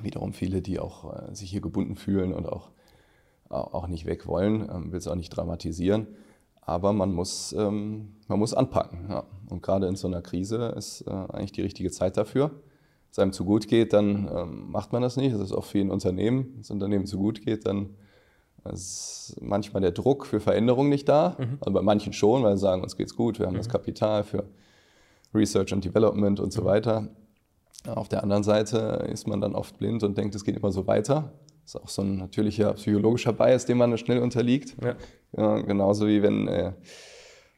wiederum 0.01 0.33
viele, 0.33 0.61
die 0.61 0.79
auch 0.79 1.29
äh, 1.29 1.33
sich 1.33 1.49
hier 1.49 1.61
gebunden 1.61 1.95
fühlen 1.95 2.33
und 2.33 2.47
auch, 2.47 2.69
auch 3.49 3.87
nicht 3.87 4.05
weg 4.05 4.27
wollen, 4.27 4.67
ähm, 4.69 4.91
will 4.91 4.97
es 4.97 5.07
auch 5.07 5.15
nicht 5.15 5.29
dramatisieren. 5.29 6.07
Aber 6.61 6.93
man 6.93 7.13
muss, 7.13 7.53
ähm, 7.53 8.15
man 8.27 8.39
muss 8.39 8.53
anpacken. 8.53 9.05
Ja. 9.09 9.23
Und 9.49 9.63
gerade 9.63 9.87
in 9.87 9.95
so 9.95 10.07
einer 10.07 10.21
Krise 10.21 10.73
ist 10.75 11.01
äh, 11.01 11.11
eigentlich 11.11 11.53
die 11.53 11.61
richtige 11.61 11.91
Zeit 11.91 12.17
dafür. 12.17 12.51
Es 13.15 13.19
einem 13.19 13.31
zu 13.31 13.45
gut 13.45 13.69
geht, 13.69 13.93
dann 13.93 14.29
ähm, 14.35 14.71
macht 14.71 14.91
man 14.91 15.01
das 15.01 15.15
nicht. 15.15 15.33
Das 15.33 15.39
ist 15.39 15.53
auch 15.53 15.63
für 15.63 15.79
ein 15.79 15.89
Unternehmen. 15.89 16.49
Wenn 16.51 16.61
das 16.63 16.69
Unternehmen 16.69 17.05
zu 17.05 17.17
gut 17.17 17.41
geht, 17.41 17.65
dann 17.65 17.91
ist 18.69 19.37
manchmal 19.39 19.81
der 19.81 19.93
Druck 19.93 20.25
für 20.25 20.41
Veränderung 20.41 20.89
nicht 20.89 21.07
da. 21.07 21.37
Mhm. 21.39 21.57
Also 21.61 21.71
bei 21.71 21.81
manchen 21.81 22.11
schon, 22.11 22.43
weil 22.43 22.57
sie 22.57 22.63
sagen, 22.63 22.83
uns 22.83 22.97
geht's 22.97 23.15
gut, 23.15 23.39
wir 23.39 23.45
haben 23.45 23.53
mhm. 23.53 23.59
das 23.59 23.69
Kapital 23.69 24.25
für 24.25 24.43
Research 25.33 25.71
and 25.71 25.85
Development 25.85 26.41
und 26.41 26.51
so 26.51 26.63
mhm. 26.63 26.65
weiter. 26.65 27.07
Auf 27.87 28.09
der 28.09 28.21
anderen 28.21 28.43
Seite 28.43 29.07
ist 29.09 29.27
man 29.27 29.39
dann 29.39 29.55
oft 29.55 29.77
blind 29.77 30.03
und 30.03 30.17
denkt, 30.17 30.35
es 30.35 30.43
geht 30.43 30.57
immer 30.57 30.73
so 30.73 30.85
weiter. 30.85 31.31
Das 31.63 31.75
ist 31.75 31.81
auch 31.81 31.87
so 31.87 32.01
ein 32.01 32.17
natürlicher 32.17 32.73
psychologischer 32.73 33.31
Bias, 33.31 33.65
dem 33.65 33.77
man 33.77 33.97
schnell 33.97 34.19
unterliegt. 34.19 34.75
Ja. 34.83 34.97
Ja, 35.37 35.61
genauso 35.61 36.05
wie 36.07 36.21
wenn, 36.21 36.49
äh, 36.49 36.73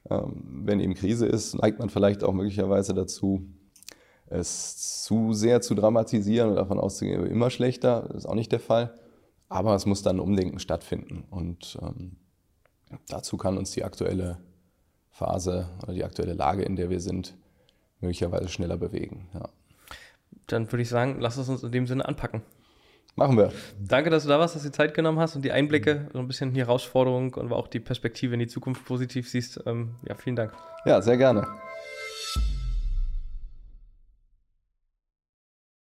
äh, 0.03 0.21
wenn 0.31 0.79
eben 0.79 0.93
Krise 0.93 1.25
ist, 1.25 1.55
neigt 1.55 1.79
man 1.79 1.89
vielleicht 1.89 2.23
auch 2.23 2.33
möglicherweise 2.33 2.93
dazu, 2.93 3.41
es 4.29 5.03
zu 5.03 5.33
sehr 5.33 5.61
zu 5.61 5.75
dramatisieren 5.75 6.49
und 6.49 6.55
davon 6.55 6.79
auszugehen, 6.79 7.25
immer 7.25 7.49
schlechter. 7.49 8.09
Ist 8.15 8.25
auch 8.25 8.35
nicht 8.35 8.51
der 8.51 8.59
Fall. 8.59 8.93
Aber 9.49 9.75
es 9.75 9.85
muss 9.85 10.01
dann 10.01 10.17
ein 10.17 10.21
Umdenken 10.21 10.59
stattfinden. 10.59 11.23
Und 11.29 11.77
ähm, 11.81 12.17
dazu 13.07 13.37
kann 13.37 13.57
uns 13.57 13.71
die 13.71 13.83
aktuelle 13.83 14.37
Phase 15.09 15.69
oder 15.83 15.93
die 15.93 16.03
aktuelle 16.03 16.33
Lage, 16.33 16.63
in 16.63 16.75
der 16.75 16.89
wir 16.89 16.99
sind, 16.99 17.35
möglicherweise 18.01 18.49
schneller 18.49 18.77
bewegen. 18.77 19.29
Ja. 19.33 19.49
Dann 20.47 20.71
würde 20.71 20.81
ich 20.81 20.89
sagen, 20.89 21.17
lass 21.19 21.37
es 21.37 21.49
uns 21.49 21.63
in 21.63 21.71
dem 21.71 21.87
Sinne 21.87 22.05
anpacken. 22.05 22.43
Machen 23.15 23.35
wir. 23.35 23.51
Danke, 23.79 24.11
dass 24.11 24.23
du 24.23 24.29
da 24.29 24.37
warst, 24.37 24.53
dass 24.53 24.61
du 24.61 24.69
die 24.69 24.75
Zeit 24.75 24.93
genommen 24.93 25.17
hast 25.17 25.35
und 25.35 25.43
die 25.43 25.51
Einblicke, 25.51 26.07
so 26.13 26.19
ein 26.19 26.27
bisschen 26.27 26.53
die 26.53 26.59
Herausforderung 26.59 27.33
und 27.33 27.51
auch 27.51 27.67
die 27.67 27.79
Perspektive 27.79 28.35
in 28.35 28.39
die 28.39 28.47
Zukunft 28.47 28.85
positiv 28.85 29.27
siehst. 29.27 29.59
Ähm, 29.65 29.95
ja, 30.07 30.13
vielen 30.13 30.35
Dank. 30.35 30.53
Ja, 30.85 31.01
sehr 31.01 31.17
gerne. 31.17 31.47